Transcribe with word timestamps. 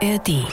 ARD. 0.00 0.46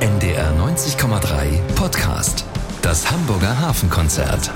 NDR 0.00 0.52
90,3 0.58 1.58
Podcast. 1.74 2.44
Das 2.82 3.10
Hamburger 3.10 3.58
Hafenkonzert. 3.58 4.50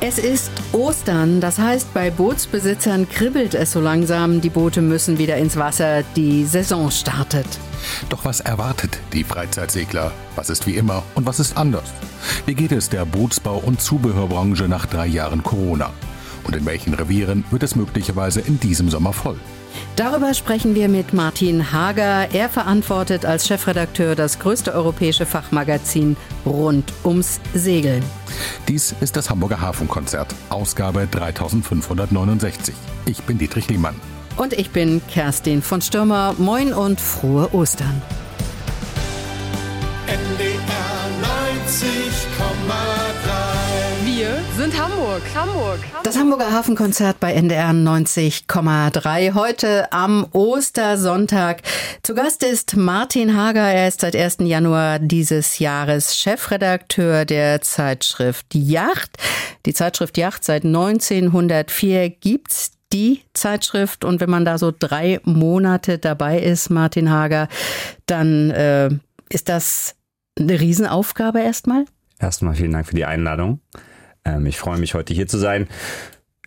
Es 0.00 0.18
ist 0.18 0.52
Ostern, 0.70 1.40
das 1.40 1.58
heißt, 1.58 1.92
bei 1.94 2.10
Bootsbesitzern 2.10 3.08
kribbelt 3.08 3.54
es 3.54 3.72
so 3.72 3.80
langsam. 3.80 4.40
Die 4.40 4.50
Boote 4.50 4.82
müssen 4.82 5.18
wieder 5.18 5.36
ins 5.36 5.56
Wasser. 5.56 6.04
Die 6.14 6.44
Saison 6.44 6.92
startet. 6.92 7.46
Doch 8.08 8.24
was 8.24 8.38
erwartet 8.38 9.00
die 9.12 9.24
Freizeit-Segler? 9.24 10.12
Was 10.36 10.48
ist 10.48 10.68
wie 10.68 10.76
immer 10.76 11.02
und 11.16 11.26
was 11.26 11.40
ist 11.40 11.56
anders? 11.56 11.92
Wie 12.46 12.54
geht 12.54 12.70
es 12.70 12.88
der 12.88 13.04
Bootsbau- 13.04 13.64
und 13.64 13.80
Zubehörbranche 13.80 14.68
nach 14.68 14.86
drei 14.86 15.06
Jahren 15.06 15.42
Corona? 15.42 15.90
Und 16.44 16.54
in 16.54 16.64
welchen 16.66 16.94
Revieren 16.94 17.44
wird 17.50 17.64
es 17.64 17.74
möglicherweise 17.74 18.40
in 18.40 18.60
diesem 18.60 18.90
Sommer 18.90 19.12
voll? 19.12 19.40
Darüber 19.96 20.34
sprechen 20.34 20.74
wir 20.74 20.88
mit 20.88 21.12
Martin 21.12 21.72
Hager. 21.72 22.32
Er 22.32 22.48
verantwortet 22.48 23.24
als 23.24 23.46
Chefredakteur 23.46 24.14
das 24.14 24.38
größte 24.38 24.72
europäische 24.72 25.26
Fachmagazin 25.26 26.16
rund 26.46 26.92
ums 27.04 27.40
Segeln. 27.54 28.02
Dies 28.68 28.94
ist 29.00 29.16
das 29.16 29.28
Hamburger 29.30 29.60
Hafenkonzert, 29.60 30.34
Ausgabe 30.48 31.06
3569. 31.10 32.74
Ich 33.06 33.22
bin 33.22 33.38
Dietrich 33.38 33.68
Lehmann. 33.68 33.94
Und 34.36 34.54
ich 34.54 34.70
bin 34.70 35.02
Kerstin 35.08 35.60
von 35.62 35.82
Stürmer. 35.82 36.34
Moin 36.38 36.72
und 36.72 37.00
frohe 37.00 37.52
Ostern. 37.52 38.00
NDR 40.06 40.62
90,3 41.22 42.12
Wir 43.24 43.41
sind 44.56 44.78
Hamburg. 44.78 45.22
Hamburg. 45.34 45.78
Das 46.04 46.18
Hamburger 46.18 46.52
Hafenkonzert 46.52 47.20
bei 47.20 47.32
NDR 47.32 47.70
90,3 47.70 49.34
heute 49.34 49.90
am 49.92 50.26
Ostersonntag. 50.32 51.62
Zu 52.02 52.14
Gast 52.14 52.42
ist 52.42 52.76
Martin 52.76 53.36
Hager. 53.36 53.62
Er 53.62 53.88
ist 53.88 54.02
seit 54.02 54.14
1. 54.14 54.38
Januar 54.40 54.98
dieses 54.98 55.58
Jahres 55.58 56.16
Chefredakteur 56.16 57.24
der 57.24 57.62
Zeitschrift 57.62 58.54
Yacht. 58.54 59.16
Die 59.64 59.72
Zeitschrift 59.72 60.18
Yacht 60.18 60.44
seit 60.44 60.64
1904 60.64 62.10
gibt's 62.10 62.72
die 62.92 63.22
Zeitschrift 63.32 64.04
und 64.04 64.20
wenn 64.20 64.30
man 64.30 64.44
da 64.44 64.58
so 64.58 64.72
drei 64.76 65.20
Monate 65.24 65.98
dabei 65.98 66.38
ist, 66.38 66.68
Martin 66.68 67.10
Hager, 67.10 67.48
dann 68.06 68.50
äh, 68.50 68.90
ist 69.30 69.48
das 69.48 69.94
eine 70.38 70.60
Riesenaufgabe 70.60 71.40
erstmal. 71.40 71.86
Erstmal 72.18 72.54
vielen 72.54 72.72
Dank 72.72 72.86
für 72.86 72.94
die 72.94 73.06
Einladung. 73.06 73.60
Ähm, 74.24 74.46
ich 74.46 74.58
freue 74.58 74.78
mich, 74.78 74.94
heute 74.94 75.14
hier 75.14 75.26
zu 75.26 75.38
sein. 75.38 75.68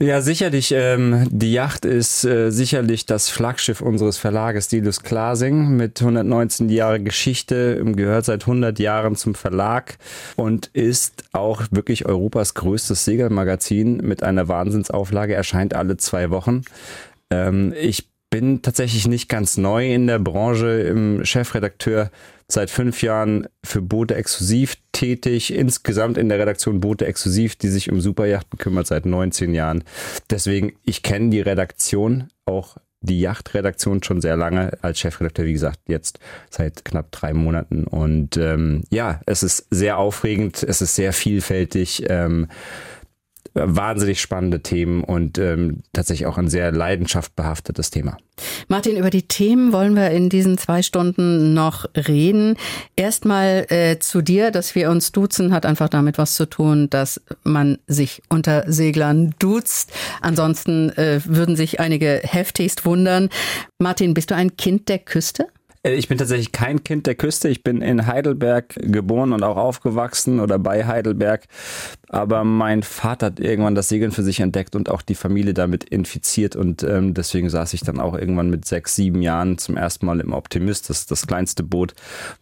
Ja, 0.01 0.19
sicherlich. 0.19 0.73
Ähm, 0.75 1.25
die 1.31 1.53
Yacht 1.53 1.85
ist 1.85 2.25
äh, 2.25 2.49
sicherlich 2.51 3.05
das 3.05 3.29
Flaggschiff 3.29 3.79
unseres 3.79 4.17
Verlages 4.17 4.67
Dilus 4.67 5.03
Klasing 5.03 5.77
mit 5.77 6.01
119 6.01 6.67
Jahre 6.67 6.99
Geschichte, 6.99 7.81
gehört 7.95 8.25
seit 8.25 8.41
100 8.41 8.77
Jahren 8.77 9.15
zum 9.15 9.35
Verlag 9.35 9.97
und 10.35 10.67
ist 10.73 11.23
auch 11.31 11.63
wirklich 11.71 12.05
Europas 12.05 12.55
größtes 12.55 13.05
Segelmagazin 13.05 13.97
mit 13.97 14.21
einer 14.21 14.49
Wahnsinnsauflage, 14.49 15.33
erscheint 15.33 15.73
alle 15.73 15.95
zwei 15.95 16.29
Wochen. 16.29 16.63
Ähm, 17.29 17.73
ich 17.79 18.09
bin 18.35 18.61
tatsächlich 18.61 19.07
nicht 19.07 19.29
ganz 19.29 19.55
neu 19.55 19.93
in 19.93 20.07
der 20.07 20.19
Branche, 20.19 20.81
im 20.81 21.23
Chefredakteur 21.23 22.11
seit 22.49 22.69
fünf 22.69 23.01
Jahren 23.01 23.47
für 23.63 23.81
Boote 23.81 24.15
exklusiv 24.15 24.75
tätig, 24.91 25.53
insgesamt 25.53 26.17
in 26.17 26.27
der 26.27 26.37
Redaktion 26.37 26.81
Boote 26.81 27.05
exklusiv, 27.05 27.55
die 27.55 27.69
sich 27.69 27.89
um 27.89 28.01
Superjachten 28.01 28.59
kümmert 28.59 28.87
seit 28.87 29.05
19 29.05 29.53
Jahren. 29.53 29.85
Deswegen, 30.29 30.73
ich 30.83 31.01
kenne 31.01 31.29
die 31.29 31.39
Redaktion, 31.39 32.27
auch 32.43 32.75
die 32.99 33.21
Yachtredaktion 33.21 34.03
schon 34.03 34.19
sehr 34.19 34.35
lange 34.35 34.77
als 34.81 34.99
Chefredakteur, 34.99 35.45
wie 35.45 35.53
gesagt, 35.53 35.79
jetzt 35.87 36.19
seit 36.49 36.83
knapp 36.83 37.13
drei 37.13 37.33
Monaten. 37.33 37.85
Und 37.85 38.35
ähm, 38.35 38.83
ja, 38.89 39.21
es 39.25 39.43
ist 39.43 39.65
sehr 39.69 39.97
aufregend, 39.97 40.61
es 40.61 40.81
ist 40.81 40.95
sehr 40.95 41.13
vielfältig. 41.13 42.03
Ähm, 42.09 42.49
wahnsinnig 43.55 44.21
spannende 44.21 44.61
Themen 44.61 45.03
und 45.03 45.37
ähm, 45.37 45.81
tatsächlich 45.93 46.27
auch 46.27 46.37
ein 46.37 46.49
sehr 46.49 46.71
leidenschaftbehaftetes 46.71 47.89
Thema. 47.89 48.17
Martin, 48.67 48.97
über 48.97 49.09
die 49.09 49.23
Themen 49.23 49.71
wollen 49.71 49.95
wir 49.95 50.11
in 50.11 50.29
diesen 50.29 50.57
zwei 50.57 50.81
Stunden 50.81 51.53
noch 51.53 51.85
reden. 51.95 52.57
Erstmal 52.97 53.65
äh, 53.69 53.97
zu 53.99 54.21
dir, 54.21 54.51
dass 54.51 54.75
wir 54.75 54.91
uns 54.91 55.13
duzen, 55.13 55.53
hat 55.53 55.65
einfach 55.65 55.87
damit 55.87 56.17
was 56.17 56.35
zu 56.35 56.45
tun, 56.49 56.89
dass 56.89 57.21
man 57.43 57.77
sich 57.87 58.21
unter 58.27 58.69
Seglern 58.69 59.33
duzt. 59.39 59.93
Ansonsten 60.21 60.89
äh, 60.97 61.21
würden 61.23 61.55
sich 61.55 61.79
einige 61.79 62.19
heftigst 62.23 62.85
wundern. 62.85 63.29
Martin, 63.79 64.13
bist 64.13 64.31
du 64.31 64.35
ein 64.35 64.57
Kind 64.57 64.89
der 64.89 64.99
Küste? 64.99 65.47
Äh, 65.85 65.93
ich 65.95 66.07
bin 66.07 66.17
tatsächlich 66.17 66.51
kein 66.51 66.83
Kind 66.83 67.07
der 67.07 67.15
Küste. 67.15 67.47
Ich 67.47 67.63
bin 67.63 67.81
in 67.81 68.07
Heidelberg 68.07 68.75
geboren 68.75 69.33
und 69.33 69.43
auch 69.43 69.57
aufgewachsen 69.57 70.39
oder 70.39 70.59
bei 70.59 70.85
Heidelberg. 70.85 71.45
Aber 72.09 72.43
mein 72.43 72.83
Vater 72.83 73.27
hat 73.27 73.39
irgendwann 73.39 73.75
das 73.75 73.89
Segeln 73.89 74.11
für 74.11 74.23
sich 74.23 74.39
entdeckt 74.39 74.75
und 74.75 74.89
auch 74.89 75.01
die 75.01 75.15
Familie 75.15 75.53
damit 75.53 75.83
infiziert. 75.83 76.55
Und 76.55 76.83
ähm, 76.83 77.13
deswegen 77.13 77.49
saß 77.49 77.73
ich 77.73 77.81
dann 77.81 77.99
auch 77.99 78.15
irgendwann 78.17 78.49
mit 78.49 78.65
sechs, 78.65 78.95
sieben 78.95 79.21
Jahren 79.21 79.57
zum 79.57 79.77
ersten 79.77 80.05
Mal 80.05 80.19
im 80.19 80.33
Optimist. 80.33 80.89
Das 80.89 80.99
ist 80.99 81.11
das 81.11 81.27
kleinste 81.27 81.63
Boot, 81.63 81.93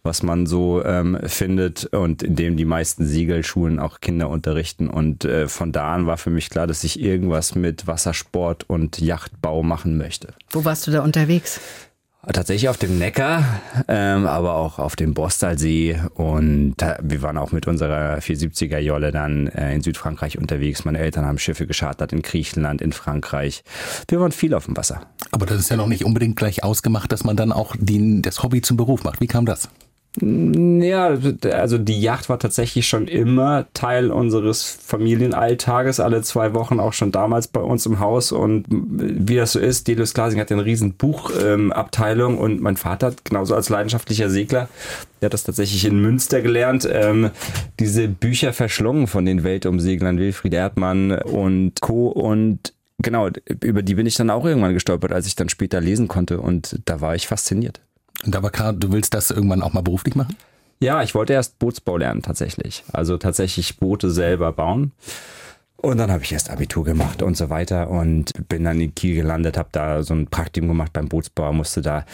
was 0.02 0.22
man 0.22 0.46
so 0.46 0.84
ähm, 0.84 1.18
findet 1.24 1.86
und 1.86 2.22
in 2.22 2.36
dem 2.36 2.56
die 2.56 2.64
meisten 2.64 3.04
Segelschulen 3.04 3.78
auch 3.78 4.00
Kinder 4.00 4.28
unterrichten. 4.28 4.88
Und 4.88 5.24
äh, 5.24 5.48
von 5.48 5.72
da 5.72 5.94
an 5.94 6.06
war 6.06 6.18
für 6.18 6.30
mich 6.30 6.50
klar, 6.50 6.66
dass 6.66 6.84
ich 6.84 7.00
irgendwas 7.00 7.54
mit 7.54 7.86
Wassersport 7.86 8.68
und 8.68 9.00
Yachtbau 9.00 9.62
machen 9.62 9.96
möchte. 9.96 10.34
Wo 10.50 10.64
warst 10.64 10.86
du 10.86 10.90
da 10.90 11.02
unterwegs? 11.02 11.60
Tatsächlich 12.32 12.68
auf 12.68 12.78
dem 12.78 12.98
Neckar, 12.98 13.60
ähm, 13.86 14.26
aber 14.26 14.54
auch 14.54 14.78
auf 14.78 14.96
dem 14.96 15.12
Bostalsee 15.14 16.00
und 16.14 16.76
wir 17.02 17.22
waren 17.22 17.36
auch 17.36 17.52
mit 17.52 17.66
unserer 17.66 18.18
470er 18.18 18.78
Jolle 18.78 19.12
dann 19.12 19.48
äh, 19.48 19.74
in 19.74 19.82
Südfrankreich 19.82 20.38
unterwegs. 20.38 20.84
Meine 20.84 20.98
Eltern 20.98 21.26
haben 21.26 21.38
Schiffe 21.38 21.66
geschartert 21.66 22.12
in 22.12 22.22
Griechenland, 22.22 22.80
in 22.80 22.92
Frankreich. 22.92 23.62
Wir 24.08 24.20
waren 24.20 24.32
viel 24.32 24.54
auf 24.54 24.64
dem 24.64 24.76
Wasser. 24.76 25.02
Aber 25.32 25.44
das 25.44 25.60
ist 25.60 25.70
ja 25.70 25.76
noch 25.76 25.86
nicht 25.86 26.04
unbedingt 26.04 26.36
gleich 26.36 26.64
ausgemacht, 26.64 27.12
dass 27.12 27.24
man 27.24 27.36
dann 27.36 27.52
auch 27.52 27.76
die, 27.78 28.22
das 28.22 28.42
Hobby 28.42 28.62
zum 28.62 28.76
Beruf 28.76 29.04
macht. 29.04 29.20
Wie 29.20 29.26
kam 29.26 29.44
das? 29.44 29.68
Ja, 30.20 31.18
also 31.52 31.76
die 31.76 32.00
Yacht 32.00 32.28
war 32.28 32.38
tatsächlich 32.38 32.86
schon 32.86 33.08
immer 33.08 33.66
Teil 33.74 34.12
unseres 34.12 34.62
Familienalltages, 34.62 35.98
alle 35.98 36.22
zwei 36.22 36.54
Wochen 36.54 36.78
auch 36.78 36.92
schon 36.92 37.10
damals 37.10 37.48
bei 37.48 37.60
uns 37.60 37.84
im 37.84 37.98
Haus. 37.98 38.30
Und 38.30 38.66
wie 38.68 39.34
das 39.34 39.52
so 39.52 39.58
ist, 39.58 39.88
Delius 39.88 40.14
Glasing 40.14 40.38
hat 40.38 40.52
eine 40.52 40.64
riesen 40.64 40.94
Buchabteilung 40.94 42.34
ähm, 42.34 42.38
und 42.38 42.60
mein 42.60 42.76
Vater 42.76 43.12
genauso 43.24 43.56
als 43.56 43.70
leidenschaftlicher 43.70 44.30
Segler, 44.30 44.68
der 45.20 45.26
hat 45.26 45.34
das 45.34 45.42
tatsächlich 45.42 45.84
in 45.84 46.00
Münster 46.00 46.42
gelernt, 46.42 46.88
ähm, 46.90 47.30
diese 47.80 48.06
Bücher 48.06 48.52
verschlungen 48.52 49.08
von 49.08 49.26
den 49.26 49.42
Weltumseglern 49.42 50.18
Wilfried 50.18 50.54
Erdmann 50.54 51.10
und 51.10 51.80
Co. 51.80 52.06
Und 52.06 52.72
genau, 53.02 53.30
über 53.64 53.82
die 53.82 53.96
bin 53.96 54.06
ich 54.06 54.14
dann 54.14 54.30
auch 54.30 54.44
irgendwann 54.44 54.74
gestolpert, 54.74 55.10
als 55.10 55.26
ich 55.26 55.34
dann 55.34 55.48
später 55.48 55.80
lesen 55.80 56.06
konnte 56.06 56.40
und 56.40 56.78
da 56.84 57.00
war 57.00 57.16
ich 57.16 57.26
fasziniert. 57.26 57.80
Und 58.24 58.36
aber 58.36 58.50
klar, 58.50 58.72
du 58.72 58.92
willst 58.92 59.14
das 59.14 59.30
irgendwann 59.30 59.62
auch 59.62 59.72
mal 59.72 59.82
beruflich 59.82 60.14
machen? 60.14 60.36
Ja, 60.80 61.02
ich 61.02 61.14
wollte 61.14 61.32
erst 61.32 61.58
Bootsbau 61.58 61.96
lernen 61.96 62.22
tatsächlich. 62.22 62.84
Also 62.92 63.16
tatsächlich 63.16 63.78
Boote 63.78 64.10
selber 64.10 64.52
bauen. 64.52 64.92
Und 65.76 65.98
dann 65.98 66.10
habe 66.10 66.22
ich 66.22 66.32
erst 66.32 66.50
Abitur 66.50 66.84
gemacht 66.84 67.22
und 67.22 67.36
so 67.36 67.50
weiter 67.50 67.90
und 67.90 68.32
bin 68.48 68.64
dann 68.64 68.80
in 68.80 68.94
Kiel 68.94 69.16
gelandet, 69.16 69.58
habe 69.58 69.68
da 69.72 70.02
so 70.02 70.14
ein 70.14 70.28
Praktikum 70.28 70.68
gemacht 70.68 70.94
beim 70.94 71.08
Bootsbau, 71.08 71.52
musste 71.52 71.82
da 71.82 72.06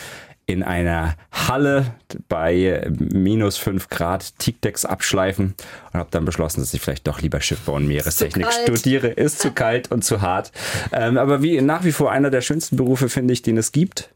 in 0.46 0.64
einer 0.64 1.14
Halle 1.30 1.94
bei 2.28 2.90
minus 2.98 3.56
fünf 3.56 3.88
Grad 3.88 4.36
Teakdecks 4.38 4.84
abschleifen 4.84 5.54
und 5.92 5.98
habe 5.98 6.10
dann 6.10 6.24
beschlossen, 6.24 6.60
dass 6.60 6.74
ich 6.74 6.80
vielleicht 6.80 7.06
doch 7.06 7.20
lieber 7.20 7.40
Schiffbau 7.40 7.74
und 7.74 7.86
Meerestechnik 7.86 8.48
studiere. 8.52 9.06
Ist 9.06 9.38
zu 9.38 9.52
kalt 9.52 9.92
und 9.92 10.04
zu 10.04 10.20
hart. 10.20 10.50
Ähm, 10.92 11.16
aber 11.18 11.40
wie 11.42 11.60
nach 11.60 11.84
wie 11.84 11.92
vor 11.92 12.10
einer 12.10 12.30
der 12.30 12.40
schönsten 12.40 12.76
Berufe 12.76 13.08
finde 13.08 13.32
ich, 13.32 13.42
den 13.42 13.56
es 13.56 13.70
gibt. 13.70 14.10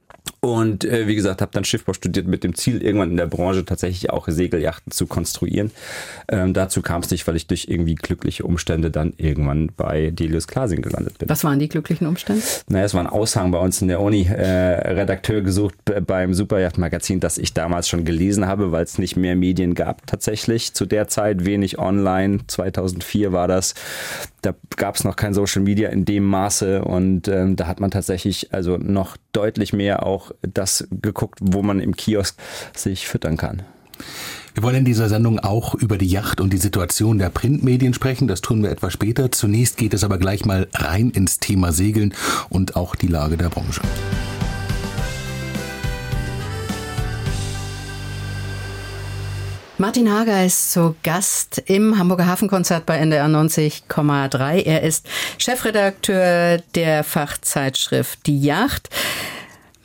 Und 0.44 0.84
äh, 0.84 1.06
wie 1.06 1.14
gesagt, 1.14 1.40
habe 1.40 1.52
dann 1.54 1.64
Schiffbau 1.64 1.94
studiert 1.94 2.26
mit 2.26 2.44
dem 2.44 2.54
Ziel, 2.54 2.82
irgendwann 2.82 3.10
in 3.10 3.16
der 3.16 3.24
Branche 3.24 3.64
tatsächlich 3.64 4.10
auch 4.10 4.28
Segelyachten 4.28 4.92
zu 4.92 5.06
konstruieren. 5.06 5.70
Ähm, 6.28 6.52
dazu 6.52 6.82
kam 6.82 7.00
es 7.00 7.10
nicht, 7.10 7.26
weil 7.26 7.34
ich 7.36 7.46
durch 7.46 7.68
irgendwie 7.70 7.94
glückliche 7.94 8.44
Umstände 8.44 8.90
dann 8.90 9.14
irgendwann 9.16 9.70
bei 9.74 10.10
Delius 10.10 10.46
Klasing 10.46 10.82
gelandet 10.82 11.16
bin. 11.16 11.30
Was 11.30 11.44
waren 11.44 11.58
die 11.58 11.70
glücklichen 11.70 12.06
Umstände? 12.06 12.42
Naja, 12.68 12.84
es 12.84 12.92
war 12.92 13.00
ein 13.00 13.06
Aushang 13.06 13.52
bei 13.52 13.58
uns 13.58 13.80
in 13.80 13.88
der 13.88 14.00
Uni. 14.00 14.26
Äh, 14.26 14.92
Redakteur 14.92 15.40
gesucht 15.40 15.76
beim 16.06 16.34
Superjachtmagazin, 16.34 17.20
das 17.20 17.38
ich 17.38 17.54
damals 17.54 17.88
schon 17.88 18.04
gelesen 18.04 18.46
habe, 18.46 18.70
weil 18.70 18.84
es 18.84 18.98
nicht 18.98 19.16
mehr 19.16 19.36
Medien 19.36 19.74
gab 19.74 20.06
tatsächlich. 20.06 20.74
Zu 20.74 20.84
der 20.84 21.08
Zeit 21.08 21.46
wenig 21.46 21.78
online. 21.78 22.40
2004 22.48 23.32
war 23.32 23.48
das. 23.48 23.72
Da 24.42 24.54
gab 24.76 24.96
es 24.96 25.04
noch 25.04 25.16
kein 25.16 25.32
Social 25.32 25.62
Media 25.62 25.88
in 25.88 26.04
dem 26.04 26.24
Maße 26.24 26.84
und 26.84 27.28
ähm, 27.28 27.56
da 27.56 27.66
hat 27.66 27.80
man 27.80 27.90
tatsächlich 27.90 28.52
also 28.52 28.76
noch 28.76 29.16
deutlich 29.32 29.72
mehr 29.72 30.04
auch 30.04 30.32
das 30.42 30.86
geguckt, 30.90 31.38
wo 31.42 31.62
man 31.62 31.80
im 31.80 31.96
Kiosk 31.96 32.36
sich 32.74 33.06
füttern 33.06 33.36
kann. 33.36 33.62
Wir 34.54 34.62
wollen 34.62 34.76
in 34.76 34.84
dieser 34.84 35.08
Sendung 35.08 35.40
auch 35.40 35.74
über 35.74 35.98
die 35.98 36.06
Yacht 36.06 36.40
und 36.40 36.52
die 36.52 36.58
Situation 36.58 37.18
der 37.18 37.28
Printmedien 37.28 37.92
sprechen. 37.92 38.28
Das 38.28 38.40
tun 38.40 38.62
wir 38.62 38.70
etwas 38.70 38.92
später. 38.92 39.32
Zunächst 39.32 39.76
geht 39.76 39.94
es 39.94 40.04
aber 40.04 40.18
gleich 40.18 40.44
mal 40.44 40.68
rein 40.74 41.10
ins 41.10 41.40
Thema 41.40 41.72
Segeln 41.72 42.14
und 42.50 42.76
auch 42.76 42.94
die 42.94 43.08
Lage 43.08 43.36
der 43.36 43.48
Branche. 43.48 43.80
Martin 49.76 50.08
Hager 50.08 50.46
ist 50.46 50.70
zu 50.70 50.94
Gast 51.02 51.60
im 51.66 51.98
Hamburger 51.98 52.28
Hafenkonzert 52.28 52.86
bei 52.86 52.96
NDR 52.98 53.26
90,3. 53.26 54.62
Er 54.64 54.82
ist 54.82 55.04
Chefredakteur 55.36 56.58
der 56.76 57.02
Fachzeitschrift 57.02 58.24
Die 58.26 58.40
Yacht. 58.40 58.88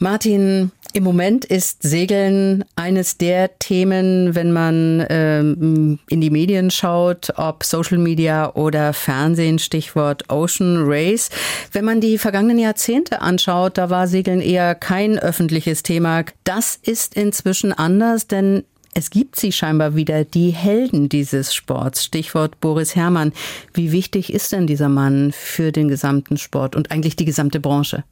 Martin, 0.01 0.71
im 0.93 1.03
Moment 1.03 1.43
ist 1.43 1.83
Segeln 1.83 2.63
eines 2.77 3.17
der 3.17 3.59
Themen, 3.59 4.33
wenn 4.33 4.53
man 4.53 5.05
ähm, 5.09 5.99
in 6.07 6.21
die 6.21 6.29
Medien 6.29 6.71
schaut, 6.71 7.33
ob 7.35 7.65
Social 7.65 7.97
Media 7.97 8.55
oder 8.55 8.93
Fernsehen, 8.93 9.59
Stichwort 9.59 10.31
Ocean 10.31 10.85
Race. 10.85 11.29
Wenn 11.73 11.83
man 11.83 11.99
die 11.99 12.17
vergangenen 12.17 12.59
Jahrzehnte 12.59 13.21
anschaut, 13.21 13.77
da 13.77 13.89
war 13.89 14.07
Segeln 14.07 14.39
eher 14.39 14.73
kein 14.73 15.19
öffentliches 15.19 15.83
Thema. 15.83 16.23
Das 16.45 16.79
ist 16.81 17.15
inzwischen 17.15 17.73
anders, 17.73 18.25
denn 18.25 18.63
es 18.93 19.09
gibt 19.09 19.35
sie 19.35 19.51
scheinbar 19.51 19.95
wieder, 19.95 20.23
die 20.23 20.51
Helden 20.51 21.09
dieses 21.09 21.53
Sports. 21.53 22.05
Stichwort 22.05 22.59
Boris 22.61 22.95
Herrmann. 22.95 23.33
Wie 23.73 23.91
wichtig 23.91 24.33
ist 24.33 24.53
denn 24.53 24.65
dieser 24.65 24.89
Mann 24.89 25.33
für 25.33 25.73
den 25.73 25.89
gesamten 25.89 26.37
Sport 26.37 26.77
und 26.77 26.89
eigentlich 26.89 27.17
die 27.17 27.25
gesamte 27.25 27.59
Branche? 27.59 28.05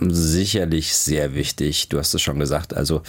Sicherlich 0.00 0.94
sehr 0.94 1.34
wichtig. 1.34 1.88
Du 1.88 1.98
hast 1.98 2.14
es 2.14 2.22
schon 2.22 2.38
gesagt. 2.38 2.74
Also 2.74 3.02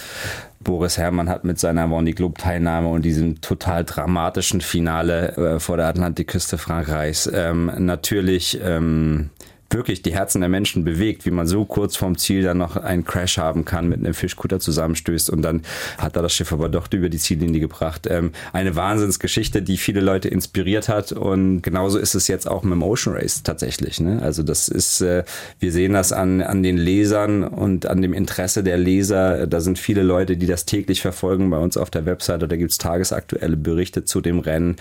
Boris 0.60 0.98
Herrmann 0.98 1.28
hat 1.28 1.44
mit 1.44 1.58
seiner 1.58 1.86
Vendée 1.86 2.14
Globe 2.14 2.40
Teilnahme 2.40 2.88
und 2.88 3.02
diesem 3.02 3.40
total 3.40 3.84
dramatischen 3.84 4.60
Finale 4.60 5.36
äh, 5.36 5.60
vor 5.60 5.76
der 5.76 5.86
Atlantikküste 5.86 6.58
Frankreichs 6.58 7.30
ähm, 7.32 7.70
natürlich 7.78 8.58
ähm, 8.62 9.30
wirklich 9.70 10.02
die 10.02 10.14
Herzen 10.14 10.40
der 10.40 10.48
Menschen 10.48 10.84
bewegt, 10.84 11.26
wie 11.26 11.30
man 11.30 11.46
so 11.46 11.64
kurz 11.64 11.96
vorm 11.96 12.16
Ziel 12.16 12.42
dann 12.42 12.58
noch 12.58 12.76
einen 12.76 13.04
Crash 13.04 13.38
haben 13.38 13.64
kann, 13.64 13.88
mit 13.88 13.98
einem 13.98 14.14
Fischkutter 14.14 14.60
zusammenstößt 14.60 15.30
und 15.30 15.42
dann 15.42 15.62
hat 15.98 16.16
er 16.16 16.22
das 16.22 16.32
Schiff 16.34 16.52
aber 16.52 16.68
doch 16.68 16.88
über 16.92 17.08
die 17.08 17.18
Ziellinie 17.18 17.60
gebracht. 17.60 18.06
Ähm, 18.08 18.32
eine 18.52 18.76
Wahnsinnsgeschichte, 18.76 19.62
die 19.62 19.76
viele 19.76 20.00
Leute 20.00 20.28
inspiriert 20.28 20.88
hat 20.88 21.12
und 21.12 21.62
genauso 21.62 21.98
ist 21.98 22.14
es 22.14 22.28
jetzt 22.28 22.48
auch 22.48 22.62
mit 22.62 22.72
dem 22.72 22.82
Ocean 22.82 23.16
Race 23.16 23.42
tatsächlich. 23.42 24.00
Ne? 24.00 24.20
Also 24.22 24.42
das 24.42 24.68
ist, 24.68 25.00
äh, 25.00 25.24
wir 25.58 25.72
sehen 25.72 25.92
das 25.92 26.12
an, 26.12 26.40
an 26.40 26.62
den 26.62 26.76
Lesern 26.76 27.44
und 27.44 27.86
an 27.86 28.02
dem 28.02 28.12
Interesse 28.12 28.62
der 28.62 28.76
Leser. 28.76 29.46
Da 29.46 29.60
sind 29.60 29.78
viele 29.78 30.02
Leute, 30.02 30.36
die 30.36 30.46
das 30.46 30.66
täglich 30.66 31.00
verfolgen 31.00 31.50
bei 31.50 31.58
uns 31.58 31.76
auf 31.76 31.90
der 31.90 32.06
Webseite. 32.06 32.48
Da 32.48 32.56
gibt 32.56 32.70
es 32.70 32.78
tagesaktuelle 32.78 33.56
Berichte 33.56 34.04
zu 34.04 34.20
dem 34.20 34.38
Rennen. 34.38 34.76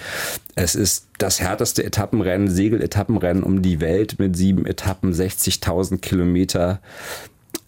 Es 0.56 0.76
ist 0.76 1.08
das 1.24 1.40
härteste 1.40 1.86
Etappenrennen, 1.86 2.50
Segeletappenrennen 2.50 3.44
um 3.44 3.62
die 3.62 3.80
Welt 3.80 4.20
mit 4.20 4.36
sieben 4.36 4.66
Etappen, 4.66 5.14
60.000 5.14 6.00
Kilometer. 6.00 6.82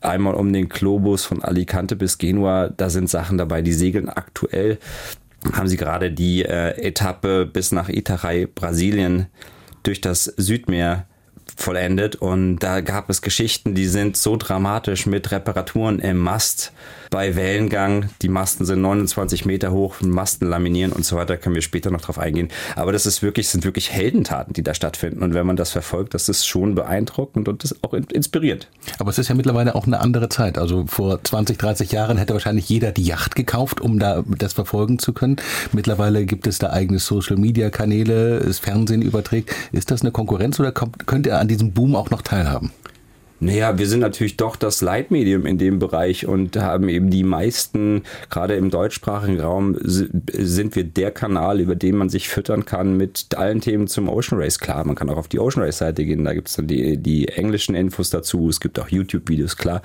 Einmal 0.01 0.35
um 0.35 0.51
den 0.51 0.67
Globus 0.67 1.23
von 1.23 1.41
Alicante 1.41 1.95
bis 1.95 2.17
Genua. 2.17 2.69
Da 2.69 2.89
sind 2.89 3.09
Sachen 3.09 3.37
dabei, 3.37 3.61
die 3.61 3.73
segeln 3.73 4.09
aktuell. 4.09 4.77
Haben 5.53 5.69
sie 5.69 5.77
gerade 5.77 6.11
die 6.11 6.43
äh, 6.43 6.71
Etappe 6.85 7.45
bis 7.45 7.71
nach 7.71 7.87
Itarai, 7.87 8.45
Brasilien, 8.53 9.27
durch 9.83 10.01
das 10.01 10.25
Südmeer 10.25 11.07
vollendet 11.55 12.15
und 12.15 12.59
da 12.59 12.81
gab 12.81 13.09
es 13.09 13.21
Geschichten, 13.21 13.75
die 13.75 13.87
sind 13.87 14.17
so 14.17 14.35
dramatisch 14.35 15.05
mit 15.05 15.31
Reparaturen 15.31 15.99
im 15.99 16.17
Mast 16.17 16.73
bei 17.09 17.35
Wellengang. 17.35 18.09
Die 18.21 18.27
Masten 18.27 18.65
sind 18.65 18.81
29 18.81 19.45
Meter 19.45 19.71
hoch, 19.71 19.95
Masten 20.01 20.49
laminieren 20.49 20.91
und 20.91 21.05
so 21.05 21.15
weiter, 21.15 21.37
können 21.37 21.55
wir 21.55 21.61
später 21.61 21.91
noch 21.91 22.01
drauf 22.01 22.19
eingehen. 22.19 22.49
Aber 22.75 22.91
das 22.91 23.05
ist 23.05 23.21
wirklich, 23.21 23.47
sind 23.47 23.63
wirklich 23.63 23.91
Heldentaten, 23.91 24.53
die 24.53 24.63
da 24.63 24.73
stattfinden. 24.73 25.23
Und 25.23 25.33
wenn 25.33 25.47
man 25.47 25.55
das 25.55 25.71
verfolgt, 25.71 26.13
das 26.13 26.27
ist 26.27 26.45
schon 26.45 26.75
beeindruckend 26.75 27.47
und 27.47 27.63
das 27.63 27.75
auch 27.83 27.93
inspirierend. 27.93 28.67
Aber 28.99 29.11
es 29.11 29.17
ist 29.17 29.29
ja 29.29 29.35
mittlerweile 29.35 29.75
auch 29.75 29.87
eine 29.87 30.01
andere 30.01 30.27
Zeit. 30.27 30.57
Also 30.57 30.85
vor 30.87 31.23
20, 31.23 31.57
30 31.57 31.91
Jahren 31.91 32.17
hätte 32.17 32.33
wahrscheinlich 32.33 32.67
jeder 32.67 32.91
die 32.91 33.05
Yacht 33.05 33.35
gekauft, 33.35 33.79
um 33.79 33.97
da 33.97 34.23
das 34.37 34.51
verfolgen 34.51 34.99
zu 34.99 35.13
können. 35.13 35.37
Mittlerweile 35.71 36.25
gibt 36.25 36.47
es 36.47 36.57
da 36.57 36.71
eigene 36.71 36.99
Social 36.99 37.37
Media 37.37 37.69
Kanäle, 37.69 38.41
das 38.41 38.59
Fernsehen 38.59 39.01
überträgt. 39.01 39.55
Ist 39.71 39.89
das 39.89 40.01
eine 40.01 40.11
Konkurrenz 40.11 40.59
oder 40.59 40.71
kommt, 40.73 41.07
könnt 41.07 41.27
ihr 41.27 41.37
an 41.45 41.49
diesem 41.49 41.73
Boom 41.73 41.95
auch 41.95 42.09
noch 42.09 42.23
teilhaben? 42.23 42.71
Naja, 43.41 43.77
wir 43.77 43.87
sind 43.87 43.99
natürlich 43.99 44.37
doch 44.37 44.55
das 44.55 44.81
Leitmedium 44.81 45.45
in 45.45 45.57
dem 45.57 45.77
Bereich 45.77 46.25
und 46.25 46.55
haben 46.55 46.87
eben 46.87 47.09
die 47.09 47.23
meisten, 47.23 48.03
gerade 48.29 48.55
im 48.55 48.69
deutschsprachigen 48.69 49.41
Raum, 49.41 49.75
sind 49.81 50.75
wir 50.75 50.85
der 50.85 51.11
Kanal, 51.11 51.59
über 51.59 51.75
den 51.75 51.97
man 51.97 52.07
sich 52.09 52.29
füttern 52.29 52.63
kann 52.63 52.95
mit 52.95 53.27
allen 53.35 53.59
Themen 53.59 53.87
zum 53.87 54.07
Ocean 54.07 54.39
Race. 54.39 54.57
Klar, 54.59 54.85
man 54.85 54.95
kann 54.95 55.09
auch 55.09 55.17
auf 55.17 55.27
die 55.27 55.39
Ocean 55.39 55.63
Race 55.63 55.79
Seite 55.79 56.05
gehen, 56.05 56.23
da 56.23 56.33
gibt 56.33 56.47
es 56.47 56.55
dann 56.55 56.67
die, 56.67 56.97
die 56.97 57.27
englischen 57.27 57.75
Infos 57.75 58.09
dazu, 58.09 58.47
es 58.47 58.61
gibt 58.61 58.79
auch 58.79 58.87
YouTube-Videos, 58.87 59.57
klar. 59.57 59.81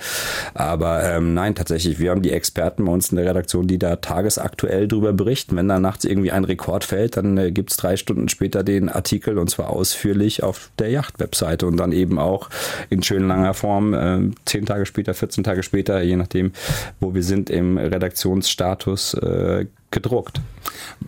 Aber 0.54 1.02
ähm, 1.02 1.34
nein, 1.34 1.56
tatsächlich, 1.56 1.98
wir 1.98 2.12
haben 2.12 2.22
die 2.22 2.30
Experten 2.30 2.84
bei 2.84 2.92
uns 2.92 3.10
in 3.10 3.16
der 3.16 3.26
Redaktion, 3.26 3.66
die 3.66 3.78
da 3.80 3.96
tagesaktuell 3.96 4.86
drüber 4.86 5.12
berichten. 5.12 5.56
Wenn 5.56 5.66
da 5.66 5.80
nachts 5.80 6.04
irgendwie 6.04 6.30
ein 6.30 6.44
Rekord 6.44 6.84
fällt, 6.84 7.16
dann 7.16 7.36
äh, 7.36 7.50
gibt 7.50 7.72
es 7.72 7.76
drei 7.76 7.96
Stunden 7.96 8.28
später 8.28 8.62
den 8.62 8.88
Artikel 8.88 9.38
und 9.38 9.50
zwar 9.50 9.70
ausführlich 9.70 10.44
auf 10.44 10.70
der 10.78 10.90
Yacht-Webseite 10.90 11.66
und 11.66 11.76
dann 11.78 11.90
eben 11.90 12.20
auch 12.20 12.48
in 12.90 13.02
schönen 13.02 13.26
langen 13.26 13.39
langer 13.40 13.54
Form, 13.54 13.94
äh, 13.94 14.30
zehn 14.44 14.66
Tage 14.66 14.86
später, 14.86 15.14
14 15.14 15.44
Tage 15.44 15.62
später, 15.62 16.02
je 16.02 16.16
nachdem, 16.16 16.52
wo 17.00 17.14
wir 17.14 17.22
sind 17.22 17.50
im 17.50 17.78
Redaktionsstatus 17.78 19.14
äh, 19.14 19.66
gedruckt. 19.90 20.40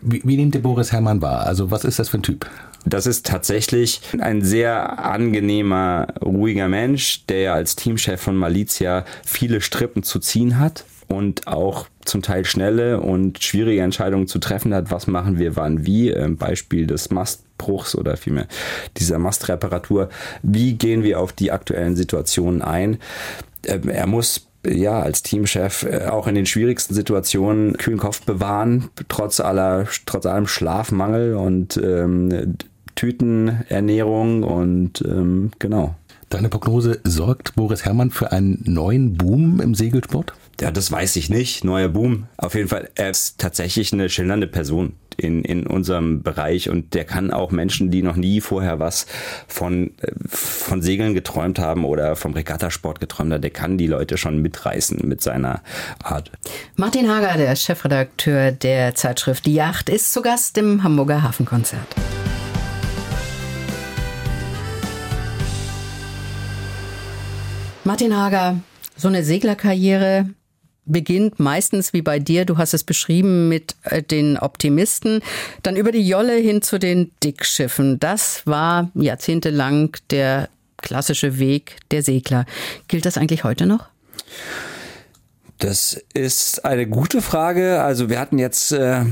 Wie, 0.00 0.23
wie 0.25 0.37
nimmt 0.37 0.55
der 0.55 0.61
Boris 0.61 0.93
Herrmann 0.93 1.23
wahr? 1.23 1.46
Also 1.46 1.70
was 1.70 1.84
ist 1.84 1.99
das 1.99 2.08
für 2.08 2.19
ein 2.19 2.23
Typ? 2.23 2.49
Das 2.84 3.06
ist 3.06 3.26
tatsächlich 3.26 4.00
ein 4.19 4.43
sehr 4.43 5.05
angenehmer, 5.05 6.08
ruhiger 6.20 6.69
Mensch, 6.69 7.26
der 7.26 7.55
als 7.55 7.76
Teamchef 7.76 8.20
von 8.20 8.35
Malizia 8.35 9.05
viele 9.25 9.61
Strippen 9.61 10.02
zu 10.02 10.19
ziehen 10.19 10.58
hat 10.58 10.85
und 11.12 11.47
auch 11.47 11.87
zum 12.05 12.23
Teil 12.23 12.44
schnelle 12.44 13.00
und 13.00 13.43
schwierige 13.43 13.82
Entscheidungen 13.82 14.26
zu 14.26 14.38
treffen 14.38 14.75
hat, 14.75 14.91
was 14.91 15.06
machen 15.06 15.38
wir 15.38 15.56
wann 15.56 15.87
wie, 15.87 16.11
ähm, 16.11 16.37
Beispiel 16.37 16.87
des 16.87 17.11
Mastbruchs 17.11 17.94
oder 17.94 18.17
vielmehr 18.17 18.47
dieser 18.97 19.19
Mastreparatur, 19.19 20.09
wie 20.43 20.75
gehen 20.75 21.03
wir 21.03 21.20
auf 21.20 21.32
die 21.32 21.53
aktuellen 21.53 21.97
Situationen 21.97 22.62
ein. 22.62 22.99
Ähm, 23.67 23.88
er 23.88 24.06
muss 24.06 24.49
ja, 24.67 25.00
als 25.00 25.23
Teamchef 25.23 25.85
äh, 25.85 26.06
auch 26.06 26.26
in 26.26 26.35
den 26.35 26.47
schwierigsten 26.47 26.94
Situationen 26.94 27.76
kühlen 27.76 27.99
Kopf 27.99 28.23
bewahren, 28.25 28.91
trotz 29.09 29.41
aller, 29.41 29.87
trotz 30.06 30.26
allem 30.26 30.47
Schlafmangel 30.47 31.35
und 31.35 31.76
ähm, 31.82 32.56
Tütenernährung 32.94 34.43
und 34.43 35.03
ähm, 35.03 35.50
genau. 35.59 35.94
Deine 36.29 36.49
Prognose 36.49 37.00
sorgt 37.05 37.55
Boris 37.56 37.85
Herrmann 37.85 38.11
für 38.11 38.32
einen 38.32 38.62
neuen 38.64 39.14
Boom 39.14 39.61
im 39.61 39.75
Segelsport? 39.75 40.32
Ja, 40.62 40.70
das 40.70 40.93
weiß 40.93 41.16
ich 41.16 41.28
nicht. 41.28 41.64
Neuer 41.64 41.88
Boom. 41.88 42.28
Auf 42.37 42.54
jeden 42.54 42.69
Fall, 42.69 42.88
er 42.95 43.11
ist 43.11 43.40
tatsächlich 43.40 43.92
eine 43.92 44.09
schillernde 44.09 44.47
Person 44.47 44.95
in, 45.16 45.42
in 45.42 45.66
unserem 45.66 46.23
Bereich 46.23 46.71
und 46.71 46.95
der 46.95 47.04
kann 47.04 47.33
auch 47.33 47.50
Menschen, 47.50 47.90
die 47.90 48.00
noch 48.00 48.14
nie 48.14 48.40
vorher 48.40 48.78
was 48.78 49.07
von, 49.49 49.90
äh, 50.02 50.12
von 50.25 50.81
Segeln 50.81 51.14
geträumt 51.14 51.59
haben 51.59 51.85
oder 51.85 52.14
vom 52.14 52.35
Regattasport 52.35 53.00
geträumt 53.00 53.33
haben, 53.33 53.42
der 53.42 53.50
kann 53.50 53.76
die 53.76 53.88
Leute 53.88 54.16
schon 54.16 54.40
mitreißen 54.40 55.00
mit 55.02 55.21
seiner 55.21 55.62
Art. 56.00 56.31
Martin 56.76 57.11
Hager, 57.11 57.37
der 57.37 57.57
Chefredakteur 57.57 58.52
der 58.52 58.95
Zeitschrift 58.95 59.45
Die 59.47 59.54
Yacht, 59.54 59.88
ist 59.88 60.12
zu 60.12 60.23
Gast 60.23 60.57
im 60.59 60.85
Hamburger 60.85 61.25
Hafenkonzert. 61.25 61.88
Martin 67.83 68.16
Hager, 68.16 68.61
so 68.97 69.09
eine 69.09 69.25
Seglerkarriere 69.25 70.26
beginnt 70.84 71.38
meistens 71.38 71.92
wie 71.92 72.02
bei 72.02 72.18
dir, 72.18 72.44
du 72.44 72.58
hast 72.58 72.74
es 72.74 72.84
beschrieben, 72.84 73.48
mit 73.48 73.76
äh, 73.84 74.02
den 74.02 74.38
Optimisten, 74.38 75.20
dann 75.62 75.76
über 75.76 75.92
die 75.92 76.06
Jolle 76.06 76.36
hin 76.36 76.62
zu 76.62 76.78
den 76.78 77.12
Dickschiffen. 77.22 78.00
Das 78.00 78.46
war 78.46 78.90
jahrzehntelang 78.94 79.96
der 80.10 80.48
klassische 80.78 81.38
Weg 81.38 81.76
der 81.90 82.02
Segler. 82.02 82.46
Gilt 82.88 83.06
das 83.06 83.16
eigentlich 83.16 83.44
heute 83.44 83.66
noch? 83.66 83.86
Das 85.58 86.02
ist 86.12 86.64
eine 86.64 86.88
gute 86.88 87.22
Frage. 87.22 87.82
Also 87.82 88.10
wir 88.10 88.18
hatten 88.18 88.38
jetzt 88.38 88.72
äh, 88.72 89.04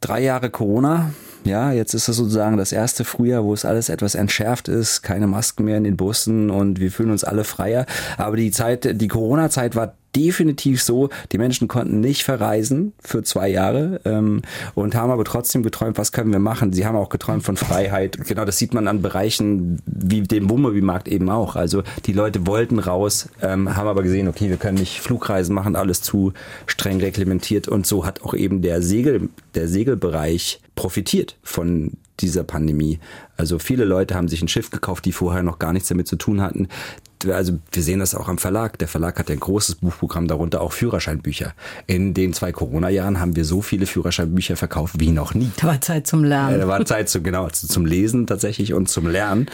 drei 0.00 0.20
Jahre 0.20 0.50
Corona. 0.50 1.14
Ja, 1.44 1.72
jetzt 1.72 1.94
ist 1.94 2.08
es 2.08 2.16
sozusagen 2.16 2.56
das 2.56 2.72
erste 2.72 3.04
Frühjahr, 3.04 3.44
wo 3.44 3.52
es 3.52 3.64
alles 3.64 3.88
etwas 3.88 4.14
entschärft 4.14 4.68
ist, 4.68 5.02
keine 5.02 5.26
Masken 5.26 5.64
mehr 5.64 5.76
in 5.76 5.84
den 5.84 5.96
Bussen 5.96 6.50
und 6.50 6.78
wir 6.78 6.92
fühlen 6.92 7.10
uns 7.10 7.24
alle 7.24 7.44
freier. 7.44 7.86
Aber 8.16 8.36
die 8.36 8.52
Zeit, 8.52 9.00
die 9.00 9.08
Corona-Zeit 9.08 9.74
war 9.74 9.96
definitiv 10.14 10.82
so, 10.82 11.08
die 11.32 11.38
Menschen 11.38 11.68
konnten 11.68 12.00
nicht 12.00 12.24
verreisen 12.24 12.92
für 13.00 13.22
zwei 13.22 13.48
Jahre 13.48 14.00
ähm, 14.04 14.42
und 14.74 14.94
haben 14.94 15.10
aber 15.10 15.24
trotzdem 15.24 15.62
geträumt, 15.62 15.98
was 15.98 16.12
können 16.12 16.32
wir 16.32 16.38
machen. 16.38 16.72
Sie 16.72 16.86
haben 16.86 16.96
auch 16.96 17.08
geträumt 17.08 17.44
von 17.44 17.56
Freiheit. 17.56 18.18
Genau, 18.26 18.44
das 18.44 18.58
sieht 18.58 18.74
man 18.74 18.88
an 18.88 19.02
Bereichen 19.02 19.80
wie 19.86 20.22
dem 20.22 20.50
Wohnmobilmarkt 20.50 21.08
eben 21.08 21.30
auch. 21.30 21.56
Also 21.56 21.82
die 22.06 22.12
Leute 22.12 22.46
wollten 22.46 22.78
raus, 22.78 23.28
ähm, 23.40 23.74
haben 23.74 23.88
aber 23.88 24.02
gesehen, 24.02 24.28
okay, 24.28 24.50
wir 24.50 24.56
können 24.56 24.78
nicht 24.78 25.00
Flugreisen 25.00 25.54
machen, 25.54 25.76
alles 25.76 26.02
zu 26.02 26.32
streng 26.66 27.00
reglementiert 27.00 27.68
und 27.68 27.86
so 27.86 28.04
hat 28.04 28.22
auch 28.22 28.34
eben 28.34 28.62
der 28.62 28.82
Segel, 28.82 29.28
der 29.54 29.68
Segelbereich 29.68 30.60
profitiert 30.74 31.36
von 31.42 31.92
dieser 32.20 32.44
Pandemie. 32.44 32.98
Also 33.36 33.58
viele 33.58 33.84
Leute 33.84 34.14
haben 34.14 34.28
sich 34.28 34.42
ein 34.42 34.48
Schiff 34.48 34.70
gekauft, 34.70 35.04
die 35.04 35.12
vorher 35.12 35.42
noch 35.42 35.58
gar 35.58 35.72
nichts 35.72 35.88
damit 35.88 36.06
zu 36.06 36.16
tun 36.16 36.40
hatten 36.40 36.68
also 37.30 37.58
wir 37.70 37.82
sehen 37.82 38.00
das 38.00 38.14
auch 38.14 38.28
am 38.28 38.38
Verlag. 38.38 38.78
Der 38.78 38.88
Verlag 38.88 39.18
hat 39.18 39.28
ja 39.28 39.34
ein 39.34 39.40
großes 39.40 39.76
Buchprogramm, 39.76 40.28
darunter 40.28 40.60
auch 40.60 40.72
Führerscheinbücher. 40.72 41.52
In 41.86 42.14
den 42.14 42.32
zwei 42.32 42.52
Corona-Jahren 42.52 43.20
haben 43.20 43.36
wir 43.36 43.44
so 43.44 43.62
viele 43.62 43.86
Führerscheinbücher 43.86 44.56
verkauft 44.56 44.94
wie 44.98 45.10
noch 45.10 45.34
nie. 45.34 45.50
Da 45.56 45.66
war 45.68 45.80
Zeit 45.80 46.06
zum 46.06 46.24
Lernen. 46.24 46.52
Ja, 46.52 46.58
da 46.58 46.68
war 46.68 46.84
Zeit 46.84 47.08
zu, 47.08 47.22
genau, 47.22 47.48
zum 47.48 47.86
Lesen 47.86 48.26
tatsächlich 48.26 48.74
und 48.74 48.88
zum 48.88 49.06
Lernen. 49.06 49.46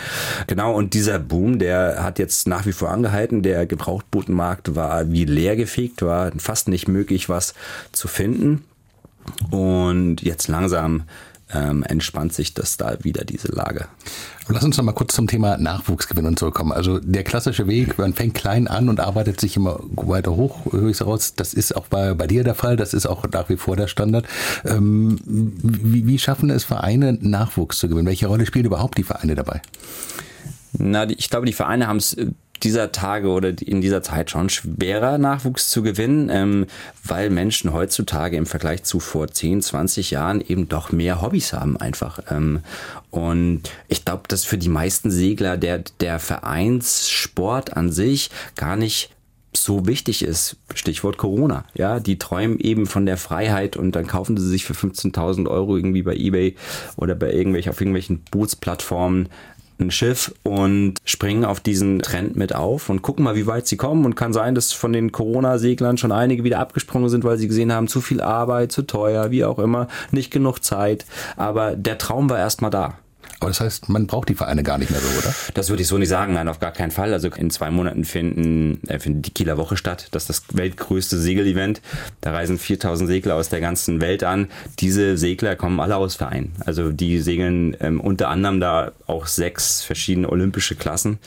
Genau, 0.46 0.74
und 0.74 0.94
dieser 0.94 1.18
Boom, 1.18 1.58
der 1.58 2.02
hat 2.02 2.18
jetzt 2.18 2.46
nach 2.46 2.66
wie 2.66 2.72
vor 2.72 2.90
angehalten. 2.90 3.42
Der 3.42 3.66
Gebrauchtbotenmarkt 3.66 4.74
war 4.74 5.10
wie 5.10 5.24
leergefegt, 5.24 6.02
war 6.02 6.32
fast 6.38 6.68
nicht 6.68 6.88
möglich, 6.88 7.28
was 7.28 7.54
zu 7.92 8.08
finden. 8.08 8.64
Und 9.50 10.22
jetzt 10.22 10.48
langsam 10.48 11.02
ähm, 11.52 11.82
entspannt 11.82 12.32
sich 12.32 12.54
das 12.54 12.76
da 12.76 12.96
wieder, 13.02 13.24
diese 13.24 13.48
Lage. 13.48 13.86
Lass 14.48 14.64
uns 14.64 14.76
noch 14.76 14.84
mal 14.84 14.92
kurz 14.92 15.14
zum 15.14 15.26
Thema 15.26 15.58
Nachwuchsgewinnung 15.58 16.36
zurückkommen. 16.36 16.72
Also 16.72 16.98
der 16.98 17.22
klassische 17.22 17.66
Weg, 17.66 17.98
man 17.98 18.14
fängt 18.14 18.34
klein 18.34 18.66
an 18.66 18.88
und 18.88 19.00
arbeitet 19.00 19.40
sich 19.40 19.56
immer 19.56 19.80
weiter 19.92 20.36
hoch, 20.36 20.72
höre 20.72 20.88
ich 20.88 21.02
raus. 21.02 21.34
Das 21.34 21.52
ist 21.54 21.76
auch 21.76 21.86
bei, 21.86 22.14
bei 22.14 22.26
dir 22.26 22.44
der 22.44 22.54
Fall, 22.54 22.76
das 22.76 22.94
ist 22.94 23.06
auch 23.06 23.24
nach 23.30 23.48
wie 23.48 23.56
vor 23.56 23.76
der 23.76 23.88
Standard. 23.88 24.26
Ähm, 24.64 25.18
wie, 25.24 26.06
wie 26.06 26.18
schaffen 26.18 26.50
es 26.50 26.64
Vereine, 26.64 27.18
Nachwuchs 27.20 27.78
zu 27.78 27.88
gewinnen? 27.88 28.06
Welche 28.06 28.26
Rolle 28.26 28.46
spielen 28.46 28.64
überhaupt 28.64 28.96
die 28.96 29.04
Vereine 29.04 29.34
dabei? 29.34 29.60
Na, 30.72 31.08
ich 31.08 31.30
glaube, 31.30 31.46
die 31.46 31.52
Vereine 31.52 31.86
haben 31.86 31.96
es 31.96 32.14
äh, 32.14 32.26
dieser 32.64 32.92
Tage 32.92 33.28
oder 33.28 33.52
in 33.60 33.80
dieser 33.80 34.02
Zeit 34.02 34.30
schon 34.30 34.48
schwerer, 34.48 35.18
Nachwuchs 35.18 35.70
zu 35.70 35.82
gewinnen, 35.82 36.28
ähm, 36.30 36.66
weil 37.04 37.30
Menschen 37.30 37.72
heutzutage 37.72 38.36
im 38.36 38.46
Vergleich 38.46 38.84
zu 38.84 39.00
vor 39.00 39.28
10, 39.28 39.62
20 39.62 40.10
Jahren 40.10 40.40
eben 40.40 40.68
doch 40.68 40.92
mehr 40.92 41.22
Hobbys 41.22 41.52
haben 41.52 41.76
einfach. 41.76 42.20
Ähm, 42.30 42.60
und 43.10 43.62
ich 43.88 44.04
glaube, 44.04 44.22
dass 44.28 44.44
für 44.44 44.58
die 44.58 44.68
meisten 44.68 45.10
Segler 45.10 45.56
der, 45.56 45.82
der 46.00 46.18
Vereinssport 46.18 47.76
an 47.76 47.90
sich 47.90 48.30
gar 48.56 48.76
nicht 48.76 49.10
so 49.52 49.86
wichtig 49.86 50.22
ist. 50.22 50.56
Stichwort 50.74 51.16
Corona. 51.16 51.64
Ja, 51.74 52.00
die 52.00 52.18
träumen 52.18 52.58
eben 52.58 52.86
von 52.86 53.06
der 53.06 53.16
Freiheit 53.16 53.76
und 53.76 53.92
dann 53.92 54.06
kaufen 54.06 54.36
sie 54.36 54.48
sich 54.48 54.64
für 54.64 54.74
15.000 54.74 55.48
Euro 55.48 55.76
irgendwie 55.76 56.02
bei 56.02 56.14
eBay 56.14 56.54
oder 56.96 57.14
bei 57.14 57.32
irgendwelchen, 57.32 57.70
auf 57.70 57.80
irgendwelchen 57.80 58.20
Bootsplattformen 58.30 59.28
ein 59.80 59.90
Schiff 59.90 60.34
und 60.42 60.94
springen 61.04 61.44
auf 61.44 61.60
diesen 61.60 62.00
Trend 62.00 62.36
mit 62.36 62.54
auf 62.54 62.88
und 62.88 63.02
gucken 63.02 63.24
mal, 63.24 63.36
wie 63.36 63.46
weit 63.46 63.66
sie 63.66 63.76
kommen. 63.76 64.04
Und 64.04 64.14
kann 64.14 64.32
sein, 64.32 64.54
dass 64.54 64.72
von 64.72 64.92
den 64.92 65.12
Corona-Seglern 65.12 65.98
schon 65.98 66.12
einige 66.12 66.44
wieder 66.44 66.58
abgesprungen 66.58 67.08
sind, 67.08 67.24
weil 67.24 67.38
sie 67.38 67.48
gesehen 67.48 67.72
haben, 67.72 67.88
zu 67.88 68.00
viel 68.00 68.20
Arbeit, 68.20 68.72
zu 68.72 68.82
teuer, 68.82 69.30
wie 69.30 69.44
auch 69.44 69.58
immer, 69.58 69.88
nicht 70.10 70.30
genug 70.30 70.64
Zeit. 70.64 71.06
Aber 71.36 71.76
der 71.76 71.98
Traum 71.98 72.30
war 72.30 72.38
erstmal 72.38 72.70
da. 72.70 72.98
Aber 73.40 73.50
das 73.50 73.60
heißt, 73.60 73.88
man 73.88 74.06
braucht 74.08 74.28
die 74.28 74.34
Vereine 74.34 74.64
gar 74.64 74.78
nicht 74.78 74.90
mehr 74.90 75.00
so, 75.00 75.18
oder? 75.18 75.32
Das 75.54 75.68
würde 75.68 75.82
ich 75.82 75.88
so 75.88 75.96
nicht 75.96 76.08
sagen, 76.08 76.34
nein, 76.34 76.48
auf 76.48 76.58
gar 76.58 76.72
keinen 76.72 76.90
Fall. 76.90 77.12
Also 77.12 77.28
in 77.28 77.50
zwei 77.50 77.70
Monaten 77.70 78.04
finden, 78.04 78.80
äh, 78.88 78.98
findet 78.98 79.26
die 79.26 79.30
Kieler 79.30 79.56
Woche 79.56 79.76
statt. 79.76 80.08
Das 80.10 80.24
ist 80.24 80.28
das 80.28 80.56
weltgrößte 80.56 81.18
Segelevent. 81.18 81.80
Da 82.20 82.32
reisen 82.32 82.58
4000 82.58 83.08
Segler 83.08 83.36
aus 83.36 83.48
der 83.48 83.60
ganzen 83.60 84.00
Welt 84.00 84.24
an. 84.24 84.48
Diese 84.80 85.16
Segler 85.16 85.54
kommen 85.54 85.78
alle 85.78 85.96
aus 85.96 86.16
Vereinen. 86.16 86.52
Also 86.66 86.90
die 86.90 87.20
segeln 87.20 87.76
ähm, 87.80 88.00
unter 88.00 88.28
anderem 88.28 88.58
da 88.58 88.92
auch 89.06 89.26
sechs 89.26 89.82
verschiedene 89.82 90.30
olympische 90.30 90.74
Klassen. 90.74 91.18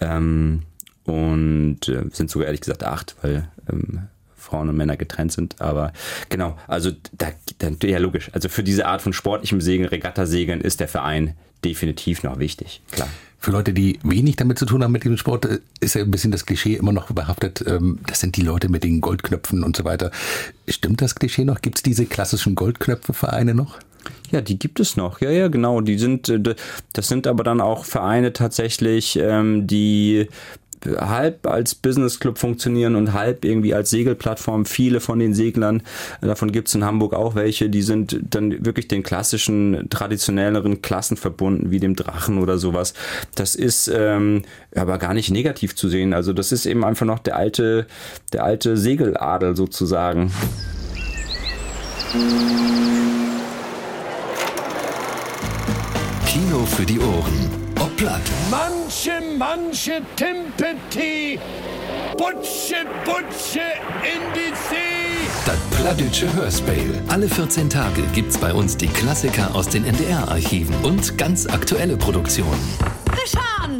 Ähm, 0.00 0.62
und 1.04 1.88
äh, 1.88 2.04
sind 2.12 2.30
sogar 2.30 2.46
ehrlich 2.46 2.60
gesagt 2.60 2.84
acht, 2.84 3.16
weil 3.22 3.48
ähm, 3.72 4.08
Frauen 4.36 4.68
und 4.68 4.76
Männer 4.76 4.96
getrennt 4.96 5.32
sind. 5.32 5.60
Aber 5.60 5.92
genau, 6.28 6.56
also 6.68 6.90
da, 7.12 7.28
da, 7.58 7.68
ja 7.86 7.98
logisch. 7.98 8.30
Also 8.32 8.48
für 8.48 8.62
diese 8.62 8.86
Art 8.86 9.02
von 9.02 9.12
sportlichem 9.12 9.60
Segeln, 9.60 9.88
Regattasegeln 9.88 10.60
ist 10.60 10.80
der 10.80 10.88
Verein 10.88 11.34
definitiv 11.64 12.22
noch 12.22 12.38
wichtig, 12.38 12.80
klar. 12.90 13.08
Für 13.38 13.52
Leute, 13.52 13.72
die 13.72 14.00
wenig 14.02 14.36
damit 14.36 14.58
zu 14.58 14.66
tun 14.66 14.82
haben 14.82 14.92
mit 14.92 15.04
dem 15.04 15.16
Sport, 15.16 15.44
äh, 15.44 15.58
ist 15.80 15.94
ja 15.94 16.02
ein 16.02 16.10
bisschen 16.10 16.32
das 16.32 16.46
Klischee 16.46 16.74
immer 16.74 16.92
noch 16.92 17.10
behaftet. 17.12 17.64
Ähm, 17.66 18.00
das 18.06 18.20
sind 18.20 18.36
die 18.36 18.42
Leute 18.42 18.68
mit 18.68 18.82
den 18.82 19.00
Goldknöpfen 19.00 19.62
und 19.62 19.76
so 19.76 19.84
weiter. 19.84 20.10
Stimmt 20.66 21.00
das 21.00 21.14
Klischee 21.14 21.44
noch? 21.44 21.62
Gibt 21.62 21.78
es 21.78 21.82
diese 21.82 22.06
klassischen 22.06 22.54
Goldknöpfe-Vereine 22.54 23.54
noch? 23.54 23.78
Ja, 24.30 24.40
die 24.40 24.58
gibt 24.58 24.80
es 24.80 24.96
noch. 24.96 25.20
Ja, 25.20 25.30
ja, 25.30 25.48
genau. 25.48 25.80
Die 25.80 25.98
sind, 25.98 26.28
äh, 26.28 26.54
das 26.92 27.08
sind 27.08 27.26
aber 27.26 27.44
dann 27.44 27.60
auch 27.60 27.84
Vereine 27.84 28.32
tatsächlich, 28.32 29.16
ähm, 29.20 29.66
die 29.66 30.28
halb 30.84 31.46
als 31.46 31.74
Business 31.74 32.20
Club 32.20 32.38
funktionieren 32.38 32.96
und 32.96 33.12
halb 33.12 33.44
irgendwie 33.44 33.74
als 33.74 33.90
Segelplattform. 33.90 34.66
Viele 34.66 35.00
von 35.00 35.18
den 35.18 35.34
Seglern, 35.34 35.82
davon 36.20 36.52
gibt 36.52 36.68
es 36.68 36.74
in 36.74 36.84
Hamburg 36.84 37.14
auch 37.14 37.34
welche, 37.34 37.70
die 37.70 37.82
sind 37.82 38.20
dann 38.30 38.64
wirklich 38.64 38.88
den 38.88 39.02
klassischen, 39.02 39.88
traditionelleren 39.90 40.82
Klassen 40.82 41.16
verbunden, 41.16 41.70
wie 41.70 41.80
dem 41.80 41.96
Drachen 41.96 42.38
oder 42.38 42.58
sowas. 42.58 42.94
Das 43.34 43.54
ist 43.54 43.88
ähm, 43.88 44.42
aber 44.74 44.98
gar 44.98 45.14
nicht 45.14 45.30
negativ 45.30 45.74
zu 45.76 45.88
sehen. 45.88 46.12
Also 46.12 46.32
das 46.32 46.52
ist 46.52 46.66
eben 46.66 46.84
einfach 46.84 47.06
noch 47.06 47.18
der 47.18 47.36
alte, 47.36 47.86
der 48.32 48.44
alte 48.44 48.76
Segeladel 48.76 49.56
sozusagen. 49.56 50.30
Kino 56.26 56.66
für 56.66 56.84
die 56.84 56.98
Ohren 56.98 57.65
platt. 57.96 58.20
Manche, 58.50 59.20
manche 59.38 60.02
Timpeti, 60.16 61.38
Butsche, 62.16 62.84
Butsche 63.04 63.60
in 64.02 64.22
die 64.34 64.54
See. 64.68 65.26
Das 65.44 65.56
Plattdütsche 65.70 66.32
Hörspiel. 66.34 67.02
Alle 67.08 67.28
14 67.28 67.70
Tage 67.70 68.02
gibt's 68.14 68.38
bei 68.38 68.52
uns 68.52 68.76
die 68.76 68.88
Klassiker 68.88 69.54
aus 69.54 69.68
den 69.68 69.84
NDR-Archiven 69.84 70.74
und 70.84 71.16
ganz 71.16 71.46
aktuelle 71.46 71.96
Produktionen. 71.96 72.60
Christian! 73.12 73.78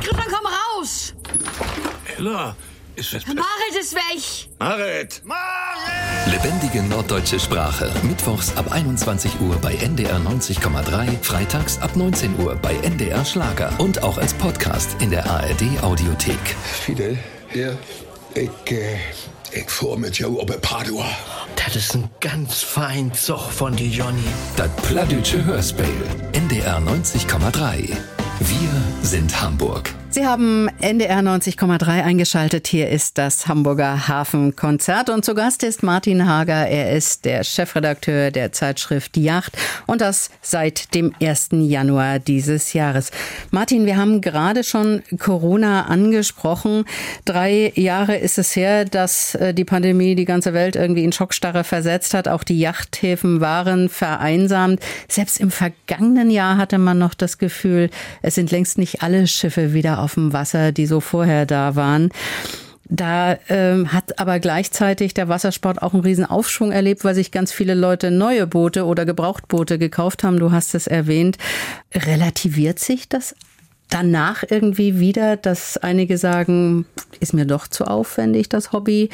Christian, 0.00 0.26
komm 0.30 0.46
raus! 0.46 1.14
Ella, 2.16 2.56
ist 3.00 3.14
das... 3.14 3.26
Marit 3.26 3.76
ist 3.80 3.94
weg! 3.94 4.48
Marit! 4.58 5.22
Marit! 5.24 5.40
Lebendige 6.30 6.82
norddeutsche 6.82 7.40
Sprache. 7.40 7.90
Mittwochs 8.02 8.56
ab 8.56 8.70
21 8.70 9.40
Uhr 9.40 9.56
bei 9.56 9.74
NDR 9.74 10.18
90,3, 10.18 11.22
freitags 11.22 11.78
ab 11.78 11.96
19 11.96 12.38
Uhr 12.38 12.56
bei 12.56 12.74
NDR 12.76 13.24
Schlager 13.24 13.72
und 13.78 14.02
auch 14.02 14.18
als 14.18 14.34
Podcast 14.34 14.96
in 15.00 15.10
der 15.10 15.28
ARD 15.28 15.82
Audiothek. 15.82 16.38
Fidel, 16.84 17.18
ja, 17.54 17.72
ich, 18.34 18.72
äh, 18.72 18.98
ich 19.52 19.70
fuhr 19.70 19.98
mit 19.98 20.18
jou 20.18 20.38
op 20.38 20.60
Padua. 20.60 21.06
Das 21.56 21.76
ist 21.76 21.94
ein 21.94 22.10
ganz 22.20 22.62
fein 22.62 23.12
Zug 23.14 23.50
von 23.50 23.74
die 23.74 23.90
Johnny. 23.90 24.28
Das 24.56 24.70
Plattdütsche 24.88 25.44
Hörspiel. 25.44 25.86
NDR 26.32 26.78
90,3. 26.78 27.96
Wir 28.40 28.82
sind 29.02 29.40
Hamburg. 29.40 29.99
Sie 30.12 30.26
haben 30.26 30.68
NDR 30.80 31.20
90,3 31.20 32.02
eingeschaltet. 32.02 32.66
Hier 32.66 32.88
ist 32.88 33.16
das 33.16 33.46
Hamburger 33.46 34.08
Hafenkonzert 34.08 35.08
und 35.08 35.24
zu 35.24 35.36
Gast 35.36 35.62
ist 35.62 35.84
Martin 35.84 36.26
Hager. 36.26 36.66
Er 36.66 36.96
ist 36.96 37.24
der 37.24 37.44
Chefredakteur 37.44 38.32
der 38.32 38.50
Zeitschrift 38.50 39.16
Yacht 39.16 39.56
und 39.86 40.00
das 40.00 40.30
seit 40.42 40.96
dem 40.96 41.14
1. 41.22 41.50
Januar 41.52 42.18
dieses 42.18 42.72
Jahres. 42.72 43.12
Martin, 43.52 43.86
wir 43.86 43.96
haben 43.96 44.20
gerade 44.20 44.64
schon 44.64 45.04
Corona 45.16 45.86
angesprochen. 45.86 46.86
Drei 47.24 47.72
Jahre 47.76 48.16
ist 48.16 48.36
es 48.36 48.56
her, 48.56 48.86
dass 48.86 49.36
äh, 49.36 49.54
die 49.54 49.64
Pandemie 49.64 50.16
die 50.16 50.24
ganze 50.24 50.52
Welt 50.54 50.74
irgendwie 50.74 51.04
in 51.04 51.12
Schockstarre 51.12 51.62
versetzt 51.62 52.14
hat. 52.14 52.26
Auch 52.26 52.42
die 52.42 52.58
Yachthäfen 52.58 53.40
waren 53.40 53.88
vereinsamt. 53.88 54.80
Selbst 55.06 55.38
im 55.38 55.52
vergangenen 55.52 56.30
Jahr 56.30 56.56
hatte 56.56 56.78
man 56.78 56.98
noch 56.98 57.14
das 57.14 57.38
Gefühl, 57.38 57.90
es 58.22 58.34
sind 58.34 58.50
längst 58.50 58.76
nicht 58.76 59.04
alle 59.04 59.28
Schiffe 59.28 59.72
wieder 59.72 59.99
auf 60.00 60.14
dem 60.14 60.32
Wasser, 60.32 60.72
die 60.72 60.86
so 60.86 61.00
vorher 61.00 61.46
da 61.46 61.76
waren. 61.76 62.10
Da 62.92 63.38
ähm, 63.48 63.92
hat 63.92 64.18
aber 64.18 64.40
gleichzeitig 64.40 65.14
der 65.14 65.28
Wassersport 65.28 65.80
auch 65.80 65.94
einen 65.94 66.02
riesen 66.02 66.24
Aufschwung 66.24 66.72
erlebt, 66.72 67.04
weil 67.04 67.14
sich 67.14 67.30
ganz 67.30 67.52
viele 67.52 67.74
Leute 67.74 68.10
neue 68.10 68.48
Boote 68.48 68.84
oder 68.84 69.06
Gebrauchtboote 69.06 69.78
gekauft 69.78 70.24
haben. 70.24 70.40
Du 70.40 70.50
hast 70.50 70.74
es 70.74 70.88
erwähnt. 70.88 71.38
Relativiert 71.94 72.80
sich 72.80 73.08
das 73.08 73.36
danach 73.90 74.42
irgendwie 74.48 74.98
wieder, 74.98 75.36
dass 75.36 75.76
einige 75.76 76.18
sagen, 76.18 76.84
ist 77.20 77.32
mir 77.32 77.44
doch 77.44 77.68
zu 77.68 77.84
aufwendig, 77.84 78.48
das 78.48 78.72
Hobby? 78.72 79.10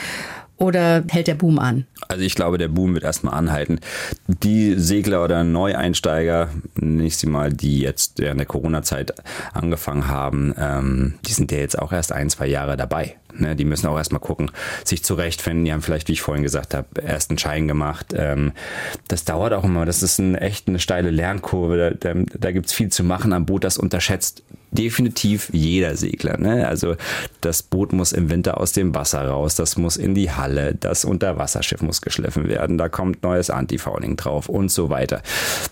Oder 0.59 1.05
hält 1.09 1.27
der 1.27 1.35
Boom 1.35 1.59
an? 1.59 1.87
Also 2.09 2.23
ich 2.23 2.35
glaube, 2.35 2.57
der 2.57 2.69
Boom 2.69 2.95
wird 2.95 3.05
erstmal 3.05 3.35
anhalten. 3.35 3.79
Die 4.27 4.75
Segler 4.75 5.23
oder 5.23 5.45
Neueinsteiger, 5.45 6.49
nicht 6.77 7.19
sie 7.19 7.27
mal, 7.27 7.53
die 7.53 7.81
jetzt 7.81 8.19
während 8.19 8.41
der 8.41 8.47
Corona-Zeit 8.47 9.15
angefangen 9.53 10.09
haben, 10.09 10.55
ähm, 10.59 11.15
die 11.27 11.33
sind 11.33 11.53
ja 11.53 11.59
jetzt 11.59 11.79
auch 11.79 11.93
erst 11.93 12.13
ein, 12.13 12.31
zwei 12.31 12.47
Jahre 12.47 12.77
dabei. 12.77 13.17
Ne? 13.39 13.55
Die 13.55 13.65
müssen 13.65 13.87
auch 13.87 13.97
erstmal 13.97 14.21
gucken, 14.21 14.51
sich 14.85 15.05
zurechtfinden. 15.05 15.65
Die 15.65 15.73
haben 15.73 15.83
vielleicht, 15.83 16.09
wie 16.09 16.13
ich 16.13 16.23
vorhin 16.23 16.43
gesagt 16.43 16.75
habe, 16.75 16.87
erst 17.03 17.31
einen 17.31 17.39
Schein 17.39 17.69
gemacht. 17.69 18.15
Ähm, 18.17 18.53
das 19.09 19.25
dauert 19.25 19.53
auch 19.53 19.65
immer. 19.65 19.85
Das 19.85 20.03
ist 20.03 20.19
ein, 20.19 20.37
echt 20.37 20.69
eine 20.69 20.79
steile 20.79 21.11
Lernkurve. 21.11 21.97
Da, 22.01 22.15
da, 22.15 22.21
da 22.39 22.53
gibt 22.53 22.67
es 22.67 22.73
viel 22.73 22.89
zu 22.89 23.05
machen 23.05 23.33
am 23.33 23.47
Boot, 23.47 23.65
das 23.65 23.79
unterschätzt 23.79 24.43
definitiv 24.77 25.51
jeder 25.53 25.97
Segler. 25.97 26.39
Ne? 26.39 26.69
Also 26.69 26.97
das 27.41 27.63
Boot 27.63 27.93
muss 27.93 28.13
im 28.13 28.31
Winter 28.31 28.61
aus 28.61 28.73
dem 28.73 28.95
Wasser 28.95 29.27
raus, 29.27 29.57
das 29.57 29.77
muss 29.77 29.97
in 29.97 30.15
die 30.15 30.31
Halle, 30.31 30.75
das 30.75 31.05
Unterwasserschiff 31.05 31.83
muss 31.83 32.01
geschliffen 32.01 32.49
werden, 32.49 32.79
da 32.79 32.89
kommt 32.89 33.23
neues 33.23 33.51
Antifouling 33.51 34.17
drauf 34.17 34.49
und 34.49 34.71
so 34.71 34.91
weiter. 34.91 35.23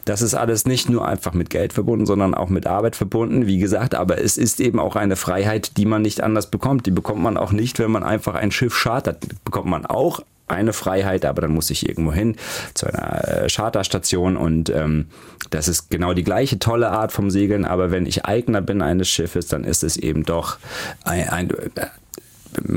Das 0.04 0.22
ist 0.22 0.34
alles 0.34 0.66
nicht 0.66 0.88
nur 0.88 1.06
einfach 1.06 1.34
mit 1.34 1.50
Geld 1.50 1.72
verbunden, 1.72 2.06
sondern 2.06 2.34
auch 2.34 2.48
mit 2.48 2.66
Arbeit 2.66 2.96
verbunden, 2.96 3.46
wie 3.46 3.58
gesagt, 3.58 3.94
aber 3.94 4.20
es 4.20 4.36
ist 4.36 4.60
eben 4.60 4.80
auch 4.80 4.96
eine 4.96 5.16
Freiheit, 5.16 5.76
die 5.76 5.86
man 5.86 6.02
nicht 6.02 6.22
anders 6.22 6.50
bekommt. 6.50 6.86
Die 6.86 6.90
bekommt 6.90 7.22
man 7.22 7.36
auch 7.36 7.52
nicht, 7.52 7.78
wenn 7.78 7.90
man 7.90 8.02
einfach 8.02 8.34
ein 8.34 8.50
Schiff 8.50 8.74
chartert. 8.74 9.26
Bekommt 9.44 9.68
man 9.68 9.86
auch 9.86 10.20
eine 10.46 10.72
Freiheit, 10.72 11.24
aber 11.24 11.42
dann 11.42 11.52
muss 11.52 11.70
ich 11.70 11.88
irgendwo 11.88 12.12
hin 12.12 12.36
zu 12.74 12.86
einer 12.86 13.44
äh, 13.44 13.48
Charterstation 13.48 14.36
und 14.36 14.70
ähm, 14.70 15.06
das 15.50 15.68
ist 15.68 15.90
genau 15.90 16.12
die 16.12 16.24
gleiche 16.24 16.58
tolle 16.58 16.90
Art 16.90 17.12
vom 17.12 17.30
Segeln, 17.30 17.64
aber 17.64 17.90
wenn 17.90 18.06
ich 18.06 18.24
Eigner 18.24 18.60
bin 18.60 18.82
eines 18.82 19.08
Schiffes, 19.08 19.46
dann 19.46 19.64
ist 19.64 19.82
es 19.84 19.96
eben 19.96 20.24
doch 20.24 20.58
ein, 21.04 21.28
ein 21.28 21.52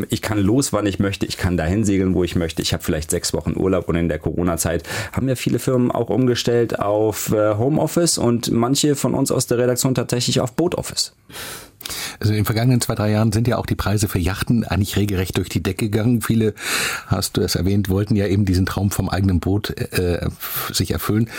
ich 0.09 0.21
kann 0.21 0.39
los, 0.39 0.73
wann 0.73 0.85
ich 0.85 0.99
möchte, 0.99 1.25
ich 1.25 1.37
kann 1.37 1.57
dahin 1.57 1.83
segeln, 1.85 2.13
wo 2.13 2.23
ich 2.23 2.35
möchte. 2.35 2.61
Ich 2.61 2.73
habe 2.73 2.83
vielleicht 2.83 3.11
sechs 3.11 3.33
Wochen 3.33 3.55
Urlaub 3.55 3.89
und 3.89 3.95
in 3.95 4.09
der 4.09 4.19
Corona-Zeit 4.19 4.83
haben 5.11 5.29
ja 5.29 5.35
viele 5.35 5.59
Firmen 5.59 5.91
auch 5.91 6.09
umgestellt 6.09 6.79
auf 6.79 7.31
äh, 7.31 7.55
Homeoffice 7.55 8.17
und 8.17 8.51
manche 8.51 8.95
von 8.95 9.13
uns 9.13 9.31
aus 9.31 9.47
der 9.47 9.57
Redaktion 9.57 9.95
tatsächlich 9.95 10.39
auf 10.41 10.53
Boatoffice. 10.53 11.13
Also 12.19 12.33
in 12.33 12.37
den 12.37 12.45
vergangenen 12.45 12.81
zwei, 12.81 12.95
drei 12.95 13.11
Jahren 13.11 13.31
sind 13.31 13.47
ja 13.47 13.57
auch 13.57 13.65
die 13.65 13.75
Preise 13.75 14.07
für 14.07 14.19
Yachten 14.19 14.63
eigentlich 14.63 14.97
regelrecht 14.97 15.37
durch 15.37 15.49
die 15.49 15.63
Decke 15.63 15.89
gegangen. 15.89 16.21
Viele, 16.21 16.53
hast 17.07 17.37
du 17.37 17.41
es 17.41 17.55
erwähnt, 17.55 17.89
wollten 17.89 18.15
ja 18.15 18.27
eben 18.27 18.45
diesen 18.45 18.65
Traum 18.65 18.91
vom 18.91 19.09
eigenen 19.09 19.39
Boot 19.39 19.71
äh, 19.77 20.27
sich 20.71 20.91
erfüllen. 20.91 21.29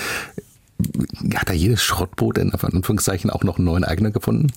Hat 1.34 1.48
da 1.48 1.52
jedes 1.52 1.82
Schrottboot 1.82 2.38
in 2.38 2.52
Anführungszeichen 2.52 3.30
auch 3.30 3.42
noch 3.42 3.56
einen 3.56 3.64
neuen 3.64 3.84
Eigner 3.84 4.10
gefunden? 4.10 4.52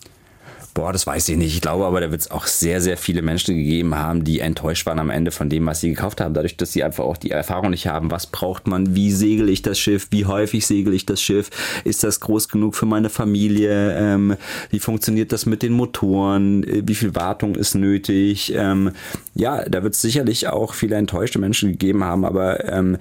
Boah, 0.74 0.94
das 0.94 1.06
weiß 1.06 1.28
ich 1.30 1.38
nicht. 1.38 1.54
Ich 1.54 1.62
glaube 1.62 1.86
aber, 1.86 2.00
da 2.00 2.12
wird 2.12 2.22
es 2.22 2.32
auch 2.32 2.48
sehr, 2.48 2.80
sehr 2.80 2.96
viele 2.96 3.22
Menschen 3.22 3.58
gegeben 3.58 3.96
haben, 3.96 4.24
die 4.24 4.40
enttäuscht 4.40 4.86
waren 4.86 5.00
am 5.00 5.10
Ende 5.10 5.32
von 5.32 5.50
dem, 5.50 5.66
was 5.66 5.82
sie 5.82 5.90
gekauft 5.90 6.22
haben. 6.22 6.34
Dadurch, 6.34 6.56
dass 6.56 6.72
sie 6.72 6.84
einfach 6.84 7.04
auch 7.04 7.18
die 7.18 7.32
Erfahrung 7.32 7.72
nicht 7.72 7.88
haben. 7.88 8.10
Was 8.10 8.28
braucht 8.28 8.68
man? 8.68 8.96
Wie 8.96 9.12
segel 9.12 9.50
ich 9.50 9.62
das 9.62 9.78
Schiff? 9.78 10.08
Wie 10.12 10.26
häufig 10.26 10.66
segel 10.66 10.94
ich 10.94 11.06
das 11.06 11.22
Schiff? 11.22 11.50
Ist 11.84 12.06
das 12.06 12.22
groß 12.22 12.48
genug 12.48 12.76
für 12.76 12.86
meine 12.86 13.10
Familie? 13.10 13.98
Ähm, 13.98 14.38
wie 14.70 14.80
funktioniert 14.80 15.34
das 15.34 15.46
mit 15.46 15.62
den 15.62 15.74
Motoren? 15.74 16.64
Äh, 16.64 16.84
wie 16.86 16.96
viel 16.96 17.16
Wartung 17.16 17.56
ist 17.56 17.76
nötig? 17.76 18.54
Ähm, 18.56 18.92
ja, 19.36 19.68
da 19.68 19.84
wird 19.84 19.96
es 19.96 20.02
sicherlich 20.02 20.48
auch 20.48 20.74
viele 20.74 20.96
enttäuschte 20.96 21.40
Menschen 21.40 21.72
gegeben 21.72 22.06
haben, 22.06 22.24
aber 22.24 22.72
ähm, 22.72 22.98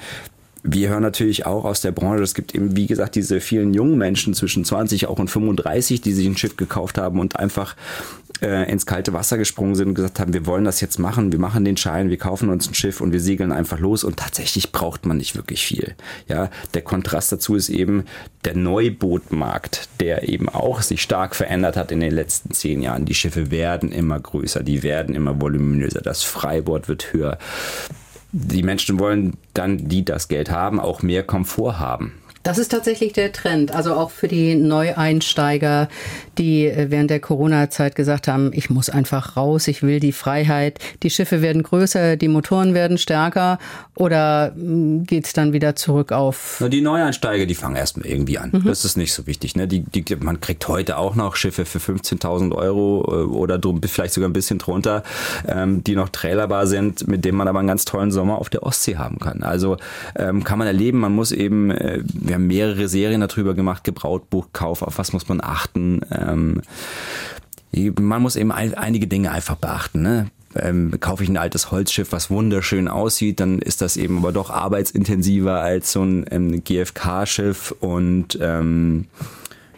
wir 0.63 0.91
hören 0.91 1.03
natürlich 1.03 1.47
auch 1.47 1.65
aus 1.65 1.81
der 1.81 1.93
Branche, 1.93 2.23
es 2.23 2.35
gibt 2.35 2.55
eben, 2.55 2.77
wie 2.77 2.87
gesagt, 2.87 3.15
diese 3.15 3.41
vielen 3.41 3.73
jungen 3.73 3.97
Menschen 3.97 4.35
zwischen 4.35 4.65
20 4.65 5.07
auch 5.07 5.19
und 5.19 5.29
35, 5.29 6.01
die 6.01 6.13
sich 6.13 6.27
ein 6.27 6.37
Schiff 6.37 6.57
gekauft 6.57 6.99
haben 6.99 7.19
und 7.19 7.37
einfach 7.37 7.77
äh, 8.43 8.71
ins 8.71 8.87
kalte 8.87 9.13
Wasser 9.13 9.39
gesprungen 9.39 9.75
sind 9.75 9.89
und 9.89 9.95
gesagt 9.95 10.21
haben, 10.21 10.33
wir 10.33 10.47
wollen 10.47 10.65
das 10.65 10.81
jetzt 10.81 10.99
machen, 10.99 11.33
wir 11.33 11.39
machen 11.39 11.65
den 11.65 11.77
Schein, 11.77 12.11
wir 12.11 12.19
kaufen 12.19 12.49
uns 12.49 12.69
ein 12.69 12.75
Schiff 12.75 13.01
und 13.01 13.13
wir 13.13 13.21
segeln 13.21 13.53
einfach 13.53 13.79
los 13.79 14.05
und 14.05 14.19
tatsächlich 14.19 14.73
braucht 14.73 15.07
man 15.07 15.17
nicht 15.17 15.37
wirklich 15.37 15.65
viel. 15.65 15.95
Ja, 16.29 16.51
der 16.75 16.83
Kontrast 16.83 17.33
dazu 17.33 17.55
ist 17.55 17.69
eben 17.69 18.05
der 18.45 18.57
Neubootmarkt, 18.57 19.89
der 20.01 20.29
eben 20.29 20.49
auch 20.49 20.83
sich 20.83 21.03
stark 21.03 21.37
verändert 21.37 21.77
hat 21.77 21.93
in 21.93 22.01
den 22.01 22.13
letzten 22.13 22.53
zehn 22.53 22.83
Jahren. 22.83 23.05
Die 23.05 23.15
Schiffe 23.15 23.51
werden 23.51 23.93
immer 23.93 24.19
größer, 24.19 24.63
die 24.63 24.83
werden 24.83 25.15
immer 25.15 25.41
voluminöser, 25.41 26.01
das 26.01 26.23
Freibord 26.23 26.89
wird 26.89 27.13
höher 27.13 27.39
die 28.33 28.63
Menschen 28.63 28.99
wollen 28.99 29.35
dann, 29.55 29.89
die 29.89 30.05
das 30.05 30.29
Geld 30.29 30.51
haben, 30.51 30.81
auch 30.81 31.03
mehr 31.03 31.23
Komfort 31.23 31.79
haben. 31.79 32.13
Das 32.43 32.57
ist 32.57 32.71
tatsächlich 32.71 33.13
der 33.13 33.33
Trend. 33.33 33.75
Also 33.75 33.95
auch 33.95 34.11
für 34.11 34.27
die 34.27 34.55
Neueinsteiger, 34.55 35.89
die 36.39 36.67
äh, 36.67 36.91
während 36.91 37.11
der 37.11 37.21
Corona-Zeit 37.21 37.95
gesagt 37.95 38.29
haben, 38.29 38.51
ich 38.55 38.71
muss 38.71 38.89
einfach 38.89 39.37
raus, 39.37 39.69
ich 39.69 39.83
will 39.83 40.01
die 40.01 40.13
Freiheit. 40.13 40.79
Die 41.03 41.11
Schiffe 41.11 41.43
werden 41.43 41.63
größer, 41.63 42.17
die 42.17 42.29
Motoren 42.29 42.73
werden 42.73 42.97
stärker 42.97 43.59
oder 43.95 44.53
hm, 44.55 45.05
geht 45.05 45.27
es 45.27 45.35
dann 45.35 45.53
wieder 45.53 45.77
zurück 45.77 46.13
auf? 46.13 46.57
Na, 46.61 46.69
die 46.71 46.81
Neueinsteiger, 46.81 47.45
die 47.45 47.55
fangen 47.55 47.77
erstmal 47.77 48.07
irgendwie 48.07 48.39
an. 48.39 48.51
Mhm. 48.53 48.65
Das 48.65 48.87
ist 48.87 48.97
nicht 48.97 49.13
so 49.13 49.27
wichtig. 49.27 49.55
Ne? 49.55 49.69
Die, 49.69 49.81
die, 49.81 50.17
man 50.17 50.41
kriegt 50.41 50.67
heute 50.67 50.97
auch 50.97 51.15
noch 51.15 51.37
Schiffe 51.37 51.67
für 51.67 51.79
15.000 51.79 52.55
Euro 52.55 53.05
äh, 53.07 53.25
oder 53.27 53.59
drum, 53.59 53.83
vielleicht 53.83 54.15
sogar 54.15 54.31
ein 54.31 54.33
bisschen 54.33 54.59
drunter, 54.59 55.03
ähm, 55.47 55.85
die 55.85 55.95
noch 55.95 56.09
trailerbar 56.09 56.67
sind, 56.67 57.07
mit 57.07 57.27
denen 57.27 57.37
man 57.37 57.49
aber 57.49 57.59
einen 57.59 57.69
ganz 57.69 57.85
tollen 57.85 58.11
Sommer 58.11 58.39
auf 58.39 58.49
der 58.49 58.63
Ostsee 58.63 58.97
haben 58.97 59.19
kann. 59.19 59.43
Also 59.43 59.77
ähm, 60.17 60.43
kann 60.43 60.59
man 60.59 60.67
erleben, 60.67 60.99
man 61.01 61.15
muss 61.15 61.33
eben, 61.33 61.71
äh, 61.71 62.03
wir 62.31 62.37
haben 62.37 62.47
mehrere 62.47 62.89
Serien 62.89 63.21
darüber 63.21 63.55
gemacht, 63.55 63.85
Gebrautbuchkauf, 63.85 64.83
auf 64.83 64.99
was 64.99 65.13
muss 65.13 65.29
man 65.29 65.41
achten. 65.43 66.01
Ähm, 66.11 66.63
man 68.01 68.23
muss 68.23 68.37
eben 68.37 68.53
ein, 68.53 68.75
einige 68.75 69.07
Dinge 69.07 69.31
einfach 69.31 69.57
beachten. 69.57 70.03
Ne? 70.03 70.31
ähm, 70.55 70.99
kaufe 71.01 71.23
ich 71.23 71.29
ein 71.29 71.37
altes 71.37 71.71
Holzschiff, 71.71 72.13
was 72.13 72.31
wunderschön 72.31 72.89
aussieht, 72.89 73.41
dann 73.41 73.59
ist 73.61 73.83
das 73.83 73.97
eben 73.97 74.19
aber 74.19 74.33
doch 74.33 74.51
arbeitsintensiver 74.51 75.61
als 75.61 75.93
so 75.93 76.03
ein 76.03 76.27
ähm, 76.31 76.65
GFK-Schiff 76.65 77.75
und 77.81 78.39
ähm, 78.41 79.07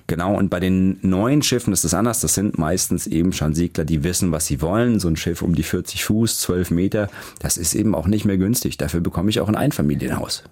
Genau, 0.08 0.36
und 0.36 0.50
bei 0.50 0.60
den 0.60 0.98
neuen 1.00 1.40
Schiffen 1.40 1.72
ist 1.72 1.84
es 1.84 1.94
anders. 1.94 2.20
Das 2.20 2.34
sind 2.34 2.58
meistens 2.58 3.06
eben 3.06 3.32
schon 3.32 3.54
Segler, 3.54 3.86
die 3.86 4.04
wissen, 4.04 4.30
was 4.30 4.44
sie 4.44 4.60
wollen. 4.60 5.00
So 5.00 5.08
ein 5.08 5.16
Schiff 5.16 5.40
um 5.40 5.54
die 5.54 5.62
40 5.62 6.04
Fuß, 6.04 6.40
12 6.40 6.70
Meter, 6.70 7.08
das 7.38 7.56
ist 7.56 7.74
eben 7.74 7.94
auch 7.94 8.06
nicht 8.06 8.26
mehr 8.26 8.36
günstig. 8.36 8.76
Dafür 8.76 9.00
bekomme 9.00 9.30
ich 9.30 9.40
auch 9.40 9.48
ein 9.48 9.56
Einfamilienhaus. 9.56 10.42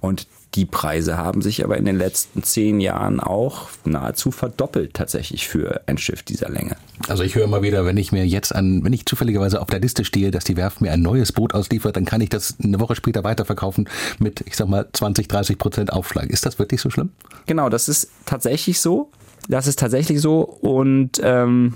Und 0.00 0.26
die 0.54 0.66
Preise 0.66 1.16
haben 1.16 1.42
sich 1.42 1.64
aber 1.64 1.76
in 1.76 1.84
den 1.84 1.98
letzten 1.98 2.42
zehn 2.44 2.80
Jahren 2.80 3.18
auch 3.18 3.68
nahezu 3.84 4.30
verdoppelt 4.30 4.94
tatsächlich 4.94 5.48
für 5.48 5.80
ein 5.86 5.98
Schiff 5.98 6.22
dieser 6.22 6.48
Länge. 6.48 6.76
Also 7.08 7.24
ich 7.24 7.34
höre 7.34 7.48
mal 7.48 7.62
wieder, 7.62 7.84
wenn 7.86 7.96
ich 7.96 8.12
mir 8.12 8.24
jetzt 8.24 8.54
an, 8.54 8.84
wenn 8.84 8.92
ich 8.92 9.04
zufälligerweise 9.04 9.60
auf 9.60 9.68
der 9.68 9.80
Liste 9.80 10.04
stehe, 10.04 10.30
dass 10.30 10.44
die 10.44 10.56
Werft 10.56 10.80
mir 10.80 10.92
ein 10.92 11.02
neues 11.02 11.32
Boot 11.32 11.54
ausliefert, 11.54 11.96
dann 11.96 12.04
kann 12.04 12.20
ich 12.20 12.28
das 12.28 12.56
eine 12.62 12.78
Woche 12.78 12.94
später 12.94 13.24
weiterverkaufen 13.24 13.88
mit, 14.20 14.42
ich 14.46 14.56
sag 14.56 14.68
mal, 14.68 14.86
20, 14.92 15.26
30 15.26 15.58
Prozent 15.58 15.92
Aufschlag. 15.92 16.30
Ist 16.30 16.46
das 16.46 16.58
wirklich 16.58 16.80
so 16.80 16.88
schlimm? 16.90 17.10
Genau, 17.46 17.68
das 17.68 17.88
ist 17.88 18.10
tatsächlich 18.24 18.80
so. 18.80 19.10
Das 19.48 19.66
ist 19.66 19.78
tatsächlich 19.78 20.20
so 20.20 20.40
und 20.42 21.20
ähm, 21.22 21.74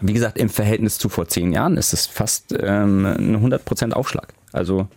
wie 0.00 0.12
gesagt, 0.12 0.38
im 0.38 0.48
Verhältnis 0.48 0.98
zu 0.98 1.08
vor 1.08 1.28
zehn 1.28 1.52
Jahren 1.52 1.76
ist 1.76 1.92
es 1.92 2.06
fast 2.06 2.54
ähm, 2.58 3.04
ein 3.04 3.52
100% 3.52 3.92
Aufschlag. 3.92 4.32
Also 4.52 4.88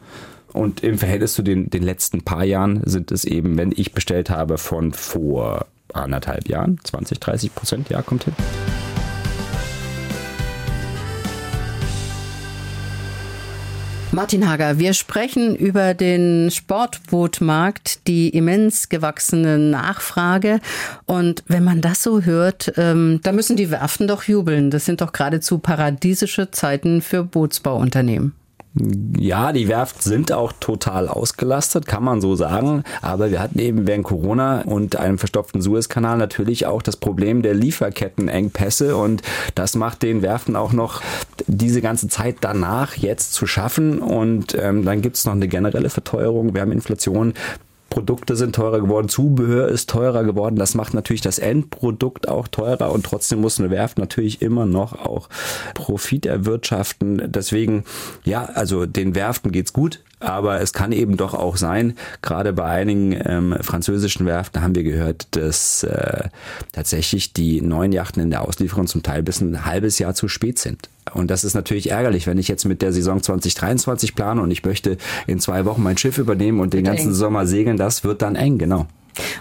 und 0.54 0.84
im 0.84 0.98
Verhältnis 0.98 1.34
zu 1.34 1.42
den, 1.42 1.70
den 1.70 1.84
letzten 1.84 2.24
paar 2.24 2.44
Jahren 2.44 2.82
sind 2.86 3.12
es 3.12 3.26
eben, 3.26 3.58
wenn 3.58 3.72
ich 3.76 3.94
bestellt 3.94 4.30
habe, 4.30 4.58
von 4.58 4.94
vor 4.94 5.66
anderthalb 5.94 6.48
Jahren, 6.48 6.80
20, 6.84 7.20
30 7.20 7.56
Prozent, 7.56 7.90
ja, 7.90 8.02
kommt 8.02 8.26
hin. 8.26 8.34
Martin 14.12 14.50
Hager, 14.50 14.80
wir 14.80 14.96
sprechen 14.96 15.56
über 15.56 15.94
den 15.94 16.50
Sportbootmarkt, 16.50 18.08
die 18.08 18.30
immens 18.30 18.90
gewachsene 18.90 19.60
Nachfrage. 19.60 20.62
Und 21.06 21.44
wenn 21.48 21.64
man 21.64 21.82
das 21.82 22.02
so 22.02 22.24
hört, 22.24 22.74
ähm, 22.78 23.20
da 23.22 23.32
müssen 23.32 23.56
die 23.56 23.70
Werften 23.70 24.08
doch 24.08 24.24
jubeln. 24.24 24.72
Das 24.72 24.86
sind 24.86 25.02
doch 25.02 25.12
geradezu 25.12 25.60
paradiesische 25.60 26.50
Zeiten 26.50 27.04
für 27.04 27.24
Bootsbauunternehmen. 27.24 28.34
Ja, 29.18 29.52
die 29.52 29.68
Werft 29.68 30.02
sind 30.02 30.32
auch 30.32 30.54
total 30.60 31.08
ausgelastet, 31.10 31.86
kann 31.86 32.04
man 32.04 32.22
so 32.22 32.36
sagen. 32.36 32.84
Aber 33.02 33.32
wir 33.32 33.42
hatten 33.42 33.60
eben 33.60 33.88
während 33.88 34.06
Corona 34.06 34.62
und 34.62 34.96
einem 34.96 35.18
verstopften 35.18 35.62
Suezkanal 35.62 36.18
natürlich 36.18 36.66
auch 36.66 36.82
das 36.82 36.96
Problem 36.96 37.42
der 37.42 37.54
Lieferkettenengpässe. 37.54 38.96
Und 38.96 39.22
das 39.56 39.76
macht 39.76 40.04
den 40.04 40.22
Werften 40.22 40.56
auch 40.56 40.72
noch 40.72 41.02
diese 41.48 41.82
ganze 41.82 42.08
Zeit 42.08 42.38
danach 42.42 42.96
jetzt 42.96 43.34
zu 43.34 43.48
schaffen. 43.48 44.00
Und 44.00 44.56
ähm, 44.56 44.86
dann 44.86 45.02
gibt 45.02 45.18
es 45.18 45.26
noch 45.26 45.34
eine 45.34 45.48
generelle 45.48 45.90
Verteuerung. 45.90 46.54
Wir 46.54 46.62
haben 46.62 46.72
Inflation. 46.72 47.34
Produkte 47.90 48.36
sind 48.36 48.56
teurer 48.56 48.82
geworden, 48.82 49.10
Zubehör 49.10 49.68
ist 49.68 49.90
teurer 49.90 50.24
geworden. 50.24 50.56
Das 50.56 50.76
macht 50.76 50.94
natürlich 50.94 51.22
das 51.22 51.40
Endprodukt 51.40 52.28
auch 52.28 52.48
teurer 52.48 52.92
und 52.92 53.06
trotzdem 53.06 53.42
muss 53.42 53.60
eine 53.60 53.70
Werft 53.70 53.98
natürlich 53.98 54.42
immer 54.42 54.66
noch 54.66 54.94
auch 54.94 55.30
Profit 55.74 56.26
erwirtschaften. 56.26 57.32
Deswegen, 57.32 57.84
ja, 58.24 58.46
also 58.46 58.86
den 58.86 59.16
Werften 59.16 59.52
geht's 59.52 59.74
gut. 59.74 60.02
Aber 60.20 60.60
es 60.60 60.74
kann 60.74 60.92
eben 60.92 61.16
doch 61.16 61.34
auch 61.34 61.56
sein, 61.56 61.96
gerade 62.22 62.52
bei 62.52 62.66
einigen 62.66 63.18
ähm, 63.24 63.56
französischen 63.62 64.26
Werften 64.26 64.62
haben 64.62 64.76
wir 64.76 64.84
gehört, 64.84 65.28
dass 65.32 65.84
äh, 65.84 66.30
tatsächlich 66.74 67.32
die 67.32 67.62
neuen 67.62 67.94
Yachten 67.94 68.22
in 68.22 68.30
der 68.30 68.42
Auslieferung 68.42 68.88
zum 68.88 69.02
Teil 69.02 69.24
bis 69.24 69.40
ein 69.40 69.66
halbes 69.66 69.98
Jahr 69.98 70.14
zu 70.14 70.28
spät 70.28 70.60
sind. 70.60 70.90
Und 71.14 71.32
das 71.32 71.44
ist 71.44 71.54
natürlich 71.54 71.90
ärgerlich, 71.90 72.28
wenn 72.28 72.38
ich 72.38 72.48
jetzt 72.48 72.66
mit 72.66 72.82
der 72.82 72.94
Saison 72.94 73.24
2023 73.24 74.14
plane 74.14 74.42
und 74.42 74.52
ich 74.52 74.64
möchte 74.64 74.98
in 75.26 75.40
zwei 75.40 75.66
Wochen 75.66 75.82
mein 75.82 75.98
Schiff 75.98 76.18
übernehmen 76.18 76.60
und 76.60 76.74
den 76.74 76.84
ganzen 76.84 77.10
eng. 77.10 77.14
Sommer 77.14 77.48
segeln, 77.48 77.78
das 77.78 78.04
wird 78.04 78.22
dann 78.22 78.36
eng, 78.36 78.58
genau. 78.58 78.88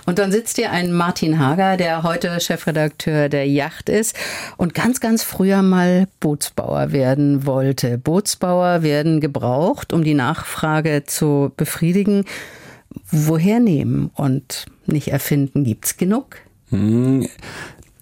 Und 0.06 0.18
dann 0.18 0.32
sitzt 0.32 0.56
hier 0.56 0.70
ein 0.70 0.92
Martin 0.92 1.38
Hager, 1.38 1.76
der 1.76 2.02
heute 2.02 2.40
Chefredakteur 2.40 3.28
der 3.28 3.46
Yacht 3.46 3.88
ist 3.88 4.16
und 4.56 4.74
ganz, 4.74 5.00
ganz 5.00 5.22
früher 5.22 5.62
mal 5.62 6.08
Bootsbauer 6.20 6.92
werden 6.92 7.46
wollte. 7.46 7.98
Bootsbauer 7.98 8.82
werden 8.82 9.20
gebraucht, 9.20 9.92
um 9.92 10.04
die 10.04 10.14
Nachfrage 10.14 11.04
zu 11.06 11.52
befriedigen. 11.56 12.24
Woher 13.10 13.60
nehmen 13.60 14.10
und 14.14 14.66
nicht 14.86 15.08
erfinden? 15.08 15.64
Gibt's 15.64 15.96
genug? 15.96 16.36
Hm 16.70 17.26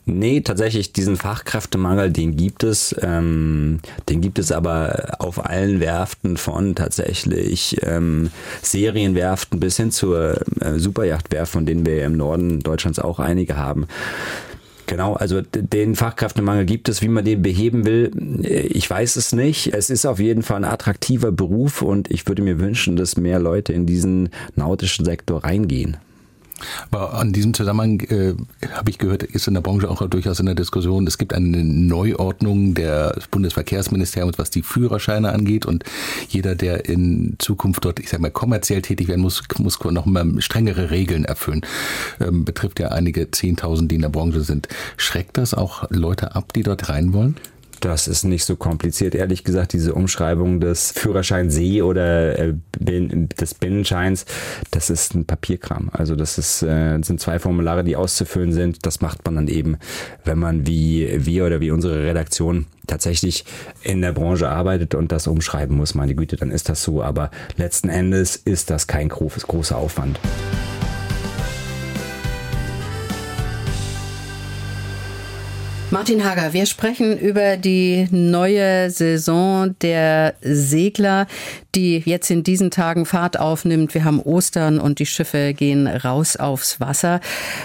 Nee, 0.08 0.40
tatsächlich 0.40 0.92
diesen 0.92 1.16
Fachkräftemangel, 1.16 2.12
den 2.12 2.36
gibt 2.36 2.62
es. 2.62 2.94
Ähm, 3.02 3.80
den 4.08 4.20
gibt 4.20 4.38
es 4.38 4.52
aber 4.52 5.16
auf 5.18 5.44
allen 5.44 5.80
Werften 5.80 6.36
von 6.36 6.76
tatsächlich 6.76 7.78
ähm, 7.82 8.30
Serienwerften 8.62 9.58
bis 9.58 9.76
hin 9.78 9.90
zur 9.90 10.40
äh, 10.60 10.78
Superjachtwerft, 10.78 11.50
von 11.50 11.66
denen 11.66 11.84
wir 11.84 12.04
im 12.04 12.16
Norden 12.16 12.60
Deutschlands 12.60 13.00
auch 13.00 13.18
einige 13.18 13.56
haben. 13.56 13.88
Genau, 14.86 15.14
also 15.14 15.42
den 15.42 15.96
Fachkräftemangel 15.96 16.66
gibt 16.66 16.88
es, 16.88 17.02
wie 17.02 17.08
man 17.08 17.24
den 17.24 17.42
beheben 17.42 17.84
will. 17.84 18.12
Ich 18.44 18.88
weiß 18.88 19.16
es 19.16 19.32
nicht. 19.32 19.74
Es 19.74 19.90
ist 19.90 20.06
auf 20.06 20.20
jeden 20.20 20.44
Fall 20.44 20.58
ein 20.58 20.70
attraktiver 20.70 21.32
Beruf 21.32 21.82
und 21.82 22.08
ich 22.12 22.28
würde 22.28 22.42
mir 22.42 22.60
wünschen, 22.60 22.94
dass 22.94 23.16
mehr 23.16 23.40
Leute 23.40 23.72
in 23.72 23.86
diesen 23.86 24.28
nautischen 24.54 25.04
Sektor 25.04 25.42
reingehen. 25.42 25.96
Aber 26.90 27.14
an 27.14 27.32
diesem 27.32 27.54
Zusammenhang 27.54 28.00
äh, 28.00 28.34
habe 28.72 28.90
ich 28.90 28.98
gehört, 28.98 29.22
ist 29.22 29.46
in 29.46 29.54
der 29.54 29.60
Branche 29.60 29.88
auch 29.88 30.06
durchaus 30.08 30.40
in 30.40 30.46
der 30.46 30.54
Diskussion, 30.54 31.06
es 31.06 31.18
gibt 31.18 31.34
eine 31.34 31.64
Neuordnung 31.64 32.74
des 32.74 33.26
Bundesverkehrsministeriums, 33.30 34.38
was 34.38 34.50
die 34.50 34.62
Führerscheine 34.62 35.32
angeht 35.32 35.66
und 35.66 35.84
jeder, 36.28 36.54
der 36.54 36.86
in 36.88 37.36
Zukunft 37.38 37.84
dort, 37.84 38.00
ich 38.00 38.08
sage 38.08 38.22
mal, 38.22 38.30
kommerziell 38.30 38.82
tätig 38.82 39.08
werden 39.08 39.20
muss, 39.20 39.42
muss 39.58 39.82
noch 39.84 40.06
mal 40.06 40.40
strengere 40.40 40.90
Regeln 40.90 41.24
erfüllen. 41.24 41.62
Ähm, 42.20 42.44
betrifft 42.44 42.80
ja 42.80 42.88
einige 42.88 43.30
Zehntausend, 43.30 43.90
die 43.90 43.96
in 43.96 44.02
der 44.02 44.08
Branche 44.08 44.40
sind. 44.40 44.68
Schreckt 44.96 45.36
das 45.38 45.54
auch 45.54 45.90
Leute 45.90 46.34
ab, 46.34 46.52
die 46.52 46.62
dort 46.62 46.88
rein 46.88 47.12
wollen? 47.12 47.36
Das 47.80 48.08
ist 48.08 48.24
nicht 48.24 48.44
so 48.44 48.56
kompliziert, 48.56 49.14
ehrlich 49.14 49.44
gesagt, 49.44 49.72
diese 49.72 49.94
Umschreibung 49.94 50.60
des 50.60 50.92
Führerschein 50.92 51.50
See 51.50 51.82
oder 51.82 52.38
äh, 52.38 52.54
des 52.78 53.54
Binnenscheins, 53.54 54.24
das 54.70 54.90
ist 54.90 55.14
ein 55.14 55.26
Papierkram. 55.26 55.90
Also 55.92 56.16
das 56.16 56.38
ist, 56.38 56.62
äh, 56.62 56.98
sind 57.02 57.20
zwei 57.20 57.38
Formulare, 57.38 57.84
die 57.84 57.96
auszufüllen 57.96 58.52
sind. 58.52 58.86
Das 58.86 59.00
macht 59.00 59.24
man 59.24 59.36
dann 59.36 59.48
eben, 59.48 59.76
wenn 60.24 60.38
man 60.38 60.66
wie 60.66 61.08
wir 61.18 61.46
oder 61.46 61.60
wie 61.60 61.70
unsere 61.70 62.04
Redaktion 62.04 62.66
tatsächlich 62.86 63.44
in 63.82 64.00
der 64.00 64.12
Branche 64.12 64.48
arbeitet 64.48 64.94
und 64.94 65.12
das 65.12 65.26
umschreiben 65.26 65.76
muss. 65.76 65.94
Meine 65.94 66.14
Güte, 66.14 66.36
dann 66.36 66.50
ist 66.50 66.68
das 66.68 66.82
so. 66.82 67.02
Aber 67.02 67.30
letzten 67.56 67.88
Endes 67.88 68.36
ist 68.36 68.70
das 68.70 68.86
kein 68.86 69.08
großer 69.08 69.76
Aufwand. 69.76 70.20
Martin 75.92 76.24
Hager, 76.24 76.52
wir 76.52 76.66
sprechen 76.66 77.16
über 77.16 77.56
die 77.56 78.08
neue 78.10 78.90
Saison 78.90 79.76
der 79.82 80.34
Segler, 80.42 81.28
die 81.76 82.02
jetzt 82.04 82.28
in 82.28 82.42
diesen 82.42 82.72
Tagen 82.72 83.06
Fahrt 83.06 83.38
aufnimmt. 83.38 83.94
Wir 83.94 84.02
haben 84.02 84.20
Ostern 84.20 84.80
und 84.80 84.98
die 84.98 85.06
Schiffe 85.06 85.54
gehen 85.54 85.86
raus 85.86 86.36
aufs 86.36 86.80
Wasser. 86.80 87.20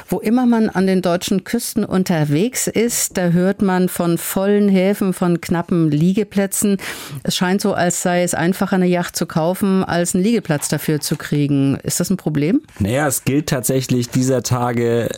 Wo 0.07 0.19
immer 0.19 0.45
man 0.45 0.69
an 0.69 0.85
den 0.85 1.01
deutschen 1.01 1.43
Küsten 1.43 1.83
unterwegs 1.83 2.67
ist, 2.67 3.17
da 3.17 3.29
hört 3.29 3.63
man 3.63 3.89
von 3.89 4.19
vollen 4.19 4.69
Häfen, 4.69 5.13
von 5.13 5.41
knappen 5.41 5.89
Liegeplätzen. 5.89 6.77
Es 7.23 7.35
scheint 7.35 7.61
so, 7.61 7.73
als 7.73 8.03
sei 8.03 8.21
es 8.21 8.35
einfacher, 8.35 8.75
eine 8.75 8.85
Yacht 8.85 9.15
zu 9.15 9.25
kaufen, 9.25 9.83
als 9.83 10.13
einen 10.13 10.23
Liegeplatz 10.23 10.67
dafür 10.67 11.01
zu 11.01 11.15
kriegen. 11.15 11.79
Ist 11.81 11.99
das 11.99 12.11
ein 12.11 12.17
Problem? 12.17 12.61
Naja, 12.77 13.07
es 13.07 13.23
gilt 13.23 13.49
tatsächlich 13.49 14.09
dieser 14.09 14.43
Tage 14.43 15.09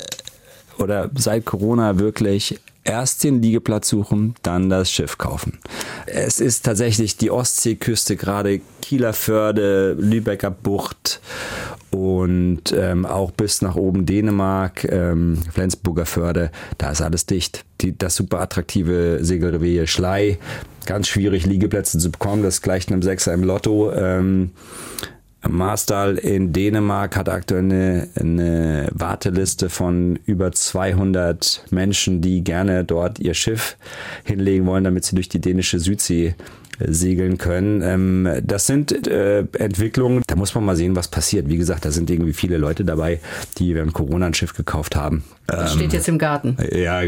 oder 0.78 1.10
seit 1.16 1.46
Corona 1.46 2.00
wirklich 2.00 2.60
erst 2.84 3.24
den 3.24 3.42
Liegeplatz 3.42 3.90
suchen, 3.90 4.36
dann 4.44 4.70
das 4.70 4.92
Schiff 4.92 5.18
kaufen. 5.18 5.60
Es 6.06 6.40
ist 6.40 6.66
tatsächlich 6.66 7.18
die 7.18 7.32
Ostseeküste, 7.32 8.16
gerade 8.16 8.62
Kieler 8.82 9.14
Förde, 9.14 9.94
Lübecker 9.94 10.52
Bucht 10.52 11.22
und 11.92 12.74
ähm, 12.76 13.06
auch 13.06 13.32
bis 13.32 13.62
nach 13.62 13.76
oben 13.76 14.06
Dänemark, 14.06 14.84
ähm, 14.86 15.38
Flensburger 15.52 16.06
Förde, 16.06 16.52
da 16.78 16.92
ist 16.92 17.02
alles 17.02 17.26
dicht. 17.26 17.64
Die, 17.82 17.98
das 17.98 18.16
super 18.16 18.40
attraktive 18.42 19.20
Segelrevier 19.22 19.88
Schlei, 19.88 20.38
ganz 20.86 21.08
schwierig 21.08 21.46
Liegeplätze 21.46 21.98
zu 21.98 22.12
bekommen, 22.12 22.44
das 22.44 22.62
gleicht 22.62 22.92
einem 22.92 23.02
Sechser 23.02 23.34
im 23.34 23.44
Lotto. 23.44 23.92
Ähm, 23.94 24.52
Marstal 25.50 26.18
in 26.18 26.54
Dänemark 26.54 27.16
hat 27.16 27.30
aktuell 27.30 27.64
eine, 27.64 28.10
eine 28.16 28.90
Warteliste 28.94 29.70
von 29.70 30.18
über 30.26 30.52
200 30.52 31.66
Menschen, 31.70 32.22
die 32.22 32.44
gerne 32.44 32.84
dort 32.86 33.20
ihr 33.20 33.34
Schiff 33.34 33.78
hinlegen 34.24 34.66
wollen, 34.66 34.86
damit 34.86 35.06
sie 35.06 35.16
durch 35.16 35.30
die 35.30 35.42
dänische 35.42 35.80
Südsee 35.80 36.36
segeln 36.80 37.38
können. 37.38 37.82
Ähm, 37.82 38.42
das 38.44 38.68
sind 38.68 39.08
äh, 39.08 39.46
Entwicklungen, 39.58 40.24
da 40.28 40.36
muss 40.36 40.56
man 40.56 40.66
mal 40.66 40.76
sehen, 40.76 40.96
was 40.96 41.08
passiert. 41.08 41.50
Wie 41.50 41.58
gesagt, 41.58 41.86
da 41.86 41.92
sind 41.92 42.10
irgendwie 42.10 42.34
viele 42.34 42.58
Leute 42.58 42.86
dabei, 42.86 43.20
die 43.58 43.76
während 43.76 43.94
Corona 43.94 44.28
ein 44.28 44.34
Schiff 44.34 44.54
gekauft 44.54 44.96
haben. 44.96 45.24
Das 45.46 45.74
steht 45.74 45.86
ähm, 45.86 45.92
jetzt 45.92 46.08
im 46.08 46.18
Garten. 46.18 46.58
Ja, 46.72 47.00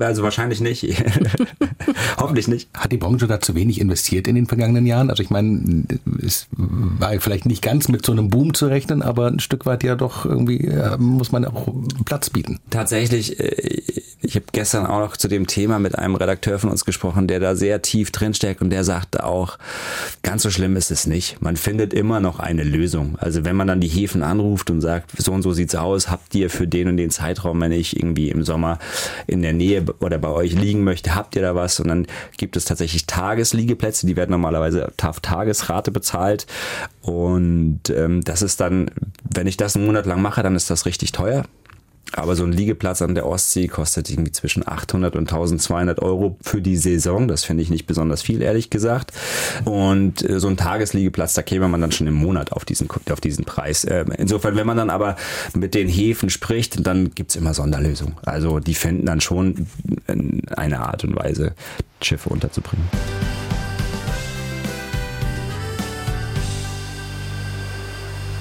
also 0.00 0.22
wahrscheinlich 0.24 0.60
nicht. 0.60 0.84
Hoffentlich 2.18 2.48
nicht. 2.48 2.68
Hat 2.74 2.90
die 2.90 2.96
Branche 2.96 3.28
da 3.28 3.40
zu 3.40 3.54
wenig 3.54 3.80
investiert 3.80 4.26
in 4.26 4.34
den 4.34 4.46
vergangenen 4.46 4.86
Jahren? 4.86 5.08
Also 5.08 5.22
ich 5.22 5.30
meine, 5.30 5.84
es 6.20 6.48
war 6.50 7.12
vielleicht 7.20 7.46
nicht 7.46 7.62
ganz 7.62 7.88
mit 7.88 8.04
so 8.04 8.10
einem 8.10 8.28
Boom 8.28 8.54
zu 8.54 8.66
rechnen, 8.66 9.02
aber 9.02 9.28
ein 9.28 9.38
Stück 9.38 9.66
weit 9.66 9.84
ja 9.84 9.94
doch 9.94 10.26
irgendwie 10.26 10.66
äh, 10.66 10.96
muss 10.98 11.30
man 11.30 11.44
auch 11.44 11.72
Platz 12.04 12.30
bieten. 12.30 12.58
Tatsächlich, 12.70 13.38
äh, 13.38 13.82
ich 14.20 14.34
habe 14.34 14.46
gestern 14.52 14.86
auch 14.86 14.98
noch 14.98 15.16
zu 15.16 15.28
dem 15.28 15.46
Thema 15.46 15.78
mit 15.78 15.96
einem 15.96 16.16
Redakteur 16.16 16.58
von 16.58 16.70
uns 16.70 16.84
gesprochen, 16.84 17.28
der 17.28 17.38
da 17.38 17.54
sehr 17.54 17.82
tief 17.82 18.10
drinsteckt 18.10 18.62
und 18.62 18.70
der 18.70 18.84
sagte 18.90 19.22
auch, 19.22 19.56
ganz 20.24 20.42
so 20.42 20.50
schlimm 20.50 20.74
ist 20.74 20.90
es 20.90 21.06
nicht. 21.06 21.40
Man 21.40 21.56
findet 21.56 21.94
immer 21.94 22.18
noch 22.18 22.40
eine 22.40 22.64
Lösung. 22.64 23.16
Also 23.20 23.44
wenn 23.44 23.54
man 23.54 23.68
dann 23.68 23.80
die 23.80 23.86
Häfen 23.86 24.24
anruft 24.24 24.68
und 24.68 24.80
sagt, 24.80 25.12
so 25.16 25.30
und 25.30 25.42
so 25.42 25.52
sieht's 25.52 25.76
aus, 25.76 26.10
habt 26.10 26.34
ihr 26.34 26.50
für 26.50 26.66
den 26.66 26.88
und 26.88 26.96
den 26.96 27.10
Zeitraum, 27.10 27.60
wenn 27.60 27.70
ich 27.70 27.96
irgendwie 27.96 28.30
im 28.30 28.42
Sommer 28.42 28.80
in 29.28 29.42
der 29.42 29.52
Nähe 29.52 29.84
oder 30.00 30.18
bei 30.18 30.30
euch 30.30 30.54
liegen 30.54 30.82
möchte, 30.82 31.14
habt 31.14 31.36
ihr 31.36 31.42
da 31.42 31.54
was? 31.54 31.78
Und 31.78 31.86
dann 31.86 32.08
gibt 32.36 32.56
es 32.56 32.64
tatsächlich 32.64 33.06
Tagesliegeplätze, 33.06 34.08
die 34.08 34.16
werden 34.16 34.32
normalerweise 34.32 34.90
auf 35.00 35.20
Tagesrate 35.20 35.92
bezahlt. 35.92 36.48
Und 37.00 37.90
ähm, 37.90 38.22
das 38.22 38.42
ist 38.42 38.60
dann, 38.60 38.90
wenn 39.22 39.46
ich 39.46 39.56
das 39.56 39.76
einen 39.76 39.86
Monat 39.86 40.04
lang 40.04 40.20
mache, 40.20 40.42
dann 40.42 40.56
ist 40.56 40.68
das 40.68 40.84
richtig 40.84 41.12
teuer. 41.12 41.44
Aber 42.12 42.34
so 42.34 42.44
ein 42.44 42.52
Liegeplatz 42.52 43.02
an 43.02 43.14
der 43.14 43.26
Ostsee 43.26 43.68
kostet 43.68 44.10
irgendwie 44.10 44.32
zwischen 44.32 44.66
800 44.66 45.14
und 45.14 45.22
1200 45.22 46.00
Euro 46.00 46.36
für 46.42 46.60
die 46.60 46.76
Saison. 46.76 47.28
Das 47.28 47.44
finde 47.44 47.62
ich 47.62 47.70
nicht 47.70 47.86
besonders 47.86 48.22
viel, 48.22 48.42
ehrlich 48.42 48.68
gesagt. 48.68 49.12
Und 49.64 50.28
äh, 50.28 50.40
so 50.40 50.48
ein 50.48 50.56
Tagesliegeplatz, 50.56 51.34
da 51.34 51.42
käme 51.42 51.68
man 51.68 51.80
dann 51.80 51.92
schon 51.92 52.08
im 52.08 52.14
Monat 52.14 52.52
auf 52.52 52.64
diesen, 52.64 52.88
auf 53.10 53.20
diesen 53.20 53.44
Preis. 53.44 53.86
Ähm, 53.88 54.12
insofern, 54.18 54.56
wenn 54.56 54.66
man 54.66 54.76
dann 54.76 54.90
aber 54.90 55.16
mit 55.54 55.74
den 55.74 55.88
Häfen 55.88 56.30
spricht, 56.30 56.84
dann 56.84 57.12
gibt's 57.14 57.36
immer 57.36 57.54
Sonderlösungen. 57.54 58.16
Also 58.22 58.58
die 58.58 58.74
finden 58.74 59.06
dann 59.06 59.20
schon 59.20 59.66
eine 60.56 60.80
Art 60.80 61.04
und 61.04 61.16
Weise, 61.16 61.54
Schiffe 62.02 62.28
unterzubringen. 62.30 62.88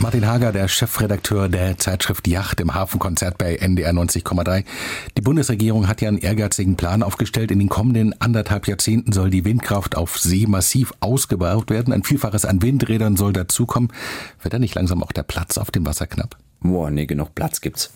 Martin 0.02 0.26
Hager, 0.26 0.54
der 0.54 0.70
Chefredakteur 0.70 1.50
der 1.50 1.78
Zeitschrift 1.78 2.26
Yacht 2.26 2.62
im 2.62 2.74
Hafenkonzert 2.74 3.38
bei 3.38 3.56
NDR 3.58 3.92
90,3. 3.92 4.64
Die 5.18 5.22
Bundesregierung 5.22 5.90
hat 5.90 6.00
ja 6.00 6.08
einen 6.08 6.20
ehrgeizigen 6.20 6.78
Plan 6.78 7.04
aufgestellt. 7.04 7.52
In 7.52 7.60
den 7.60 7.68
kommenden 7.68 8.20
anderthalb 8.22 8.70
Jahrzehnten 8.70 9.12
soll 9.12 9.30
die 9.30 9.44
Windkraft 9.44 9.98
auf 9.98 10.18
See 10.18 10.46
massiv 10.48 10.94
ausgebaut 11.02 11.70
werden. 11.70 11.94
Ein 11.94 12.04
Vielfaches 12.04 12.46
an 12.46 12.62
Windrädern 12.62 13.18
soll 13.18 13.34
dazukommen. 13.34 13.92
Wird 14.42 14.54
da 14.54 14.60
nicht 14.60 14.76
langsam 14.76 15.04
auch 15.04 15.12
der 15.12 15.24
Platz 15.24 15.58
auf 15.58 15.70
dem 15.70 15.86
Wasser 15.86 16.08
knapp? 16.08 16.38
Boah, 16.62 16.90
nee, 16.90 17.06
genug 17.06 17.36
Platz 17.36 17.60
gibt's 17.60 17.92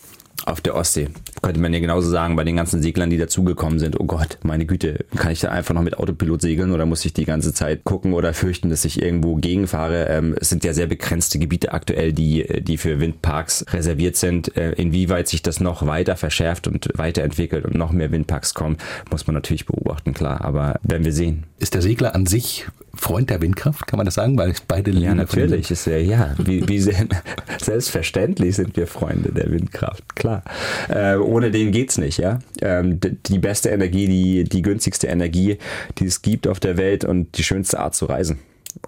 auf 0.46 0.60
der 0.60 0.74
Ostsee. 0.74 1.08
Könnte 1.42 1.60
man 1.60 1.72
ja 1.72 1.80
genauso 1.80 2.10
sagen 2.10 2.36
bei 2.36 2.44
den 2.44 2.56
ganzen 2.56 2.82
Seglern, 2.82 3.10
die 3.10 3.18
dazugekommen 3.18 3.78
sind. 3.78 3.98
Oh 3.98 4.04
Gott, 4.04 4.38
meine 4.42 4.66
Güte, 4.66 5.04
kann 5.16 5.32
ich 5.32 5.40
da 5.40 5.50
einfach 5.50 5.74
noch 5.74 5.82
mit 5.82 5.98
Autopilot 5.98 6.42
segeln 6.42 6.72
oder 6.72 6.86
muss 6.86 7.04
ich 7.04 7.12
die 7.12 7.24
ganze 7.24 7.52
Zeit 7.52 7.84
gucken 7.84 8.12
oder 8.12 8.34
fürchten, 8.34 8.70
dass 8.70 8.84
ich 8.84 9.02
irgendwo 9.02 9.36
gegenfahre? 9.36 10.06
Ähm, 10.08 10.34
es 10.40 10.48
sind 10.48 10.64
ja 10.64 10.74
sehr 10.74 10.86
begrenzte 10.86 11.38
Gebiete 11.38 11.72
aktuell, 11.72 12.12
die, 12.12 12.44
die 12.62 12.76
für 12.76 13.00
Windparks 13.00 13.66
reserviert 13.72 14.16
sind. 14.16 14.56
Äh, 14.56 14.72
inwieweit 14.72 15.28
sich 15.28 15.42
das 15.42 15.60
noch 15.60 15.86
weiter 15.86 16.16
verschärft 16.16 16.66
und 16.66 16.88
weiterentwickelt 16.94 17.64
und 17.64 17.74
noch 17.74 17.92
mehr 17.92 18.10
Windparks 18.10 18.54
kommen, 18.54 18.76
muss 19.10 19.26
man 19.26 19.34
natürlich 19.34 19.66
beobachten, 19.66 20.14
klar. 20.14 20.44
Aber 20.44 20.78
werden 20.82 21.04
wir 21.04 21.12
sehen. 21.12 21.44
Ist 21.58 21.74
der 21.74 21.82
Segler 21.82 22.14
an 22.14 22.26
sich 22.26 22.66
Freund 22.96 23.30
der 23.30 23.40
Windkraft, 23.40 23.86
kann 23.86 23.96
man 23.96 24.06
das 24.06 24.14
sagen? 24.14 24.36
Weil 24.38 24.54
beide 24.68 24.90
Ja, 24.90 25.14
natürlich 25.14 25.70
ist 25.70 25.86
er, 25.86 26.02
ja. 26.02 26.34
Wie, 26.38 26.68
wie 26.68 26.80
selbstverständlich 27.60 28.56
sind 28.56 28.76
wir 28.76 28.86
Freunde 28.86 29.32
der 29.32 29.50
Windkraft, 29.50 30.16
klar. 30.16 30.42
Äh, 30.88 31.16
ohne 31.16 31.50
den 31.50 31.72
geht's 31.72 31.98
nicht, 31.98 32.18
ja. 32.18 32.38
Ähm, 32.60 33.00
die 33.00 33.38
beste 33.38 33.70
Energie, 33.70 34.06
die, 34.06 34.44
die 34.44 34.62
günstigste 34.62 35.06
Energie, 35.06 35.58
die 35.98 36.06
es 36.06 36.22
gibt 36.22 36.46
auf 36.46 36.60
der 36.60 36.76
Welt 36.76 37.04
und 37.04 37.36
die 37.38 37.44
schönste 37.44 37.80
Art 37.80 37.94
zu 37.94 38.06
reisen. 38.06 38.38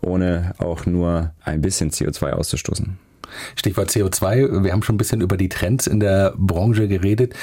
Ohne 0.02 0.54
auch 0.58 0.86
nur 0.86 1.32
ein 1.44 1.60
bisschen 1.60 1.90
CO2 1.90 2.30
auszustoßen. 2.30 2.98
Stichwort 3.54 3.90
CO2. 3.90 4.64
Wir 4.64 4.72
haben 4.72 4.82
schon 4.82 4.96
ein 4.96 4.98
bisschen 4.98 5.20
über 5.20 5.36
die 5.36 5.48
Trends 5.48 5.86
in 5.86 6.00
der 6.00 6.34
Branche 6.36 6.88
geredet. 6.88 7.34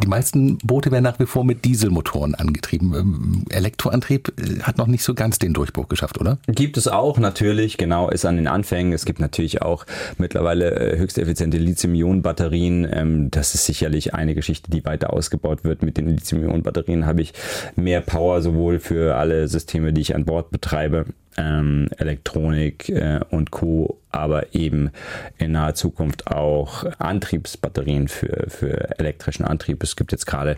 Die 0.00 0.06
meisten 0.06 0.58
Boote 0.58 0.90
werden 0.90 1.04
nach 1.04 1.18
wie 1.18 1.26
vor 1.26 1.44
mit 1.44 1.64
Dieselmotoren 1.64 2.34
angetrieben. 2.34 2.94
Ähm, 2.94 3.44
Elektroantrieb 3.50 4.32
äh, 4.38 4.62
hat 4.62 4.78
noch 4.78 4.86
nicht 4.86 5.02
so 5.02 5.14
ganz 5.14 5.38
den 5.38 5.52
Durchbruch 5.52 5.88
geschafft, 5.88 6.18
oder? 6.18 6.38
Gibt 6.46 6.76
es 6.76 6.88
auch 6.88 7.18
natürlich, 7.18 7.76
genau, 7.76 8.08
ist 8.08 8.24
an 8.24 8.36
den 8.36 8.46
Anfängen. 8.46 8.92
Es 8.92 9.04
gibt 9.04 9.20
natürlich 9.20 9.60
auch 9.60 9.84
mittlerweile 10.16 10.70
äh, 10.94 10.98
höchst 10.98 11.18
effiziente 11.18 11.58
Lithium-Ionen-Batterien. 11.58 12.88
Ähm, 12.90 13.30
das 13.30 13.54
ist 13.54 13.66
sicherlich 13.66 14.14
eine 14.14 14.34
Geschichte, 14.34 14.70
die 14.70 14.84
weiter 14.84 15.12
ausgebaut 15.12 15.64
wird. 15.64 15.82
Mit 15.82 15.98
den 15.98 16.08
Lithium-Ionen-Batterien 16.08 17.04
habe 17.04 17.20
ich 17.20 17.34
mehr 17.76 18.00
Power 18.00 18.40
sowohl 18.40 18.78
für 18.78 19.16
alle 19.16 19.46
Systeme, 19.48 19.92
die 19.92 20.00
ich 20.00 20.14
an 20.14 20.24
Bord 20.24 20.50
betreibe, 20.50 21.04
ähm, 21.36 21.88
Elektronik 21.98 22.88
äh, 22.88 23.20
und 23.30 23.50
Co., 23.50 23.98
aber 24.10 24.54
eben 24.54 24.90
in 25.38 25.52
naher 25.52 25.74
Zukunft 25.74 26.26
auch 26.26 26.84
Antriebsbatterien 26.98 28.08
für, 28.08 28.44
für 28.48 28.98
elektrischen 28.98 29.44
Antrieb. 29.44 29.82
Es 29.82 29.96
gibt 29.96 30.12
jetzt 30.12 30.26
gerade 30.26 30.56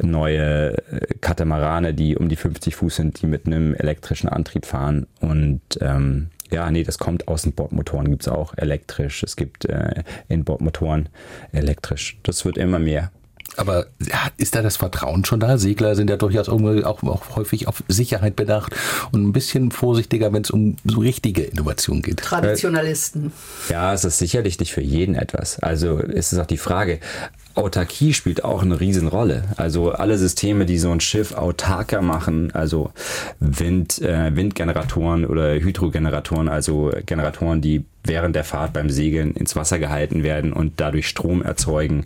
neue 0.00 0.78
äh, 0.78 1.14
Katamarane, 1.20 1.92
die 1.92 2.16
um 2.16 2.28
die 2.28 2.36
50 2.36 2.76
Fuß 2.76 2.96
sind, 2.96 3.20
die 3.20 3.26
mit 3.26 3.46
einem 3.46 3.74
elektrischen 3.74 4.28
Antrieb 4.28 4.64
fahren 4.66 5.06
und 5.20 5.60
ähm, 5.80 6.28
ja, 6.50 6.70
nee, 6.70 6.84
das 6.84 6.98
kommt 6.98 7.26
Außenbordmotoren, 7.26 8.10
gibt 8.10 8.22
es 8.22 8.28
auch 8.28 8.56
elektrisch. 8.56 9.24
Es 9.24 9.34
gibt 9.34 9.64
äh, 9.64 10.04
Inbordmotoren 10.28 11.08
elektrisch. 11.52 12.16
Das 12.22 12.44
wird 12.44 12.58
immer 12.58 12.78
mehr. 12.78 13.10
Aber 13.56 13.86
ist 14.36 14.54
da 14.54 14.62
das 14.62 14.76
Vertrauen 14.76 15.24
schon 15.24 15.40
da? 15.40 15.58
Segler 15.58 15.94
sind 15.94 16.10
ja 16.10 16.16
durchaus 16.16 16.48
auch, 16.48 16.60
auch, 17.02 17.36
häufig 17.36 17.68
auf 17.68 17.82
Sicherheit 17.88 18.36
bedacht 18.36 18.74
und 19.12 19.22
ein 19.24 19.32
bisschen 19.32 19.70
vorsichtiger, 19.70 20.32
wenn 20.32 20.42
es 20.42 20.50
um 20.50 20.76
so 20.84 21.00
richtige 21.00 21.42
Innovation 21.42 22.02
geht. 22.02 22.18
Traditionalisten. 22.18 23.32
Ja, 23.68 23.92
es 23.92 24.04
ist 24.04 24.18
sicherlich 24.18 24.58
nicht 24.58 24.72
für 24.72 24.82
jeden 24.82 25.14
etwas. 25.14 25.58
Also 25.60 25.98
es 25.98 26.32
ist 26.32 26.38
auch 26.38 26.46
die 26.46 26.58
Frage, 26.58 27.00
Autarkie 27.54 28.12
spielt 28.14 28.44
auch 28.44 28.62
eine 28.62 28.80
Riesenrolle. 28.80 29.44
Also 29.56 29.92
alle 29.92 30.18
Systeme, 30.18 30.66
die 30.66 30.78
so 30.78 30.90
ein 30.90 31.00
Schiff 31.00 31.34
autarker 31.34 32.02
machen, 32.02 32.50
also 32.52 32.90
Wind, 33.38 34.02
äh, 34.02 34.34
Windgeneratoren 34.34 35.24
oder 35.24 35.54
Hydrogeneratoren, 35.54 36.48
also 36.48 36.90
Generatoren, 37.06 37.60
die 37.60 37.84
während 38.04 38.36
der 38.36 38.44
Fahrt 38.44 38.72
beim 38.72 38.90
Segeln 38.90 39.32
ins 39.32 39.56
Wasser 39.56 39.78
gehalten 39.78 40.22
werden 40.22 40.52
und 40.52 40.74
dadurch 40.76 41.08
Strom 41.08 41.42
erzeugen, 41.42 42.04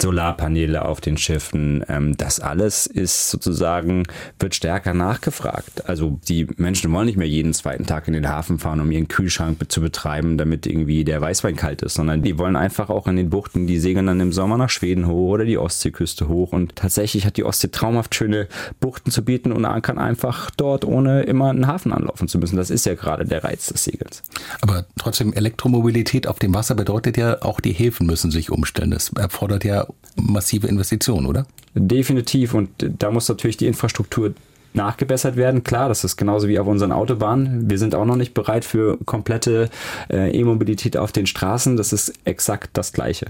Solarpaneele 0.00 0.84
auf 0.84 1.00
den 1.00 1.16
Schiffen, 1.16 1.84
ähm, 1.88 2.16
das 2.16 2.40
alles 2.40 2.86
ist 2.86 3.30
sozusagen, 3.30 4.04
wird 4.38 4.54
stärker 4.54 4.94
nachgefragt. 4.94 5.88
Also 5.88 6.18
die 6.28 6.46
Menschen 6.56 6.92
wollen 6.92 7.06
nicht 7.06 7.18
mehr 7.18 7.28
jeden 7.28 7.52
zweiten 7.52 7.86
Tag 7.86 8.06
in 8.06 8.14
den 8.14 8.28
Hafen 8.28 8.58
fahren, 8.58 8.80
um 8.80 8.90
ihren 8.90 9.08
Kühlschrank 9.08 9.58
zu 9.68 9.80
betreiben, 9.80 10.38
damit 10.38 10.66
irgendwie 10.66 11.04
der 11.04 11.20
Weißwein 11.20 11.56
kalt 11.56 11.82
ist, 11.82 11.94
sondern 11.94 12.22
die 12.22 12.38
wollen 12.38 12.56
einfach 12.56 12.90
auch 12.90 13.06
in 13.06 13.16
den 13.16 13.30
Buchten, 13.30 13.66
die 13.66 13.78
segeln 13.78 14.06
dann 14.06 14.20
im 14.20 14.32
Sommer 14.32 14.56
nach 14.56 14.70
Schweden 14.70 15.06
hoch 15.06 15.30
oder 15.30 15.44
die 15.44 15.58
Ostseeküste 15.58 16.28
hoch 16.28 16.52
und 16.52 16.76
tatsächlich 16.76 17.26
hat 17.26 17.36
die 17.36 17.44
Ostsee 17.44 17.68
traumhaft 17.68 18.14
schöne 18.14 18.48
Buchten 18.80 19.10
zu 19.10 19.24
bieten 19.24 19.52
und 19.52 19.62
man 19.62 19.82
kann 19.82 19.98
einfach 19.98 20.50
dort 20.50 20.84
ohne 20.84 21.22
immer 21.22 21.50
einen 21.50 21.66
Hafen 21.66 21.92
anlaufen 21.92 22.28
zu 22.28 22.38
müssen. 22.38 22.56
Das 22.56 22.70
ist 22.70 22.86
ja 22.86 22.94
gerade 22.94 23.24
der 23.24 23.44
Reiz 23.44 23.66
des 23.66 23.84
Segels. 23.84 24.22
Aber 24.60 24.84
trotzdem 24.98 25.29
Elektromobilität 25.32 26.26
auf 26.26 26.38
dem 26.38 26.54
Wasser 26.54 26.74
bedeutet 26.74 27.16
ja, 27.16 27.42
auch 27.42 27.60
die 27.60 27.72
Häfen 27.72 28.06
müssen 28.06 28.30
sich 28.30 28.50
umstellen. 28.50 28.90
Das 28.90 29.10
erfordert 29.16 29.64
ja 29.64 29.86
massive 30.16 30.66
Investitionen, 30.66 31.26
oder? 31.26 31.46
Definitiv. 31.74 32.54
Und 32.54 32.70
da 32.78 33.10
muss 33.10 33.28
natürlich 33.28 33.56
die 33.56 33.66
Infrastruktur 33.66 34.34
nachgebessert 34.72 35.36
werden. 35.36 35.64
Klar, 35.64 35.88
das 35.88 36.04
ist 36.04 36.16
genauso 36.16 36.48
wie 36.48 36.58
auf 36.58 36.66
unseren 36.66 36.92
Autobahnen. 36.92 37.68
Wir 37.68 37.78
sind 37.78 37.94
auch 37.94 38.04
noch 38.04 38.16
nicht 38.16 38.34
bereit 38.34 38.64
für 38.64 38.98
komplette 39.04 39.68
äh, 40.08 40.30
E-Mobilität 40.30 40.96
auf 40.96 41.12
den 41.12 41.26
Straßen. 41.26 41.76
Das 41.76 41.92
ist 41.92 42.12
exakt 42.24 42.70
das 42.74 42.92
Gleiche. 42.92 43.26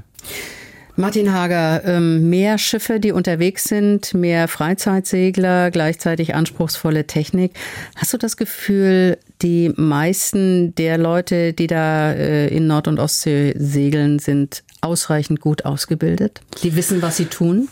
Martin 0.97 1.33
Hager, 1.33 1.83
ähm, 1.85 2.29
mehr 2.29 2.59
Schiffe, 2.59 3.01
die 3.01 3.13
unterwegs 3.13 3.65
sind, 3.65 4.13
mehr 4.13 4.49
Freizeitsegler, 4.49 5.71
gleichzeitig 5.71 6.35
anspruchsvolle 6.35 7.07
Technik. 7.07 7.53
Hast 7.97 8.13
du 8.13 8.19
das 8.19 8.37
Gefühl, 8.37 9.17
die 9.43 9.73
meisten 9.77 10.75
der 10.75 10.99
Leute, 10.99 11.53
die 11.53 11.67
da 11.67 12.13
äh, 12.13 12.49
in 12.49 12.67
Nord- 12.67 12.89
und 12.89 12.99
Ostsee 12.99 13.55
segeln, 13.57 14.19
sind 14.19 14.63
ausreichend 14.81 15.41
gut 15.41 15.65
ausgebildet? 15.65 16.41
Die 16.63 16.77
wissen, 16.77 17.03
was 17.03 17.17
sie 17.17 17.27
tun? 17.27 17.69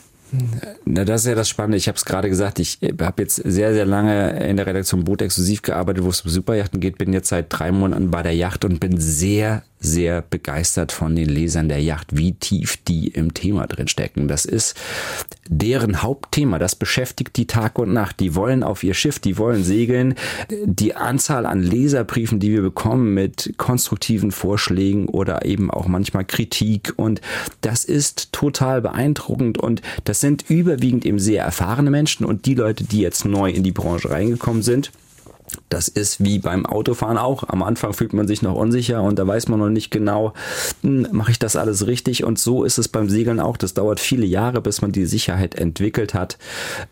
Na, 0.85 1.05
das 1.05 1.23
ist 1.23 1.29
ja 1.29 1.35
das 1.35 1.49
Spannende. 1.49 1.79
Ich 1.79 1.89
habe 1.89 1.97
es 1.97 2.05
gerade 2.05 2.29
gesagt, 2.29 2.59
ich 2.59 2.79
habe 3.01 3.23
jetzt 3.23 3.37
sehr, 3.37 3.73
sehr 3.73 3.87
lange 3.87 4.39
in 4.47 4.57
der 4.57 4.67
Redaktion 4.67 5.05
Boot 5.05 5.23
exklusiv 5.23 5.63
gearbeitet, 5.63 6.05
wo 6.05 6.11
es 6.11 6.21
um 6.21 6.31
Superjachten 6.31 6.81
geht, 6.81 6.99
bin 6.99 7.13
jetzt 7.13 7.29
seit 7.29 7.47
drei 7.49 7.73
Monaten 7.73 8.11
bei 8.11 8.23
der 8.23 8.35
Yacht 8.35 8.65
und 8.65 8.79
bin 8.79 9.01
sehr, 9.01 9.63
sehr 9.81 10.23
begeistert 10.23 10.93
von 10.93 11.15
den 11.15 11.29
Lesern 11.29 11.69
der 11.69 11.83
Yacht, 11.83 12.17
wie 12.17 12.33
tief 12.33 12.79
die 12.89 13.09
im 13.09 13.35
Thema 13.35 13.67
drin 13.67 13.89
stecken. 13.89 14.29
Das 14.29 14.45
ist 14.45 14.77
deren 15.49 16.03
Hauptthema. 16.03 16.59
Das 16.59 16.75
beschäftigt 16.75 17.37
die 17.37 17.47
Tag 17.47 17.79
und 17.79 17.93
Nacht. 17.93 18.21
Die 18.21 18.35
wollen 18.35 18.63
auf 18.63 18.83
ihr 18.83 18.95
Schiff, 18.95 19.19
die 19.19 19.39
wollen 19.39 19.65
segeln. 19.65 20.15
Die 20.65 20.95
Anzahl 20.95 21.47
an 21.47 21.63
Leserbriefen, 21.63 22.41
die 22.41 22.53
wir 22.53 22.63
bekommen 22.63 23.15
mit 23.15 23.55
konstruktiven 23.57 24.33
Vorschlägen 24.33 25.09
oder 25.09 25.45
eben 25.45 25.71
auch 25.71 25.87
manchmal 25.87 26.25
Kritik 26.25 26.95
und 26.97 27.21
das 27.61 27.85
ist 27.85 28.33
total 28.33 28.81
beeindruckend 28.81 29.59
und 29.59 29.83
das 30.05 30.21
sind 30.21 30.49
überwiegend 30.49 31.07
eben 31.07 31.19
sehr 31.19 31.45
erfahrene 31.45 31.91
Menschen 31.91 32.27
und 32.27 32.47
die 32.47 32.55
Leute, 32.55 32.85
die 32.85 33.01
jetzt 33.01 33.25
neu 33.25 33.51
in 33.51 33.63
die 33.63 33.73
Branche 33.73 34.11
reingekommen 34.11 34.63
sind 34.63 34.91
das 35.69 35.89
ist 35.89 36.23
wie 36.25 36.39
beim 36.39 36.67
Autofahren 36.67 37.19
auch. 37.19 37.49
Am 37.49 37.63
Anfang 37.63 37.93
fühlt 37.93 38.13
man 38.13 38.27
sich 38.27 38.43
noch 38.43 38.55
unsicher 38.55 39.03
und 39.03 39.19
da 39.19 39.27
weiß 39.27 39.49
man 39.49 39.59
noch 39.59 39.69
nicht 39.69 39.91
genau, 39.91 40.33
hm, 40.83 41.09
mache 41.13 41.31
ich 41.31 41.39
das 41.39 41.57
alles 41.57 41.87
richtig? 41.87 42.25
Und 42.25 42.39
so 42.39 42.65
ist 42.65 42.79
es 42.79 42.89
beim 42.89 43.09
Segeln 43.09 43.41
auch. 43.41 43.57
Das 43.57 43.75
dauert 43.75 44.01
viele 44.01 44.27
Jahre, 44.27 44.61
bis 44.61 44.83
man 44.83 44.93
die 44.93 45.07
Sicherheit 45.07 45.55
entwickelt 45.55 46.15
hat, 46.15 46.39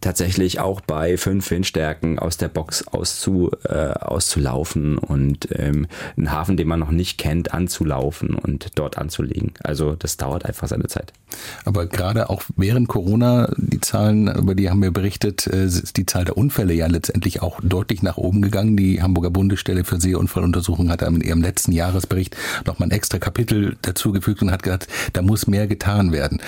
tatsächlich 0.01 0.61
auch 0.61 0.81
bei 0.81 1.17
fünf 1.17 1.51
Windstärken 1.51 2.19
aus 2.19 2.37
der 2.37 2.49
Box 2.49 2.87
auszu, 2.89 3.51
äh, 3.65 3.93
auszulaufen 3.93 4.99
und 4.99 5.49
ähm, 5.53 5.87
einen 6.17 6.33
Hafen, 6.33 6.57
den 6.57 6.69
man 6.69 6.81
noch 6.81 6.91
nicht 6.91 7.19
kennt, 7.19 7.53
anzulaufen 7.53 8.35
und 8.35 8.71
dort 8.75 8.99
anzulegen. 8.99 9.55
Also 9.63 9.95
das 9.95 10.17
dauert 10.17 10.45
einfach 10.45 10.69
seine 10.69 10.87
Zeit. 10.87 11.13
Aber 11.65 11.87
gerade 11.87 12.31
auch 12.31 12.43
während 12.57 12.89
Corona, 12.89 13.53
die 13.57 13.81
Zahlen, 13.81 14.29
über 14.29 14.55
die 14.55 14.71
haben 14.71 14.83
wir 14.83 14.91
berichtet, 14.91 15.47
äh, 15.47 15.67
ist 15.67 15.97
die 15.97 16.07
Zahl 16.07 16.25
der 16.25 16.37
Unfälle 16.37 16.75
ja 16.75 16.87
letztendlich 16.87 17.43
auch 17.43 17.61
deutlich 17.63 18.03
nach 18.03 18.17
oben 18.17 18.43
gegangen. 18.47 18.77
Die 18.77 19.03
Hamburger 19.03 19.31
Bundesstelle 19.31 19.85
für 19.85 20.01
Seeunfalluntersuchung 20.01 20.91
hat 20.91 21.03
in 21.03 21.21
ihrem 21.21 21.43
letzten 21.43 21.73
Jahresbericht 21.73 22.37
nochmal 22.67 22.89
ein 22.89 22.93
extra 22.93 23.19
Kapitel 23.19 23.77
dazugefügt 23.83 24.43
und 24.43 24.51
hat 24.51 24.63
gesagt, 24.63 24.89
da 25.13 25.23
muss 25.23 25.47
mehr 25.47 25.67
getan 25.67 26.13
werden. 26.13 26.41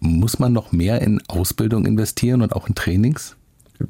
Muss 0.00 0.38
man 0.38 0.52
noch 0.52 0.72
mehr 0.72 1.00
in 1.02 1.22
Ausbildung 1.28 1.86
investieren 1.86 2.42
und 2.42 2.54
auch 2.54 2.68
in 2.68 2.74
Trainings? 2.74 3.36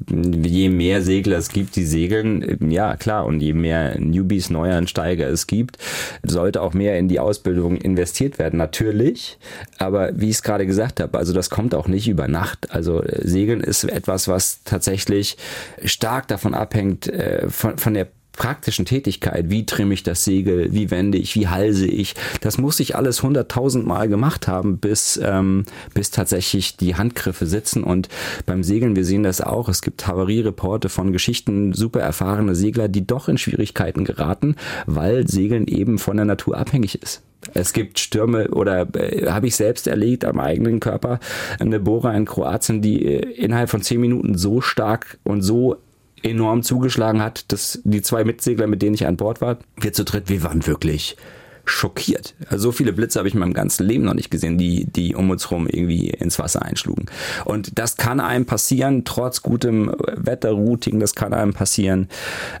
Je 0.09 0.69
mehr 0.69 1.01
Segler 1.01 1.37
es 1.37 1.49
gibt, 1.49 1.75
die 1.75 1.85
segeln, 1.85 2.69
ja 2.71 2.95
klar, 2.95 3.25
und 3.25 3.41
je 3.41 3.53
mehr 3.53 3.99
Newbies, 3.99 4.49
Neuansteiger 4.49 5.27
es 5.27 5.47
gibt, 5.47 5.77
sollte 6.23 6.61
auch 6.61 6.73
mehr 6.73 6.97
in 6.97 7.07
die 7.07 7.19
Ausbildung 7.19 7.77
investiert 7.77 8.39
werden, 8.39 8.57
natürlich. 8.57 9.37
Aber 9.77 10.11
wie 10.19 10.29
ich 10.29 10.35
es 10.35 10.43
gerade 10.43 10.65
gesagt 10.65 10.99
habe, 10.99 11.17
also 11.17 11.33
das 11.33 11.49
kommt 11.49 11.75
auch 11.75 11.87
nicht 11.87 12.07
über 12.07 12.27
Nacht. 12.27 12.71
Also 12.71 13.03
Segeln 13.07 13.61
ist 13.61 13.83
etwas, 13.83 14.27
was 14.27 14.63
tatsächlich 14.63 15.37
stark 15.83 16.27
davon 16.27 16.53
abhängt, 16.53 17.07
äh, 17.07 17.49
von, 17.49 17.77
von 17.77 17.93
der 17.93 18.07
praktischen 18.33 18.85
Tätigkeit, 18.85 19.49
wie 19.49 19.65
trimme 19.65 19.93
ich 19.93 20.03
das 20.03 20.25
Segel, 20.25 20.73
wie 20.73 20.91
wende 20.91 21.17
ich, 21.17 21.35
wie 21.35 21.47
halse 21.47 21.87
ich, 21.87 22.15
das 22.41 22.57
muss 22.57 22.79
ich 22.79 22.95
alles 22.95 23.23
hunderttausend 23.23 23.85
Mal 23.85 24.07
gemacht 24.09 24.47
haben, 24.47 24.77
bis, 24.79 25.19
ähm, 25.23 25.63
bis 25.93 26.11
tatsächlich 26.11 26.75
die 26.77 26.95
Handgriffe 26.95 27.45
sitzen. 27.45 27.83
Und 27.83 28.09
beim 28.45 28.63
Segeln, 28.63 28.95
wir 28.95 29.05
sehen 29.05 29.23
das 29.23 29.41
auch, 29.41 29.69
es 29.69 29.81
gibt 29.81 30.05
Havariereporte 30.07 30.89
von 30.89 31.13
Geschichten, 31.13 31.73
super 31.73 32.01
erfahrene 32.01 32.55
Segler, 32.55 32.87
die 32.87 33.05
doch 33.05 33.29
in 33.29 33.37
Schwierigkeiten 33.37 34.03
geraten, 34.03 34.55
weil 34.85 35.27
Segeln 35.27 35.67
eben 35.67 35.99
von 35.99 36.17
der 36.17 36.25
Natur 36.25 36.57
abhängig 36.57 37.01
ist. 37.01 37.21
Es 37.53 37.73
gibt 37.73 37.99
Stürme 37.99 38.49
oder 38.49 38.87
äh, 38.95 39.29
habe 39.29 39.47
ich 39.47 39.55
selbst 39.55 39.87
erlebt 39.87 40.25
am 40.25 40.39
eigenen 40.39 40.79
Körper 40.79 41.19
eine 41.59 41.79
Bohrer 41.79 42.15
in 42.15 42.25
Kroatien, 42.25 42.81
die 42.81 43.05
äh, 43.05 43.19
innerhalb 43.19 43.69
von 43.69 43.81
zehn 43.81 43.99
Minuten 43.99 44.37
so 44.37 44.61
stark 44.61 45.17
und 45.23 45.41
so 45.41 45.77
enorm 46.23 46.63
zugeschlagen 46.63 47.21
hat, 47.21 47.51
dass 47.51 47.79
die 47.83 48.01
zwei 48.01 48.23
Mitsegler, 48.23 48.67
mit 48.67 48.81
denen 48.81 48.95
ich 48.95 49.05
an 49.05 49.17
Bord 49.17 49.41
war, 49.41 49.59
wir 49.79 49.93
zu 49.93 50.03
dritt, 50.03 50.29
wir 50.29 50.43
waren 50.43 50.65
wirklich 50.65 51.17
schockiert. 51.65 52.35
Also 52.49 52.63
so 52.63 52.71
viele 52.71 52.93
Blitze 52.93 53.19
habe 53.19 53.27
ich 53.27 53.33
in 53.33 53.39
meinem 53.39 53.53
ganzen 53.53 53.85
Leben 53.85 54.03
noch 54.03 54.13
nicht 54.13 54.29
gesehen, 54.29 54.57
die, 54.57 54.85
die 54.85 55.15
um 55.15 55.29
uns 55.29 55.49
rum 55.49 55.67
irgendwie 55.67 56.09
ins 56.09 56.39
Wasser 56.39 56.61
einschlugen. 56.61 57.05
Und 57.45 57.79
das 57.79 57.95
kann 57.97 58.19
einem 58.19 58.45
passieren, 58.45 59.05
trotz 59.05 59.41
gutem 59.41 59.93
Wetterrouting, 60.15 60.99
das 60.99 61.15
kann 61.15 61.33
einem 61.33 61.53
passieren, 61.53 62.09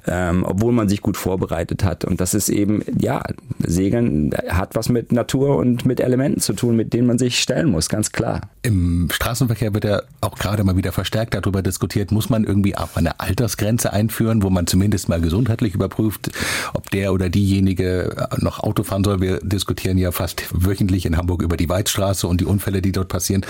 ähm, 0.07 0.45
obwohl 0.47 0.71
man 0.71 0.87
sich 0.87 1.01
gut 1.01 1.17
vorbereitet 1.17 1.83
hat. 1.83 2.05
Und 2.05 2.21
das 2.21 2.33
ist 2.33 2.49
eben, 2.49 2.83
ja, 2.97 3.23
Segeln 3.59 4.33
hat 4.47 4.75
was 4.75 4.89
mit 4.89 5.11
Natur 5.11 5.57
und 5.57 5.85
mit 5.85 5.99
Elementen 5.99 6.39
zu 6.39 6.53
tun, 6.53 6.75
mit 6.75 6.93
denen 6.93 7.07
man 7.07 7.17
sich 7.17 7.39
stellen 7.39 7.69
muss, 7.69 7.89
ganz 7.89 8.11
klar. 8.11 8.41
Im 8.61 9.09
Straßenverkehr 9.11 9.73
wird 9.73 9.83
ja 9.83 10.01
auch 10.21 10.37
gerade 10.37 10.63
mal 10.63 10.77
wieder 10.77 10.91
verstärkt 10.93 11.33
darüber 11.33 11.61
diskutiert, 11.61 12.11
muss 12.11 12.29
man 12.29 12.45
irgendwie 12.45 12.77
auch 12.77 12.95
eine 12.95 13.19
Altersgrenze 13.19 13.91
einführen, 13.91 14.43
wo 14.43 14.49
man 14.49 14.67
zumindest 14.67 15.09
mal 15.09 15.19
gesundheitlich 15.19 15.75
überprüft, 15.75 16.31
ob 16.73 16.89
der 16.91 17.13
oder 17.13 17.29
diejenige 17.29 18.27
noch 18.37 18.59
Auto 18.61 18.83
soll. 19.01 19.21
Wir 19.21 19.39
diskutieren 19.39 19.97
ja 19.97 20.11
fast 20.11 20.43
wöchentlich 20.51 21.05
in 21.05 21.15
Hamburg 21.15 21.41
über 21.41 21.55
die 21.55 21.69
Weidstraße 21.69 22.27
und 22.27 22.41
die 22.41 22.45
Unfälle, 22.45 22.81
die 22.81 22.91
dort 22.91 23.07
passieren. 23.07 23.45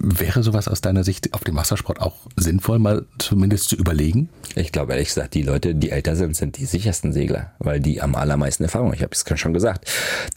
Wäre 0.00 0.42
sowas 0.42 0.66
aus 0.66 0.80
deiner 0.80 1.04
Sicht 1.04 1.32
auf 1.32 1.44
dem 1.44 1.54
Wassersport 1.54 2.00
auch 2.00 2.14
sinnvoll, 2.34 2.80
mal 2.80 3.04
zumindest 3.18 3.68
zu 3.68 3.76
überlegen? 3.76 4.28
Ich 4.56 4.72
glaube 4.72 4.92
ehrlich 4.92 5.08
gesagt, 5.08 5.34
die 5.34 5.42
Leute, 5.42 5.74
die 5.74 5.90
älter 5.90 6.16
sind, 6.16 6.36
sind 6.36 6.58
die 6.58 6.64
sichersten 6.64 7.12
Segler, 7.12 7.52
weil 7.58 7.80
die 7.80 8.00
am 8.00 8.14
allermeisten 8.14 8.64
Erfahrung. 8.64 8.92
Ich 8.92 9.02
habe 9.02 9.12
es 9.12 9.24
schon 9.38 9.54
gesagt. 9.54 9.90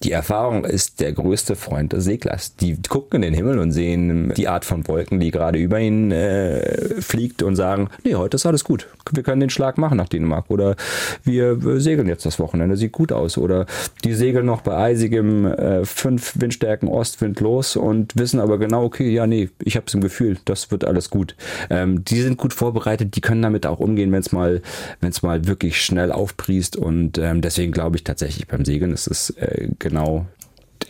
Die 0.04 0.12
Erfahrung 0.12 0.66
ist 0.66 1.00
der 1.00 1.14
größte 1.14 1.56
Freund 1.56 1.94
des 1.94 2.04
Seglers. 2.04 2.56
Die 2.56 2.78
gucken 2.88 3.18
in 3.18 3.22
den 3.24 3.34
Himmel 3.34 3.60
und 3.60 3.72
sehen 3.72 4.34
die 4.36 4.48
Art 4.48 4.66
von 4.66 4.88
Wolken, 4.88 5.20
die 5.20 5.32
gerade 5.32 5.60
über 5.60 5.80
ihnen 5.80 6.12
äh, 6.12 7.02
fliegt 7.02 7.44
und 7.44 7.56
sagen, 7.56 7.90
nee, 8.04 8.16
heute 8.16 8.36
ist 8.36 8.46
alles 8.46 8.64
gut. 8.64 8.88
Wir 9.12 9.24
können 9.24 9.40
den 9.40 9.50
Schlag 9.50 9.78
machen 9.78 9.98
nach 9.98 10.10
Dänemark. 10.10 10.46
Oder 10.50 10.76
wir 11.24 11.58
segeln 11.80 12.08
jetzt 12.08 12.26
das 12.26 12.40
Wochenende, 12.40 12.78
sieht 12.78 12.92
gut 12.92 13.12
aus. 13.12 13.38
Oder 13.38 13.66
die 14.04 14.14
segeln 14.38 14.46
noch 14.46 14.62
bei 14.62 14.78
eisigem 14.78 15.46
äh, 15.46 15.84
fünf 15.84 16.40
Windstärken 16.40 16.88
Ostwind 16.88 17.40
los 17.40 17.76
und 17.76 18.16
wissen 18.18 18.40
aber 18.40 18.60
genau, 18.60 18.84
okay, 18.84 19.10
ja, 19.10 19.26
nee, 19.26 19.50
ich 19.64 19.76
habe 19.76 19.88
es 19.88 19.96
im 19.96 20.02
Gefühl, 20.02 20.38
das 20.46 20.70
wird 20.70 20.86
alles 20.86 21.10
gut. 21.10 21.36
Ähm, 21.72 22.06
die 22.06 22.22
sind 22.22 22.38
gut 22.38 22.54
vorbereitet, 22.54 23.16
die 23.16 23.22
können 23.22 23.42
damit 23.42 23.66
auch 23.66 23.80
umgehen, 23.80 24.12
wenn 24.12 24.20
es 24.20 24.32
mal, 24.32 24.62
wenn 25.02 25.10
es 25.10 25.24
mal 25.24 25.48
wirklich 25.48 25.82
schnell 25.82 26.12
aufpriest. 26.12 26.76
Und 26.76 27.18
ähm, 27.18 27.42
deswegen 27.42 27.72
glaube 27.72 27.96
ich 27.96 28.04
tatsächlich 28.04 28.48
beim 28.48 28.64
Segeln 28.64 28.94
ist 28.94 29.08
es 29.08 29.32
äh, 29.32 29.70
genau 29.80 30.28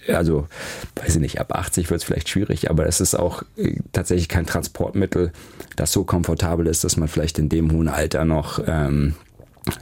also 0.09 0.47
weiß 0.95 1.15
ich 1.15 1.21
nicht, 1.21 1.39
ab 1.39 1.53
80 1.53 1.89
wird 1.89 2.01
es 2.01 2.05
vielleicht 2.05 2.29
schwierig, 2.29 2.69
aber 2.69 2.85
es 2.85 2.99
ist 2.99 3.15
auch 3.15 3.43
äh, 3.57 3.77
tatsächlich 3.93 4.27
kein 4.27 4.45
Transportmittel, 4.45 5.31
das 5.77 5.93
so 5.93 6.03
komfortabel 6.03 6.67
ist, 6.67 6.83
dass 6.83 6.97
man 6.97 7.07
vielleicht 7.07 7.39
in 7.39 7.47
dem 7.47 7.71
hohen 7.71 7.87
Alter 7.87 8.25
noch 8.25 8.59
ähm, 8.67 9.15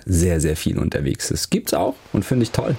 sehr, 0.06 0.40
sehr 0.40 0.56
viel 0.56 0.78
unterwegs 0.78 1.32
ist. 1.32 1.50
Gibt's 1.50 1.74
auch 1.74 1.96
und 2.14 2.26
finde 2.26 2.44
ich 2.44 2.52
toll. 2.52 2.76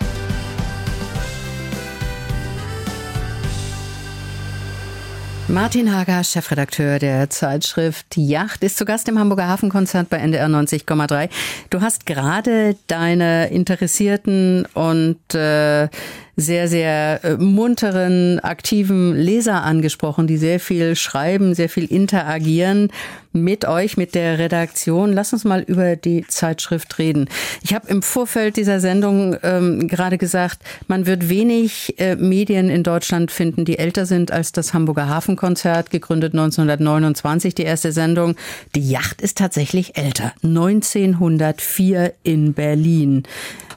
Martin 5.48 5.94
Hager, 5.94 6.24
Chefredakteur 6.24 6.98
der 6.98 7.30
Zeitschrift 7.30 8.16
Yacht, 8.16 8.64
ist 8.64 8.76
zu 8.76 8.84
Gast 8.84 9.08
im 9.08 9.16
Hamburger 9.16 9.46
Hafenkonzert 9.46 10.10
bei 10.10 10.16
NDR 10.16 10.48
90,3. 10.48 11.28
Du 11.70 11.80
hast 11.80 12.04
gerade 12.04 12.76
deine 12.88 13.46
interessierten 13.50 14.66
und 14.74 15.34
äh, 15.36 15.88
sehr, 16.36 16.68
sehr 16.68 17.24
äh, 17.24 17.36
munteren, 17.36 18.38
aktiven 18.40 19.16
Leser 19.16 19.62
angesprochen, 19.62 20.26
die 20.26 20.36
sehr 20.36 20.60
viel 20.60 20.94
schreiben, 20.94 21.54
sehr 21.54 21.70
viel 21.70 21.86
interagieren 21.86 22.90
mit 23.32 23.66
euch, 23.66 23.96
mit 23.96 24.14
der 24.14 24.38
Redaktion. 24.38 25.12
Lass 25.12 25.32
uns 25.32 25.44
mal 25.44 25.62
über 25.62 25.96
die 25.96 26.26
Zeitschrift 26.26 26.98
reden. 26.98 27.28
Ich 27.62 27.74
habe 27.74 27.88
im 27.88 28.02
Vorfeld 28.02 28.56
dieser 28.56 28.80
Sendung 28.80 29.36
ähm, 29.42 29.88
gerade 29.88 30.18
gesagt, 30.18 30.58
man 30.88 31.06
wird 31.06 31.28
wenig 31.28 31.98
äh, 31.98 32.16
Medien 32.16 32.68
in 32.68 32.82
Deutschland 32.82 33.30
finden, 33.30 33.64
die 33.64 33.78
älter 33.78 34.06
sind 34.06 34.30
als 34.30 34.52
das 34.52 34.74
Hamburger 34.74 35.08
Hafenkonzert, 35.08 35.90
gegründet 35.90 36.34
1929, 36.34 37.54
die 37.54 37.64
erste 37.64 37.92
Sendung. 37.92 38.36
Die 38.74 38.88
Yacht 38.88 39.20
ist 39.20 39.38
tatsächlich 39.38 39.96
älter, 39.96 40.32
1904 40.42 42.14
in 42.22 42.52
Berlin. 42.52 43.24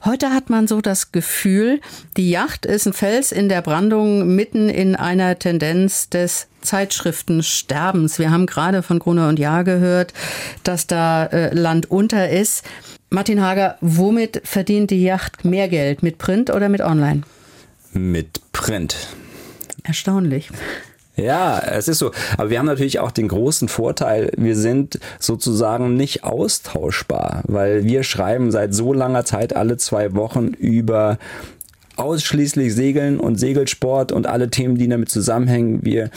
Heute 0.06 0.30
hat 0.32 0.50
man 0.50 0.66
so 0.66 0.80
das 0.80 1.12
Gefühl, 1.12 1.82
die 2.16 2.30
Yacht 2.30 2.49
ist 2.66 2.88
ein 2.88 2.94
Fels 2.94 3.32
in 3.32 3.50
der 3.50 3.62
Brandung 3.62 4.36
mitten 4.36 4.70
in 4.70 4.96
einer 4.96 5.38
Tendenz 5.38 6.10
des 6.10 6.48
Zeitschriftensterbens. 6.62 8.20
Wir 8.20 8.32
haben 8.32 8.46
gerade 8.46 8.84
von 8.84 9.00
Gruner 9.00 9.30
und 9.30 9.40
Jahr 9.40 9.64
gehört, 9.64 10.14
dass 10.64 10.88
da 10.88 11.26
äh, 11.26 11.54
Land 11.54 11.90
unter 11.90 12.30
ist. 12.30 12.64
Martin 13.10 13.42
Hager, 13.42 13.78
womit 13.82 14.42
verdient 14.44 14.92
die 14.92 15.02
Yacht 15.04 15.46
mehr 15.46 15.68
Geld? 15.68 16.04
Mit 16.04 16.18
Print 16.18 16.50
oder 16.50 16.70
mit 16.70 16.82
Online? 16.82 17.22
Mit 17.94 18.42
Print. 18.52 18.96
Erstaunlich. 19.84 20.50
Ja, 21.16 21.60
es 21.60 21.88
ist 21.88 22.00
so. 22.00 22.12
Aber 22.38 22.50
wir 22.50 22.60
haben 22.60 22.66
natürlich 22.66 23.00
auch 23.00 23.12
den 23.12 23.28
großen 23.28 23.68
Vorteil, 23.68 24.32
wir 24.38 24.56
sind 24.56 25.00
sozusagen 25.20 25.96
nicht 25.96 26.24
austauschbar, 26.24 27.42
weil 27.48 27.84
wir 27.84 28.04
schreiben 28.04 28.52
seit 28.52 28.74
so 28.74 28.94
langer 28.94 29.26
Zeit 29.26 29.56
alle 29.56 29.78
zwei 29.78 30.16
Wochen 30.16 30.48
über 30.48 31.18
ausschließlich 32.00 32.74
Segeln 32.74 33.20
und 33.20 33.36
Segelsport 33.38 34.12
und 34.12 34.28
alle 34.28 34.50
Themen, 34.50 34.78
die 34.78 34.88
damit 34.88 35.10
zusammenhängen. 35.10 35.80
Wir 35.84 36.10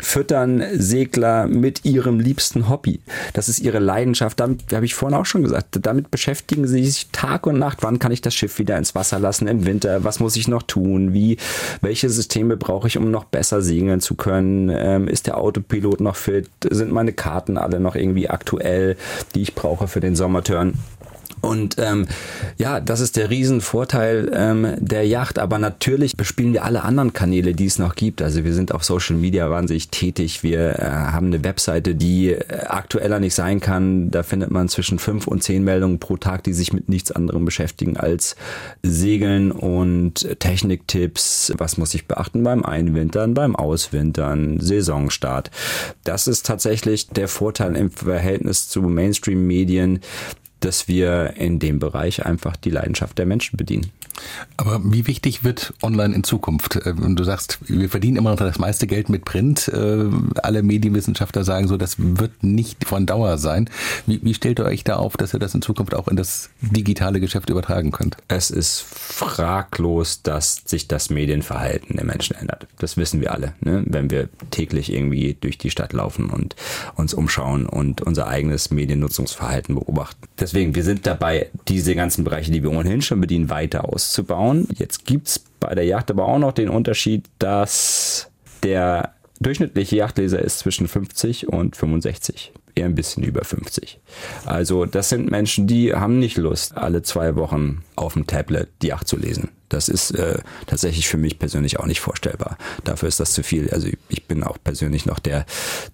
füttern 0.00 0.62
Segler 0.74 1.46
mit 1.46 1.84
ihrem 1.84 2.20
liebsten 2.20 2.68
Hobby. 2.68 3.00
Das 3.32 3.48
ist 3.48 3.58
ihre 3.58 3.78
Leidenschaft. 3.78 4.38
Damit 4.38 4.72
habe 4.72 4.84
ich 4.84 4.94
vorhin 4.94 5.18
auch 5.18 5.26
schon 5.26 5.42
gesagt. 5.42 5.78
Damit 5.82 6.10
beschäftigen 6.10 6.66
sie 6.66 6.84
sich 6.84 7.08
Tag 7.10 7.46
und 7.46 7.58
Nacht. 7.58 7.78
Wann 7.82 7.98
kann 7.98 8.12
ich 8.12 8.20
das 8.20 8.34
Schiff 8.34 8.58
wieder 8.58 8.78
ins 8.78 8.94
Wasser 8.94 9.18
lassen 9.18 9.48
im 9.48 9.66
Winter? 9.66 10.04
Was 10.04 10.20
muss 10.20 10.36
ich 10.36 10.48
noch 10.48 10.62
tun? 10.62 11.12
Wie, 11.12 11.36
welche 11.80 12.10
Systeme 12.10 12.56
brauche 12.56 12.86
ich, 12.86 12.96
um 12.96 13.10
noch 13.10 13.24
besser 13.24 13.60
segeln 13.60 14.00
zu 14.00 14.14
können? 14.14 14.70
Ähm, 14.72 15.08
ist 15.08 15.26
der 15.26 15.38
Autopilot 15.38 16.00
noch 16.00 16.16
fit? 16.16 16.48
Sind 16.70 16.92
meine 16.92 17.12
Karten 17.12 17.58
alle 17.58 17.80
noch 17.80 17.96
irgendwie 17.96 18.28
aktuell, 18.28 18.96
die 19.34 19.42
ich 19.42 19.54
brauche 19.54 19.88
für 19.88 20.00
den 20.00 20.14
Sommerturn? 20.14 20.74
Und 21.40 21.76
ähm, 21.78 22.06
ja, 22.56 22.80
das 22.80 23.00
ist 23.00 23.16
der 23.16 23.30
Riesenvorteil 23.30 24.30
ähm, 24.34 24.74
der 24.78 25.06
Yacht. 25.06 25.38
Aber 25.38 25.58
natürlich 25.58 26.16
bespielen 26.16 26.52
wir 26.52 26.64
alle 26.64 26.82
anderen 26.82 27.12
Kanäle, 27.12 27.54
die 27.54 27.66
es 27.66 27.78
noch 27.78 27.94
gibt. 27.94 28.22
Also 28.22 28.44
wir 28.44 28.54
sind 28.54 28.72
auf 28.72 28.84
Social 28.84 29.16
Media 29.16 29.50
wahnsinnig 29.50 29.88
tätig. 29.88 30.42
Wir 30.42 30.78
äh, 30.78 30.84
haben 30.84 31.26
eine 31.26 31.44
Webseite, 31.44 31.94
die 31.94 32.30
äh, 32.30 32.66
aktueller 32.66 33.20
nicht 33.20 33.34
sein 33.34 33.60
kann. 33.60 34.10
Da 34.10 34.22
findet 34.22 34.50
man 34.50 34.68
zwischen 34.68 34.98
fünf 34.98 35.26
und 35.26 35.42
zehn 35.42 35.64
Meldungen 35.64 35.98
pro 35.98 36.16
Tag, 36.16 36.44
die 36.44 36.52
sich 36.52 36.72
mit 36.72 36.88
nichts 36.88 37.12
anderem 37.12 37.44
beschäftigen 37.44 37.96
als 37.96 38.36
Segeln 38.82 39.52
und 39.52 40.38
Techniktipps. 40.38 41.52
Was 41.56 41.76
muss 41.76 41.94
ich 41.94 42.06
beachten 42.06 42.42
beim 42.42 42.64
Einwintern, 42.64 43.34
beim 43.34 43.56
Auswintern, 43.56 44.60
Saisonstart. 44.60 45.50
Das 46.04 46.26
ist 46.26 46.46
tatsächlich 46.46 47.08
der 47.08 47.28
Vorteil 47.28 47.76
im 47.76 47.90
Verhältnis 47.90 48.68
zu 48.68 48.82
Mainstream-Medien, 48.82 50.00
dass 50.60 50.88
wir 50.88 51.34
in 51.36 51.58
dem 51.58 51.78
Bereich 51.78 52.24
einfach 52.24 52.56
die 52.56 52.70
Leidenschaft 52.70 53.18
der 53.18 53.26
Menschen 53.26 53.56
bedienen. 53.56 53.90
Aber 54.56 54.80
wie 54.84 55.06
wichtig 55.06 55.44
wird 55.44 55.72
online 55.82 56.14
in 56.14 56.24
Zukunft? 56.24 56.76
Äh, 56.76 56.94
du 56.94 57.24
sagst, 57.24 57.58
wir 57.66 57.88
verdienen 57.88 58.16
immer 58.16 58.30
noch 58.30 58.38
das 58.38 58.58
meiste 58.58 58.86
Geld 58.86 59.08
mit 59.08 59.24
Print. 59.24 59.68
Äh, 59.68 60.06
alle 60.42 60.62
Medienwissenschaftler 60.62 61.44
sagen 61.44 61.68
so, 61.68 61.76
das 61.76 61.96
wird 61.98 62.42
nicht 62.42 62.84
von 62.84 63.06
Dauer 63.06 63.38
sein. 63.38 63.70
Wie, 64.06 64.20
wie 64.22 64.34
stellt 64.34 64.58
ihr 64.58 64.64
euch 64.64 64.84
da 64.84 64.96
auf, 64.96 65.16
dass 65.16 65.34
ihr 65.34 65.40
das 65.40 65.54
in 65.54 65.62
Zukunft 65.62 65.94
auch 65.94 66.08
in 66.08 66.16
das 66.16 66.50
digitale 66.60 67.20
Geschäft 67.20 67.50
übertragen 67.50 67.92
könnt? 67.92 68.16
Es 68.26 68.50
ist 68.50 68.80
fraglos, 68.80 70.22
dass 70.22 70.62
sich 70.64 70.88
das 70.88 71.10
Medienverhalten 71.10 71.96
der 71.96 72.04
Menschen 72.04 72.36
ändert. 72.36 72.66
Das 72.78 72.96
wissen 72.96 73.20
wir 73.20 73.32
alle, 73.32 73.54
ne? 73.60 73.84
wenn 73.86 74.10
wir 74.10 74.28
täglich 74.50 74.92
irgendwie 74.92 75.36
durch 75.40 75.58
die 75.58 75.70
Stadt 75.70 75.92
laufen 75.92 76.30
und 76.30 76.56
uns 76.96 77.14
umschauen 77.14 77.66
und 77.66 78.02
unser 78.02 78.28
eigenes 78.28 78.70
Mediennutzungsverhalten 78.70 79.74
beobachten. 79.74 80.26
Deswegen, 80.38 80.74
wir 80.74 80.82
sind 80.82 81.06
dabei, 81.06 81.48
diese 81.68 81.94
ganzen 81.94 82.24
Bereiche, 82.24 82.50
die 82.50 82.62
wir 82.62 82.72
ohnehin 82.72 83.02
schon 83.02 83.20
bedienen, 83.20 83.50
weiter 83.50 83.88
aus 83.88 84.07
auszubauen. 84.08 84.66
Jetzt 84.74 85.04
gibt 85.04 85.28
es 85.28 85.38
bei 85.60 85.74
der 85.74 85.84
Yacht 85.84 86.10
aber 86.10 86.26
auch 86.26 86.38
noch 86.38 86.52
den 86.52 86.68
Unterschied, 86.68 87.26
dass 87.38 88.30
der 88.62 89.12
durchschnittliche 89.40 89.96
Yachtleser 89.96 90.40
ist 90.40 90.60
zwischen 90.60 90.88
50 90.88 91.48
und 91.48 91.76
65 91.76 92.52
eher 92.74 92.86
ein 92.86 92.94
bisschen 92.94 93.22
über 93.22 93.44
50. 93.44 94.00
Also 94.46 94.86
das 94.86 95.08
sind 95.08 95.30
Menschen, 95.30 95.66
die 95.66 95.94
haben 95.94 96.18
nicht 96.18 96.36
Lust, 96.36 96.76
alle 96.76 97.02
zwei 97.02 97.36
Wochen 97.36 97.82
auf 97.96 98.14
dem 98.14 98.26
Tablet 98.26 98.68
die 98.82 98.88
Yacht 98.88 99.08
zu 99.08 99.16
lesen. 99.16 99.50
Das 99.68 99.88
ist 99.88 100.12
äh, 100.12 100.38
tatsächlich 100.66 101.08
für 101.08 101.18
mich 101.18 101.38
persönlich 101.38 101.78
auch 101.78 101.86
nicht 101.86 102.00
vorstellbar. 102.00 102.56
Dafür 102.84 103.08
ist 103.08 103.20
das 103.20 103.32
zu 103.32 103.42
viel. 103.42 103.70
Also 103.70 103.88
ich 104.08 104.26
bin 104.26 104.42
auch 104.42 104.56
persönlich 104.62 105.06
noch 105.06 105.18
der, 105.18 105.44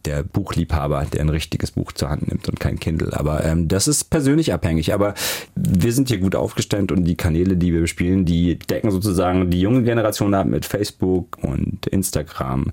der 0.05 0.23
Buchliebhaber, 0.23 1.07
der 1.13 1.21
ein 1.21 1.29
richtiges 1.29 1.73
Buch 1.73 1.93
zur 1.93 2.11
Hand 2.11 2.29
nimmt 2.29 2.49
und 2.49 2.61
kein 2.61 2.79
Kindle. 2.79 3.19
Aber 3.19 3.45
ähm, 3.45 3.69
das 3.69 3.89
ist 3.89 4.11
persönlich 4.11 4.53
abhängig. 4.53 4.95
Aber 4.95 5.15
wir 5.55 5.93
sind 5.93 6.09
hier 6.09 6.19
gut 6.19 6.37
aufgestellt 6.37 6.93
und 6.93 7.05
die 7.05 7.17
Kanäle, 7.17 7.57
die 7.57 7.73
wir 7.73 7.81
bespielen, 7.81 8.25
die 8.25 8.59
decken 8.59 8.91
sozusagen 8.91 9.51
die 9.51 9.61
junge 9.61 9.83
Generation 9.83 10.35
ab 10.35 10.47
mit 10.47 10.65
Facebook 10.65 11.39
und 11.43 11.87
Instagram, 11.87 12.73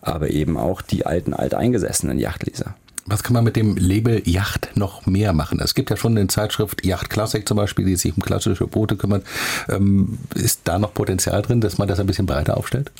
aber 0.00 0.30
eben 0.30 0.56
auch 0.56 0.82
die 0.82 1.06
alten, 1.06 1.34
alteingesessenen 1.34 2.18
Yachtleser. 2.18 2.74
Was 3.08 3.22
kann 3.22 3.34
man 3.34 3.44
mit 3.44 3.54
dem 3.54 3.76
Label 3.76 4.20
Yacht 4.28 4.70
noch 4.74 5.06
mehr 5.06 5.32
machen? 5.32 5.60
Es 5.60 5.76
gibt 5.76 5.90
ja 5.90 5.96
schon 5.96 6.18
eine 6.18 6.26
Zeitschrift 6.26 6.84
Yacht 6.84 7.08
Classic 7.08 7.46
zum 7.46 7.56
Beispiel, 7.56 7.84
die 7.84 7.94
sich 7.94 8.16
um 8.16 8.22
klassische 8.22 8.66
Boote 8.66 8.96
kümmert. 8.96 9.24
Ähm, 9.68 10.18
ist 10.34 10.62
da 10.64 10.80
noch 10.80 10.92
Potenzial 10.92 11.40
drin, 11.42 11.60
dass 11.60 11.78
man 11.78 11.86
das 11.86 12.00
ein 12.00 12.06
bisschen 12.06 12.26
breiter 12.26 12.56
aufstellt? 12.56 12.90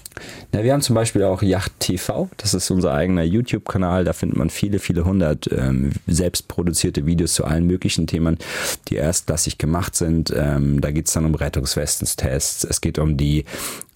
Ja, 0.55 0.63
wir 0.63 0.73
haben 0.73 0.81
zum 0.81 0.95
Beispiel 0.95 1.25
auch 1.25 1.43
Yacht 1.43 1.73
TV. 1.81 2.31
Das 2.37 2.55
ist 2.55 2.71
unser 2.71 2.95
eigener 2.95 3.25
YouTube-Kanal. 3.25 4.05
Da 4.05 4.13
findet 4.13 4.39
man 4.39 4.49
viele, 4.49 4.79
viele 4.79 5.05
hundert 5.05 5.51
ähm, 5.51 5.91
selbst 6.07 6.47
produzierte 6.47 7.05
Videos 7.05 7.35
zu 7.35 7.45
allen 7.45 7.67
möglichen 7.67 8.07
Themen, 8.07 8.39
die 8.89 8.95
erstklassig 8.95 9.59
gemacht 9.59 9.97
sind. 9.97 10.33
Ähm, 10.35 10.81
da 10.81 10.93
geht 10.93 11.09
es 11.09 11.15
dann 11.15 11.25
um 11.25 11.35
Rettungswestenstests. 11.35 12.63
Es 12.63 12.81
geht 12.81 13.01
um 13.01 13.17
die 13.17 13.45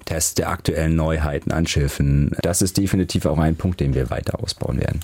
Tests 0.07 0.35
der 0.35 0.49
aktuellen 0.49 0.97
Neuheiten 0.97 1.53
an 1.53 1.69
Schiffen. 1.69 2.33
Das 2.43 2.63
ist 2.63 2.79
definitiv 2.79 3.27
auch 3.27 3.39
ein 3.39 3.55
Punkt, 3.55 3.79
den 3.79 3.95
wir 3.95 4.11
weiter 4.11 4.43
ausbauen 4.43 4.81
werden. 4.81 5.01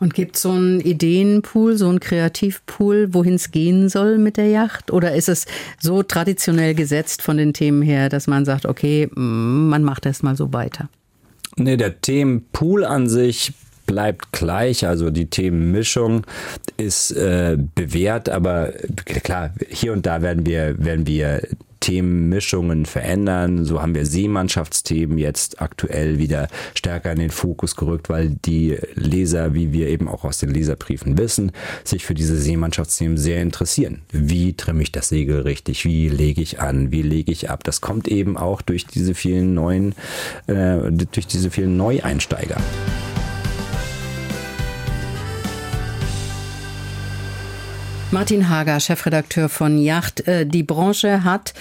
Und 0.00 0.14
gibt 0.14 0.36
es 0.36 0.42
so 0.42 0.52
einen 0.52 0.80
Ideenpool, 0.80 1.76
so 1.76 1.88
einen 1.88 2.00
Kreativpool, 2.00 3.12
wohin 3.12 3.34
es 3.34 3.50
gehen 3.50 3.90
soll 3.90 4.16
mit 4.16 4.38
der 4.38 4.48
Yacht? 4.48 4.90
Oder 4.90 5.14
ist 5.14 5.28
es 5.28 5.44
so 5.78 6.02
traditionell 6.02 6.74
gesetzt 6.74 7.20
von 7.20 7.36
den 7.36 7.52
Themen 7.52 7.82
her, 7.82 8.08
dass 8.08 8.26
man 8.26 8.46
sagt, 8.46 8.64
okay, 8.64 9.08
man 9.14 9.84
macht 9.84 10.06
erst 10.06 10.22
mal 10.22 10.36
so 10.36 10.52
weiter? 10.54 10.88
Nee, 11.56 11.76
der 11.76 12.00
Themenpool 12.00 12.84
an 12.84 13.08
sich 13.08 13.52
bleibt 13.84 14.32
gleich, 14.32 14.86
also 14.86 15.10
die 15.10 15.26
Themenmischung 15.26 16.24
ist 16.76 17.10
äh, 17.10 17.58
bewährt, 17.74 18.28
aber 18.28 18.72
klar, 19.04 19.52
hier 19.68 19.92
und 19.92 20.06
da 20.06 20.22
werden 20.22 20.46
wir, 20.46 20.76
werden 20.82 21.06
wir 21.06 21.42
Themenmischungen 21.80 22.86
verändern. 22.86 23.64
So 23.64 23.82
haben 23.82 23.94
wir 23.94 24.06
Seemannschaftsthemen 24.06 25.18
jetzt 25.18 25.60
aktuell 25.60 26.18
wieder 26.18 26.48
stärker 26.74 27.12
in 27.12 27.18
den 27.18 27.30
Fokus 27.30 27.76
gerückt, 27.76 28.08
weil 28.08 28.30
die 28.30 28.78
Leser, 28.94 29.54
wie 29.54 29.72
wir 29.72 29.88
eben 29.88 30.08
auch 30.08 30.24
aus 30.24 30.38
den 30.38 30.50
Leserbriefen 30.50 31.18
wissen, 31.18 31.52
sich 31.84 32.04
für 32.04 32.14
diese 32.14 32.36
Seemannschaftsthemen 32.36 33.16
sehr 33.16 33.42
interessieren. 33.42 34.02
Wie 34.12 34.52
trimme 34.52 34.82
ich 34.82 34.92
das 34.92 35.08
Segel 35.08 35.40
richtig? 35.40 35.84
Wie 35.84 36.08
lege 36.08 36.42
ich 36.42 36.60
an? 36.60 36.92
Wie 36.92 37.02
lege 37.02 37.32
ich 37.32 37.50
ab? 37.50 37.64
Das 37.64 37.80
kommt 37.80 38.08
eben 38.08 38.36
auch 38.36 38.62
durch 38.62 38.86
diese 38.86 39.14
vielen 39.14 39.54
neuen, 39.54 39.94
äh, 40.46 40.76
durch 40.90 41.26
diese 41.26 41.50
vielen 41.50 41.76
Neueinsteiger. 41.76 42.56
Martin 48.12 48.48
Hager, 48.48 48.80
Chefredakteur 48.80 49.48
von 49.48 49.78
Yacht. 49.78 50.26
Äh, 50.26 50.44
die 50.44 50.64
Branche 50.64 51.22
hat 51.22 51.54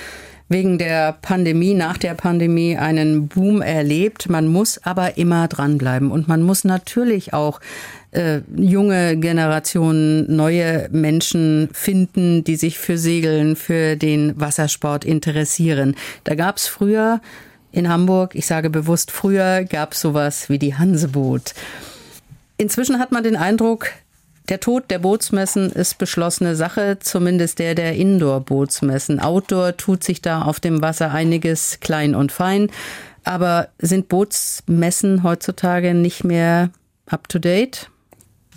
wegen 0.47 0.79
der 0.79 1.13
Pandemie, 1.13 1.75
nach 1.75 1.97
der 1.97 2.15
Pandemie 2.15 2.75
einen 2.75 3.27
Boom 3.27 3.61
erlebt. 3.61 4.29
Man 4.29 4.47
muss 4.47 4.79
aber 4.83 5.17
immer 5.17 5.47
dranbleiben 5.47 6.09
und 6.09 6.27
man 6.27 6.41
muss 6.41 6.63
natürlich 6.63 7.33
auch 7.33 7.61
äh, 8.11 8.39
junge 8.55 9.15
Generationen, 9.17 10.35
neue 10.35 10.89
Menschen 10.91 11.69
finden, 11.71 12.43
die 12.43 12.55
sich 12.55 12.79
für 12.79 12.97
Segeln, 12.97 13.55
für 13.55 13.95
den 13.95 14.39
Wassersport 14.39 15.05
interessieren. 15.05 15.95
Da 16.23 16.33
gab 16.33 16.57
es 16.57 16.65
früher 16.65 17.21
in 17.71 17.89
Hamburg, 17.89 18.33
ich 18.33 18.47
sage 18.47 18.71
bewusst 18.71 19.11
früher, 19.11 19.65
gab 19.65 19.93
es 19.93 20.01
sowas 20.01 20.49
wie 20.49 20.57
die 20.57 20.73
Hanseboot. 20.73 21.53
Inzwischen 22.57 22.97
hat 22.97 23.11
man 23.11 23.23
den 23.23 23.35
Eindruck, 23.35 23.91
der 24.49 24.59
Tod 24.59 24.89
der 24.89 24.99
Bootsmessen 24.99 25.71
ist 25.71 25.97
beschlossene 25.97 26.55
Sache, 26.55 26.97
zumindest 26.99 27.59
der 27.59 27.75
der 27.75 27.95
Indoor-Bootsmessen. 27.95 29.19
Outdoor 29.19 29.77
tut 29.77 30.03
sich 30.03 30.21
da 30.21 30.41
auf 30.41 30.59
dem 30.59 30.81
Wasser 30.81 31.11
einiges 31.11 31.79
klein 31.79 32.15
und 32.15 32.31
fein. 32.31 32.69
Aber 33.23 33.69
sind 33.77 34.09
Bootsmessen 34.09 35.23
heutzutage 35.23 35.93
nicht 35.93 36.23
mehr 36.23 36.71
up-to-date? 37.05 37.89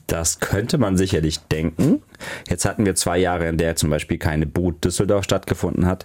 Das 0.07 0.41
könnte 0.41 0.79
man 0.79 0.97
sicherlich 0.97 1.41
denken. 1.41 2.03
Jetzt 2.49 2.65
hatten 2.65 2.85
wir 2.85 2.95
zwei 2.95 3.19
Jahre, 3.19 3.49
in 3.49 3.57
der 3.57 3.77
zum 3.77 3.91
Beispiel 3.91 4.19
keine 4.19 4.47
Boot 4.47 4.85
Düsseldorf 4.85 5.25
stattgefunden 5.25 5.87
hat. 5.87 6.05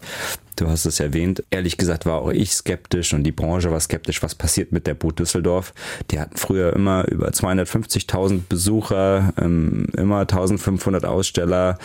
Du 0.58 0.68
hast 0.68 0.86
es 0.86 1.00
erwähnt. 1.00 1.44
Ehrlich 1.52 1.78
gesagt 1.78 2.08
war 2.08 2.22
auch 2.22 2.32
ich 2.32 2.52
skeptisch 2.52 3.14
und 3.14 3.24
die 3.24 3.32
Branche 3.32 3.72
war 3.72 3.80
skeptisch, 3.80 4.24
was 4.24 4.34
passiert 4.34 4.72
mit 4.72 4.88
der 4.88 4.96
Boot 4.96 5.20
Düsseldorf. 5.20 5.72
Die 6.10 6.20
hatten 6.20 6.36
früher 6.36 6.74
immer 6.74 7.08
über 7.08 7.30
250.000 7.30 8.42
Besucher, 8.50 9.34
ähm, 9.40 9.88
immer 9.96 10.22
1500 10.22 11.06
Aussteller 11.06 11.78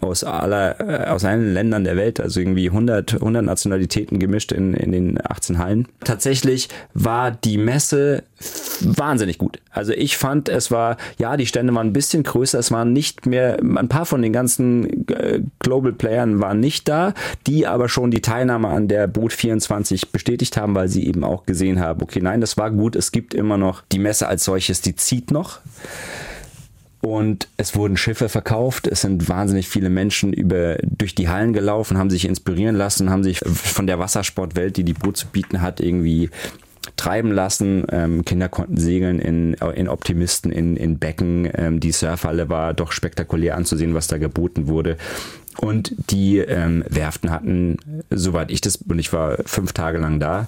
aus 0.00 0.22
aller, 0.22 0.80
äh, 0.80 1.08
aus 1.08 1.24
allen 1.24 1.52
Ländern 1.52 1.82
der 1.82 1.96
Welt, 1.96 2.20
also 2.20 2.38
irgendwie 2.38 2.70
100, 2.70 3.14
100 3.14 3.44
Nationalitäten 3.44 4.20
gemischt 4.20 4.52
in, 4.52 4.74
in 4.74 4.92
den 4.92 5.18
18 5.20 5.58
Hallen. 5.58 5.88
Tatsächlich 6.04 6.68
war 6.94 7.32
die 7.32 7.58
Messe 7.58 8.22
wahnsinnig 8.80 9.38
gut. 9.38 9.60
Also 9.70 9.92
ich 9.92 10.16
fand, 10.16 10.48
es 10.48 10.70
war, 10.70 10.96
ja, 11.18 11.36
die 11.36 11.46
Stände 11.46 11.74
waren 11.74 11.88
ein 11.88 11.92
bisschen 11.92 12.22
größer, 12.22 12.58
es 12.58 12.70
waren 12.70 12.92
nicht 12.92 13.26
mehr, 13.26 13.58
ein 13.60 13.88
paar 13.88 14.06
von 14.06 14.22
den 14.22 14.32
ganzen 14.32 15.08
äh, 15.08 15.40
Global 15.58 15.92
Playern 15.92 16.40
waren 16.40 16.60
nicht 16.60 16.88
da, 16.88 17.14
die 17.46 17.66
aber 17.66 17.88
schon 17.88 18.10
die 18.10 18.22
Teilnahme 18.22 18.68
an 18.68 18.88
der 18.88 19.06
Boot 19.06 19.32
24 19.32 20.10
bestätigt 20.10 20.56
haben, 20.56 20.74
weil 20.74 20.88
sie 20.88 21.06
eben 21.06 21.24
auch 21.24 21.44
gesehen 21.44 21.80
haben, 21.80 22.02
okay, 22.02 22.20
nein, 22.22 22.40
das 22.40 22.56
war 22.56 22.70
gut, 22.70 22.96
es 22.96 23.12
gibt 23.12 23.34
immer 23.34 23.58
noch 23.58 23.82
die 23.92 23.98
Messe 23.98 24.28
als 24.28 24.44
solches, 24.44 24.80
die 24.80 24.96
zieht 24.96 25.30
noch. 25.30 25.60
Und 27.02 27.48
es 27.56 27.74
wurden 27.74 27.96
Schiffe 27.96 28.28
verkauft. 28.28 28.86
Es 28.86 29.00
sind 29.00 29.26
wahnsinnig 29.30 29.68
viele 29.68 29.88
Menschen 29.88 30.34
über, 30.34 30.76
durch 30.82 31.14
die 31.14 31.30
Hallen 31.30 31.54
gelaufen, 31.54 31.96
haben 31.96 32.10
sich 32.10 32.26
inspirieren 32.26 32.76
lassen, 32.76 33.08
haben 33.08 33.24
sich 33.24 33.38
von 33.38 33.86
der 33.86 33.98
Wassersportwelt, 33.98 34.76
die 34.76 34.84
die 34.84 34.92
Boot 34.92 35.16
zu 35.16 35.26
bieten 35.26 35.62
hat, 35.62 35.80
irgendwie 35.80 36.28
treiben 37.00 37.32
lassen. 37.32 37.84
Ähm, 37.90 38.24
Kinder 38.24 38.48
konnten 38.48 38.76
segeln 38.76 39.18
in, 39.18 39.54
in 39.54 39.88
Optimisten, 39.88 40.52
in, 40.52 40.76
in 40.76 40.98
Becken. 40.98 41.48
Ähm, 41.54 41.80
die 41.80 41.92
Surfhalle 41.92 42.50
war 42.50 42.74
doch 42.74 42.92
spektakulär 42.92 43.56
anzusehen, 43.56 43.94
was 43.94 44.06
da 44.06 44.18
geboten 44.18 44.68
wurde. 44.68 44.98
Und 45.58 45.94
die 46.10 46.38
ähm, 46.38 46.84
Werften 46.88 47.30
hatten, 47.30 47.78
soweit 48.10 48.50
ich 48.50 48.60
das, 48.60 48.76
und 48.76 48.98
ich 48.98 49.12
war 49.12 49.38
fünf 49.46 49.72
Tage 49.72 49.98
lang 49.98 50.20
da, 50.20 50.46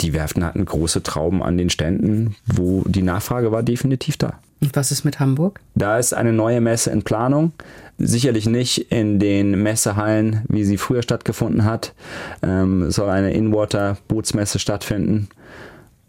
die 0.00 0.14
Werften 0.14 0.42
hatten 0.44 0.64
große 0.64 1.02
Trauben 1.02 1.42
an 1.42 1.58
den 1.58 1.68
Ständen, 1.68 2.34
wo 2.46 2.82
die 2.86 3.02
Nachfrage 3.02 3.52
war 3.52 3.62
definitiv 3.62 4.16
da. 4.16 4.38
Und 4.62 4.74
was 4.74 4.90
ist 4.90 5.04
mit 5.04 5.20
Hamburg? 5.20 5.60
Da 5.74 5.98
ist 5.98 6.14
eine 6.14 6.32
neue 6.32 6.60
Messe 6.60 6.90
in 6.90 7.02
Planung. 7.02 7.52
Sicherlich 7.98 8.46
nicht 8.46 8.92
in 8.92 9.18
den 9.18 9.62
Messehallen, 9.62 10.42
wie 10.48 10.64
sie 10.64 10.78
früher 10.78 11.02
stattgefunden 11.02 11.64
hat. 11.64 11.94
Ähm, 12.42 12.90
soll 12.90 13.10
eine 13.10 13.32
In-Water-Bootsmesse 13.32 14.58
stattfinden. 14.58 15.28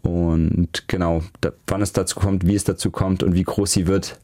Und 0.04 0.86
genau, 0.86 1.22
da, 1.40 1.52
wann 1.66 1.82
es 1.82 1.92
dazu 1.92 2.20
kommt, 2.20 2.46
wie 2.46 2.54
es 2.54 2.64
dazu 2.64 2.90
kommt 2.90 3.22
und 3.22 3.34
wie 3.34 3.42
groß 3.42 3.72
sie 3.72 3.86
wird, 3.86 4.18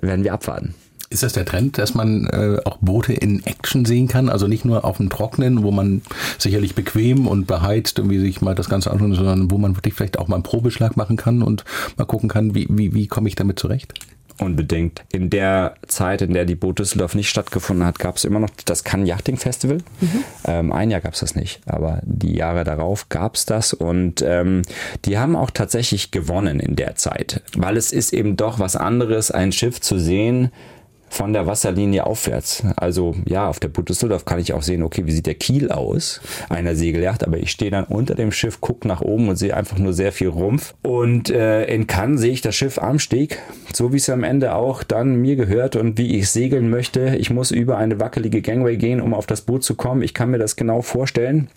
werden 0.00 0.24
wir 0.24 0.34
abwarten. 0.34 0.74
Ist 1.10 1.22
das 1.22 1.34
der 1.34 1.44
Trend, 1.44 1.76
dass 1.76 1.94
man 1.94 2.26
äh, 2.26 2.56
auch 2.64 2.78
Boote 2.78 3.12
in 3.12 3.44
Action 3.44 3.84
sehen 3.84 4.08
kann? 4.08 4.30
Also 4.30 4.48
nicht 4.48 4.64
nur 4.64 4.84
auf 4.84 4.96
dem 4.96 5.10
Trocknen, 5.10 5.62
wo 5.62 5.70
man 5.70 6.00
sicherlich 6.38 6.74
bequem 6.74 7.26
und 7.26 7.46
beheizt 7.46 7.98
irgendwie 7.98 8.18
sich 8.18 8.40
mal 8.40 8.54
das 8.54 8.70
Ganze 8.70 8.90
anschauen, 8.90 9.14
sondern 9.14 9.50
wo 9.50 9.58
man 9.58 9.76
wirklich 9.76 9.92
vielleicht 9.92 10.18
auch 10.18 10.26
mal 10.26 10.36
einen 10.36 10.42
Probeschlag 10.42 10.96
machen 10.96 11.16
kann 11.16 11.42
und 11.42 11.64
mal 11.98 12.06
gucken 12.06 12.30
kann, 12.30 12.54
wie, 12.54 12.66
wie, 12.70 12.94
wie 12.94 13.06
komme 13.08 13.28
ich 13.28 13.34
damit 13.34 13.58
zurecht? 13.58 13.92
Unbedingt. 14.38 15.04
In 15.12 15.30
der 15.30 15.74
Zeit, 15.86 16.22
in 16.22 16.32
der 16.32 16.44
die 16.44 16.54
Boot 16.54 16.78
Düsseldorf 16.78 17.14
nicht 17.14 17.28
stattgefunden 17.28 17.86
hat, 17.86 17.98
gab 17.98 18.16
es 18.16 18.24
immer 18.24 18.40
noch 18.40 18.50
das 18.64 18.84
Cannes 18.84 19.08
Yachting 19.08 19.36
Festival. 19.36 19.78
Mhm. 20.00 20.24
Ähm, 20.44 20.72
ein 20.72 20.90
Jahr 20.90 21.00
gab 21.00 21.14
es 21.14 21.20
das 21.20 21.34
nicht, 21.34 21.60
aber 21.66 22.00
die 22.02 22.34
Jahre 22.34 22.64
darauf 22.64 23.08
gab 23.08 23.34
es 23.34 23.46
das 23.46 23.72
und 23.72 24.22
ähm, 24.22 24.62
die 25.04 25.18
haben 25.18 25.36
auch 25.36 25.50
tatsächlich 25.50 26.10
gewonnen 26.10 26.60
in 26.60 26.76
der 26.76 26.96
Zeit, 26.96 27.42
weil 27.56 27.76
es 27.76 27.92
ist 27.92 28.12
eben 28.12 28.36
doch 28.36 28.58
was 28.58 28.76
anderes, 28.76 29.30
ein 29.30 29.52
Schiff 29.52 29.80
zu 29.80 29.98
sehen, 29.98 30.50
von 31.12 31.34
der 31.34 31.46
Wasserlinie 31.46 32.06
aufwärts. 32.06 32.64
Also 32.74 33.14
ja, 33.26 33.46
auf 33.46 33.60
der 33.60 33.68
Boot 33.68 33.90
Düsseldorf 33.90 34.24
kann 34.24 34.40
ich 34.40 34.54
auch 34.54 34.62
sehen, 34.62 34.82
okay, 34.82 35.02
wie 35.04 35.12
sieht 35.12 35.26
der 35.26 35.34
Kiel 35.34 35.70
aus 35.70 36.22
einer 36.48 36.74
Segelyacht, 36.74 37.22
aber 37.24 37.36
ich 37.36 37.50
stehe 37.50 37.70
dann 37.70 37.84
unter 37.84 38.14
dem 38.14 38.32
Schiff, 38.32 38.62
gucke 38.62 38.88
nach 38.88 39.02
oben 39.02 39.28
und 39.28 39.36
sehe 39.36 39.54
einfach 39.54 39.78
nur 39.78 39.92
sehr 39.92 40.10
viel 40.10 40.28
Rumpf. 40.28 40.74
Und 40.82 41.28
äh, 41.28 41.66
in 41.66 41.86
Cannes 41.86 42.22
sehe 42.22 42.32
ich 42.32 42.40
das 42.40 42.56
Schiff 42.56 42.78
am 42.78 42.98
Steg, 42.98 43.38
so 43.74 43.92
wie 43.92 43.98
es 43.98 44.08
am 44.08 44.24
Ende 44.24 44.54
auch 44.54 44.82
dann 44.82 45.16
mir 45.16 45.36
gehört 45.36 45.76
und 45.76 45.98
wie 45.98 46.16
ich 46.16 46.30
segeln 46.30 46.70
möchte. 46.70 47.14
Ich 47.16 47.28
muss 47.28 47.50
über 47.50 47.76
eine 47.76 48.00
wackelige 48.00 48.40
Gangway 48.40 48.78
gehen, 48.78 49.02
um 49.02 49.12
auf 49.12 49.26
das 49.26 49.42
Boot 49.42 49.64
zu 49.64 49.74
kommen. 49.74 50.00
Ich 50.00 50.14
kann 50.14 50.30
mir 50.30 50.38
das 50.38 50.56
genau 50.56 50.80
vorstellen. 50.80 51.48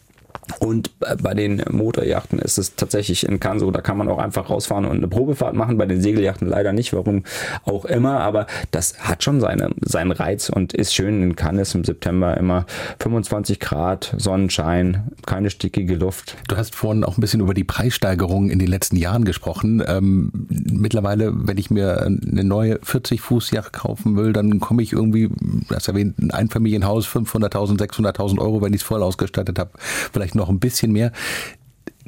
Und 0.60 0.92
bei 1.00 1.34
den 1.34 1.64
Motorjachten 1.70 2.40
ist 2.40 2.58
es 2.58 2.76
tatsächlich 2.76 3.28
in 3.28 3.40
Cannes 3.40 3.62
so, 3.62 3.72
da 3.72 3.82
kann 3.82 3.98
man 3.98 4.10
auch 4.10 4.20
einfach 4.20 4.50
rausfahren 4.50 4.86
und 4.86 4.98
eine 4.98 5.08
Probefahrt 5.08 5.56
machen. 5.56 5.78
Bei 5.78 5.86
den 5.86 6.02
Segeljachten 6.02 6.48
leider 6.48 6.74
nicht, 6.74 6.94
warum 6.94 7.24
auch 7.64 7.86
immer. 7.86 8.20
Aber 8.20 8.48
das 8.72 9.00
hat 9.00 9.24
schon 9.24 9.40
seine, 9.40 9.70
seinen 9.82 10.12
Reiz 10.12 10.50
und 10.50 10.74
ist 10.74 10.94
schön. 10.94 11.22
In 11.22 11.36
Cannes 11.36 11.74
im 11.76 11.84
September 11.84 12.38
immer 12.38 12.66
25 13.00 13.60
Grad, 13.60 14.14
Sonnenschein, 14.18 15.12
keine 15.26 15.50
stickige 15.50 15.96
Luft. 15.96 16.36
Du 16.48 16.58
hast 16.58 16.76
vorhin 16.76 17.04
auch 17.04 17.18
ein 17.18 17.22
bisschen 17.22 17.42
über 17.42 17.54
die 17.54 17.64
Preissteigerung 17.64 18.50
in 18.50 18.60
den 18.60 18.68
letzten 18.68 18.98
Jahren 18.98 19.26
gesprochen. 19.26 19.84
Ähm, 19.88 20.32
mittlerweile, 20.50 21.32
wenn 21.34 21.58
ich 21.58 21.72
mir 21.72 22.04
eine 22.04 22.44
neue 22.44 22.78
40-Fuß-Yacht 22.78 23.74
kaufen 23.74 24.16
will, 24.16 24.34
dann 24.34 24.60
komme 24.60 24.84
ich 24.84 24.94
irgendwie, 24.94 25.30
das 25.70 25.88
erwähnt, 25.88 26.20
ein 26.20 26.32
Einfamilienhaus, 26.32 27.08
500.000, 27.08 27.80
600.000 27.80 28.40
Euro, 28.40 28.62
wenn 28.62 28.74
ich 28.74 28.82
es 28.82 28.88
voll 28.88 29.02
ausgestattet 29.02 29.60
habe. 29.60 29.72
Vielleicht 30.14 30.35
noch 30.36 30.50
ein 30.50 30.60
bisschen 30.60 30.92
mehr. 30.92 31.12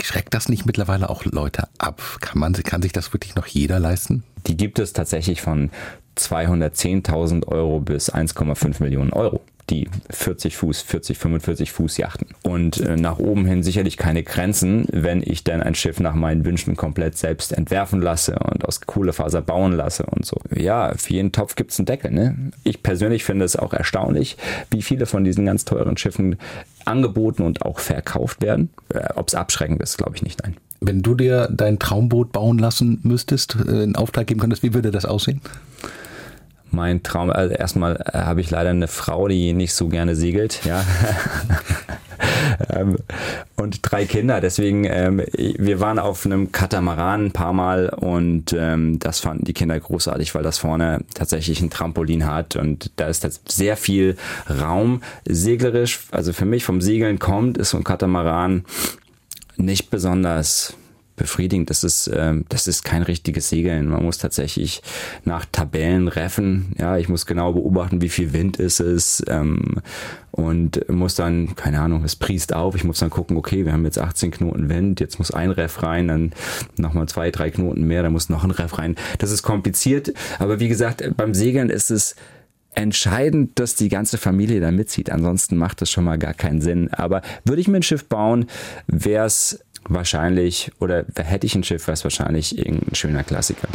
Schreckt 0.02 0.34
das 0.34 0.48
nicht 0.48 0.66
mittlerweile 0.66 1.10
auch 1.10 1.26
Leute 1.26 1.68
ab? 1.80 2.02
Kann, 2.22 2.40
man, 2.40 2.54
kann 2.54 2.82
sich 2.82 2.92
das 2.92 3.14
wirklich 3.14 3.36
noch 3.36 3.48
jeder 3.48 3.80
leisten? 3.80 4.24
Die 4.46 4.56
gibt 4.56 4.80
es 4.80 4.94
tatsächlich 4.94 5.42
von 5.42 5.72
210.000 6.18 7.48
Euro 7.48 7.80
bis 7.80 8.14
1,5 8.14 8.82
Millionen 8.82 9.12
Euro 9.12 9.42
die 9.70 9.90
40 10.10 10.56
Fuß, 10.56 10.82
40, 10.82 11.18
45 11.18 11.72
Fuß 11.72 11.98
Yachten. 11.98 12.28
Und 12.44 12.80
äh, 12.80 12.96
nach 12.96 13.20
oben 13.20 13.46
hin 13.46 13.64
sicherlich 13.64 13.98
keine 13.98 14.24
Grenzen, 14.24 14.88
wenn 14.92 15.22
ich 15.22 15.44
dann 15.44 15.62
ein 15.62 15.76
Schiff 15.76 16.00
nach 16.00 16.16
meinen 16.16 16.46
Wünschen 16.46 16.76
komplett 16.76 17.18
selbst 17.18 17.52
entwerfen 17.52 18.02
lasse 18.02 18.38
und 18.40 18.66
aus 18.66 18.82
Kohlefaser 18.82 19.42
bauen 19.42 19.74
lasse 19.74 20.06
und 20.06 20.26
so. 20.26 20.38
Ja, 20.56 20.94
für 20.96 21.14
jeden 21.14 21.32
Topf 21.32 21.56
gibt 21.56 21.72
es 21.72 21.80
einen 21.80 21.86
Deckel. 21.86 22.12
Ne? 22.12 22.52
Ich 22.64 22.82
persönlich 22.82 23.24
finde 23.24 23.46
es 23.46 23.56
auch 23.56 23.74
erstaunlich, 23.74 24.38
wie 24.72 24.82
viele 24.82 25.06
von 25.06 25.24
diesen 25.24 25.46
ganz 25.46 25.66
teuren 25.66 25.98
Schiffen 25.98 26.38
angeboten 26.88 27.44
und 27.44 27.64
auch 27.64 27.80
verkauft 27.80 28.42
werden. 28.42 28.70
Äh, 28.94 29.08
Ob 29.16 29.28
es 29.28 29.36
abschreckend 29.36 29.82
ist, 29.82 29.98
glaube 29.98 30.16
ich 30.16 30.24
nicht, 30.24 30.42
nein. 30.44 30.58
Wenn 30.80 31.02
du 31.02 31.16
dir 31.16 31.50
dein 31.52 31.80
Traumboot 31.80 32.32
bauen 32.32 32.60
lassen 32.60 33.00
müsstest, 33.04 33.56
äh, 33.56 33.84
in 33.84 33.96
Auftrag 33.96 34.28
geben 34.28 34.40
könntest, 34.40 34.64
wie 34.64 34.74
würde 34.74 34.92
das 34.92 35.06
aussehen? 35.06 35.42
Mein 36.72 37.04
Traum, 37.04 37.30
also 37.30 37.54
erstmal 37.54 37.96
äh, 38.14 38.20
habe 38.20 38.42
ich 38.42 38.50
leider 38.52 38.72
eine 38.72 38.88
Frau, 38.88 39.28
die 39.28 39.54
nicht 39.54 39.74
so 39.74 39.88
gerne 39.88 40.16
segelt, 40.16 40.66
ja. 40.66 40.84
ähm, 42.70 42.98
und 43.56 43.80
drei 43.82 44.06
Kinder. 44.06 44.42
Deswegen, 44.42 44.86
ähm, 44.86 45.24
wir 45.34 45.80
waren 45.80 46.00
auf 46.00 46.26
einem 46.26 46.52
Katamaran 46.52 47.28
ein 47.28 47.32
paar 47.32 47.54
Mal 47.54 47.90
und 47.90 48.54
ähm, 48.58 49.00
das 49.00 49.20
fanden 49.20 49.46
die 49.46 49.54
Kinder 49.54 49.80
großartig, 49.80 50.36
weil 50.36 50.44
das 50.44 50.58
vorne 50.58 51.02
tatsächlich 51.14 51.62
ein 51.62 51.70
Trampolin 51.70 52.26
hat 52.26 52.56
und 52.56 52.92
da 52.98 53.08
ist 53.08 53.28
sehr 53.52 53.78
viel 53.78 54.18
Raum. 54.50 55.02
Seglerisch, 55.26 56.02
also 56.12 56.34
für 56.34 56.46
mich 56.46 56.64
vom 56.64 56.82
Segeln 56.82 57.20
kommt, 57.20 57.58
ist 57.58 57.72
so 57.72 57.78
ein 57.78 57.84
Katamaran 57.84 58.66
nicht 59.58 59.90
besonders 59.90 60.76
befriedigend. 61.18 61.70
Das 61.70 61.84
ist, 61.84 62.10
ähm, 62.14 62.46
das 62.48 62.68
ist 62.68 62.86
kein 62.86 63.04
richtiges 63.04 63.50
Segeln. 63.50 63.90
Man 63.90 64.04
muss 64.04 64.20
tatsächlich 64.20 64.82
nach 65.26 65.46
Tabellen 65.52 66.08
reffen. 66.08 66.74
Ja, 66.78 66.98
ich 66.98 67.10
muss 67.10 67.26
genau 67.26 67.52
beobachten, 67.52 68.02
wie 68.02 68.10
viel 68.10 68.32
Wind 68.32 68.58
ist 68.58 68.80
es 68.80 69.22
ähm, 69.28 69.82
und 70.32 70.88
muss 70.90 71.16
dann, 71.16 71.56
keine 71.56 71.82
Ahnung, 71.82 72.04
es 72.06 72.16
priest 72.16 72.54
auf. 72.54 72.76
Ich 72.76 72.86
muss 72.86 73.00
dann 73.00 73.10
gucken, 73.10 73.36
okay, 73.36 73.66
wir 73.66 73.74
haben 73.74 73.84
jetzt 73.84 74.00
18 74.00 74.32
Knoten 74.32 74.70
Wind, 74.70 75.00
jetzt 75.00 75.18
muss 75.18 75.32
ein 75.32 75.52
Ref 75.52 75.84
rein, 75.84 76.08
dann 76.08 76.32
nochmal 76.78 77.10
zwei, 77.10 77.32
drei 77.32 77.50
Knoten 77.50 77.86
mehr, 77.86 78.04
dann 78.04 78.14
muss 78.14 78.30
noch 78.30 78.44
ein 78.44 78.52
Ref 78.52 78.78
rein. 78.78 78.96
Das 79.18 79.32
ist 79.32 79.44
kompliziert, 79.44 80.14
aber 80.40 80.60
wie 80.60 80.68
gesagt, 80.70 81.04
beim 81.18 81.34
Segeln 81.34 81.70
ist 81.70 81.90
es 81.90 82.16
entscheidend, 82.78 83.58
dass 83.58 83.76
die 83.76 83.90
ganze 83.90 84.20
Familie 84.20 84.60
da 84.60 84.70
mitzieht. 84.72 85.10
Ansonsten 85.10 85.58
macht 85.58 85.82
das 85.82 85.90
schon 85.90 86.04
mal 86.04 86.20
gar 86.20 86.36
keinen 86.36 86.62
Sinn. 86.62 86.94
Aber 86.94 87.24
würde 87.44 87.60
ich 87.60 87.68
mir 87.68 87.78
ein 87.78 87.84
Schiff 87.84 88.06
bauen, 88.06 88.46
wäre 88.86 89.26
es 89.26 89.66
wahrscheinlich, 89.90 90.72
oder 90.80 91.06
hätte 91.16 91.48
ich 91.48 91.56
ein 91.56 91.64
Schiff, 91.64 91.88
wäre 91.88 91.94
es 91.94 92.04
wahrscheinlich 92.04 92.58
irgendein 92.58 92.96
schöner 92.96 93.24
Klassiker. 93.24 93.68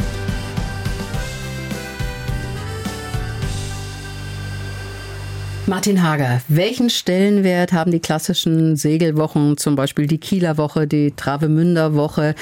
Martin 5.65 6.03
Hager, 6.03 6.41
welchen 6.49 6.89
Stellenwert 6.89 7.71
haben 7.71 7.91
die 7.91 8.01
klassischen 8.01 8.75
Segelwochen, 8.75 9.55
zum 9.55 9.77
Beispiel 9.77 10.07
die 10.07 10.17
Kieler 10.17 10.57
Woche, 10.57 10.87
die 10.87 11.13
Travemünder 11.15 11.95
Woche, 11.95 12.35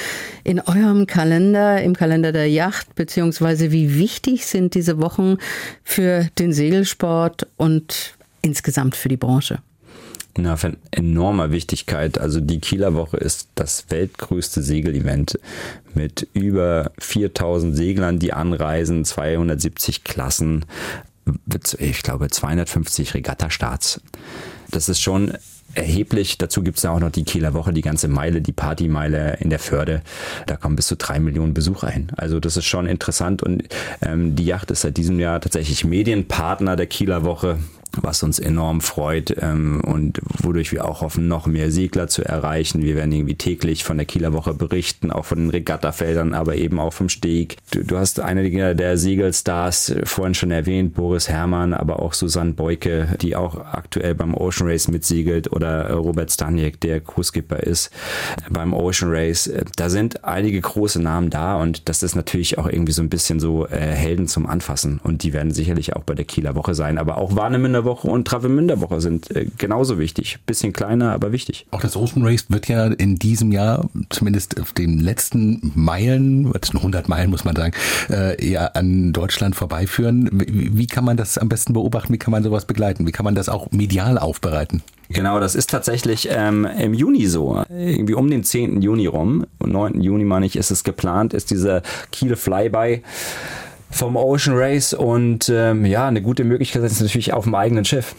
in 0.44 0.60
eurem 0.60 1.06
Kalender, 1.06 1.84
im 1.84 1.96
Kalender 1.96 2.32
der 2.32 2.50
Yacht, 2.50 2.96
beziehungsweise 2.96 3.72
wie 3.72 3.96
wichtig 4.00 4.48
sind 4.48 4.74
diese 4.74 5.00
Wochen 5.00 5.38
für 5.84 6.28
den 6.40 6.52
Segelsport 6.52 7.48
und 7.58 8.16
insgesamt 8.42 8.96
für 8.96 9.08
die 9.08 9.18
Branche? 9.18 9.60
Von 10.36 10.78
enormer 10.92 11.52
Wichtigkeit. 11.52 12.18
Also 12.18 12.40
die 12.40 12.60
Kieler 12.60 12.94
Woche 12.94 13.18
ist 13.18 13.50
das 13.56 13.86
weltgrößte 13.90 14.64
Segelevent 14.64 15.38
mit 15.94 16.28
über 16.34 16.92
4000 17.00 17.76
Seglern, 17.76 18.20
die 18.20 18.32
anreisen, 18.32 19.04
270 19.04 20.04
Klassen, 20.04 20.66
ich 21.80 22.04
glaube 22.04 22.30
250 22.30 23.14
Regattastarts. 23.14 24.02
Das 24.72 24.90
ist 24.90 25.02
schon 25.02 25.34
erheblich. 25.74 26.38
Dazu 26.38 26.64
gibt 26.64 26.78
es 26.78 26.86
auch 26.86 27.00
noch 27.00 27.12
die 27.12 27.24
Kieler 27.24 27.54
Woche, 27.54 27.74
die 27.74 27.82
ganze 27.82 28.08
Meile, 28.08 28.42
die 28.42 28.52
Partymeile 28.52 29.38
in 29.40 29.50
der 29.50 29.60
Förde. 29.60 30.02
Da 30.48 30.56
kommen 30.56 30.76
bis 30.76 30.88
zu 30.88 30.96
drei 30.96 31.20
Millionen 31.20 31.54
Besucher 31.54 31.90
hin. 31.90 32.12
Also 32.18 32.40
das 32.40 32.58
ist 32.58 32.66
schon 32.66 32.88
interessant 32.88 33.44
und 33.44 33.64
ähm, 34.02 34.36
die 34.36 34.46
Yacht 34.46 34.72
ist 34.72 34.82
seit 34.82 34.98
diesem 34.98 35.20
Jahr 35.20 35.40
tatsächlich 35.40 35.86
Medienpartner 35.86 36.76
der 36.76 36.88
Kieler 36.88 37.24
Woche 37.24 37.58
was 38.02 38.24
uns 38.24 38.40
enorm 38.40 38.82
freut 38.82 39.36
ähm, 39.40 39.82
und 39.82 40.22
wodurch 40.40 40.72
wir 40.72 40.86
auch 40.86 41.02
hoffen, 41.02 41.28
noch 41.28 41.48
mehr 41.48 41.72
Segler 41.72 42.08
zu 42.08 42.24
erreichen. 42.24 42.82
Wir 42.82 42.96
werden 42.96 43.12
irgendwie 43.12 43.36
täglich 43.36 43.84
von 43.84 43.98
der 43.98 44.06
Kieler 44.06 44.34
Woche 44.34 44.54
berichten, 44.54 45.12
auch 45.12 45.26
von 45.26 45.40
den 45.40 45.50
Regattafeldern, 45.50 46.34
aber 46.34 46.56
eben 46.56 46.80
auch 46.80 46.94
vom 46.94 47.10
Steg. 47.10 47.58
Du, 47.72 47.84
du 47.84 47.98
hast 47.98 48.20
einige 48.20 48.76
der 48.76 48.98
Segelstars 48.98 49.94
vorhin 50.04 50.34
schon 50.34 50.52
erwähnt, 50.52 50.94
Boris 50.94 51.30
Herrmann, 51.30 51.74
aber 51.74 52.00
auch 52.02 52.14
Susanne 52.14 52.54
Beuke, 52.54 53.18
die 53.22 53.36
auch 53.36 53.56
aktuell 53.56 54.16
beim 54.16 54.34
Ocean 54.34 54.70
Race 54.70 54.88
mitsegelt 54.88 55.52
oder 55.52 55.92
Robert 55.92 56.32
Staniek, 56.32 56.80
der 56.80 57.02
Crewskipper 57.02 57.62
ist 57.62 57.92
beim 58.50 58.74
Ocean 58.74 59.12
Race. 59.12 59.52
Da 59.76 59.90
sind 59.90 60.24
einige 60.24 60.62
große 60.62 61.02
Namen 61.02 61.30
da 61.30 61.58
und 61.58 61.90
das 61.90 62.04
ist 62.04 62.16
natürlich 62.16 62.58
auch 62.58 62.68
irgendwie 62.68 62.94
so 62.94 63.02
ein 63.02 63.10
bisschen 63.10 63.40
so 63.40 63.68
äh, 63.68 63.78
Helden 63.78 64.28
zum 64.28 64.46
Anfassen 64.46 65.00
und 65.04 65.24
die 65.24 65.34
werden 65.34 65.52
sicherlich 65.52 65.96
auch 65.96 66.04
bei 66.04 66.14
der 66.14 66.26
Kieler 66.26 66.56
Woche 66.56 66.76
sein, 66.76 66.98
aber 66.98 67.18
auch 67.18 67.36
Warnemünder 67.36 67.81
Woche 67.86 68.08
und 68.08 68.28
Travemünder 68.28 68.82
Woche 68.82 69.02
sind 69.02 69.36
äh, 69.36 69.48
genauso 69.58 70.00
wichtig. 70.00 70.40
Bisschen 70.46 70.74
kleiner, 70.74 71.12
aber 71.12 71.32
wichtig. 71.32 71.66
Auch 71.72 71.82
das 71.82 71.96
Ocean 71.96 72.24
Race 72.24 72.46
wird 72.50 72.68
ja 72.68 72.88
in 72.88 73.18
diesem 73.18 73.52
Jahr, 73.52 73.90
zumindest 74.10 74.60
auf 74.60 74.74
den 74.74 75.00
letzten 75.00 75.72
Meilen, 75.76 76.52
100 76.54 77.10
Meilen 77.10 77.30
muss 77.30 77.44
man 77.44 77.56
sagen, 77.56 77.74
äh, 78.10 78.50
ja 78.50 78.68
an 78.68 79.14
Deutschland 79.14 79.56
vorbeiführen. 79.56 80.30
Wie, 80.32 80.78
wie 80.78 80.88
kann 80.88 81.06
man 81.06 81.18
das 81.18 81.38
am 81.38 81.50
besten 81.50 81.74
beobachten? 81.74 82.14
Wie 82.14 82.18
kann 82.18 82.32
man 82.32 82.44
sowas 82.44 82.66
begleiten? 82.66 83.08
Wie 83.08 83.12
kann 83.12 83.24
man 83.24 83.36
das 83.36 83.50
auch 83.50 83.72
medial 83.72 84.18
aufbereiten? 84.18 84.82
Genau, 85.10 85.40
das 85.40 85.56
ist 85.56 85.70
tatsächlich 85.70 86.30
ähm, 86.32 86.66
im 86.66 86.94
Juni 86.94 87.26
so. 87.26 87.64
Irgendwie 87.70 88.14
um 88.14 88.30
den 88.30 88.44
10. 88.44 88.82
Juni 88.82 89.08
rum, 89.08 89.46
9. 89.60 90.02
Juni 90.02 90.24
meine 90.24 90.46
ich, 90.46 90.56
ist 90.56 90.72
es 90.72 90.84
geplant, 90.84 91.34
ist 91.34 91.52
dieser 91.52 91.82
Kiel 92.12 92.36
Flyby 92.36 93.04
vom 93.92 94.16
Ocean 94.16 94.58
Race 94.58 94.94
und 94.94 95.50
ähm, 95.50 95.86
ja, 95.86 96.08
eine 96.08 96.22
gute 96.22 96.44
Möglichkeit 96.44 96.84
ist 96.84 97.02
natürlich 97.02 97.34
auf 97.34 97.44
dem 97.44 97.56
eigenen 97.56 97.86
Schiff. 97.86 98.16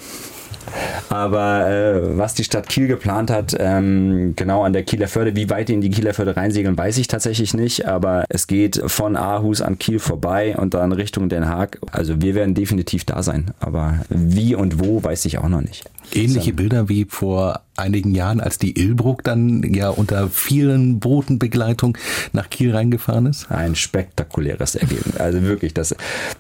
Aber 1.09 1.69
äh, 1.69 2.17
was 2.17 2.35
die 2.35 2.45
Stadt 2.45 2.69
Kiel 2.69 2.87
geplant 2.87 3.31
hat, 3.31 3.55
ähm, 3.59 4.35
genau 4.37 4.63
an 4.63 4.73
der 4.73 4.85
Kieler 4.85 5.09
Förde, 5.09 5.37
wie 5.37 5.51
weit 5.51 5.69
die 5.69 5.75
in 5.75 5.81
die 5.81 5.91
Kieler 5.91 6.15
Förde 6.15 6.37
reinsegeln, 6.37 6.79
weiß 6.79 6.99
ich 6.99 7.09
tatsächlich 7.09 7.55
nicht. 7.55 7.87
Aber 7.87 8.25
es 8.29 8.47
geht 8.47 8.81
von 8.87 9.17
Aarhus 9.17 9.61
an 9.61 9.79
Kiel 9.79 9.99
vorbei 9.99 10.57
und 10.57 10.75
dann 10.75 10.93
Richtung 10.93 11.29
Den 11.29 11.49
Haag. 11.49 11.79
Also 11.91 12.23
wir 12.23 12.35
werden 12.35 12.55
definitiv 12.55 13.05
da 13.05 13.23
sein. 13.23 13.51
Aber 13.61 14.01
wie 14.09 14.55
und 14.55 14.85
wo, 14.85 15.03
weiß 15.03 15.25
ich 15.27 15.39
auch 15.39 15.49
noch 15.49 15.61
nicht. 15.61 15.85
Ähnliche 16.15 16.53
Bilder 16.53 16.89
wie 16.89 17.07
vor 17.09 17.61
einigen 17.77 18.15
Jahren, 18.15 18.41
als 18.41 18.59
die 18.59 18.79
Ilbruck 18.79 19.25
dann 19.25 19.63
ja 19.75 19.89
unter 19.89 20.29
vielen 20.29 21.01
Bootenbegleitung 21.01 21.97
nach 22.33 22.51
Kiel 22.51 22.75
reingefahren 22.75 23.27
ist? 23.27 23.51
Ein 23.51 23.75
spektakuläres 23.75 24.75
Ergebnis. 24.75 25.17
Also 25.17 25.43
wirklich, 25.43 25.75
das, 25.75 25.95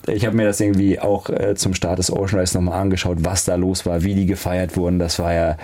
ich 0.06 0.26
habe 0.26 0.36
mir 0.36 0.44
das 0.44 0.60
irgendwie 0.60 1.00
auch 1.00 1.28
äh, 1.30 1.54
zum 1.54 1.74
Start 1.74 1.98
des 1.98 2.12
Ocean 2.12 2.40
Race 2.40 2.54
nochmal 2.54 2.80
angeschaut, 2.80 3.18
was 3.20 3.44
da 3.44 3.54
los 3.54 3.86
war, 3.86 4.02
wie 4.02 4.14
die 4.14 4.26
gefeiert 4.26 4.76
wurden. 4.76 4.98
Das 4.98 5.18
war 5.18 5.32
ja 5.32 5.56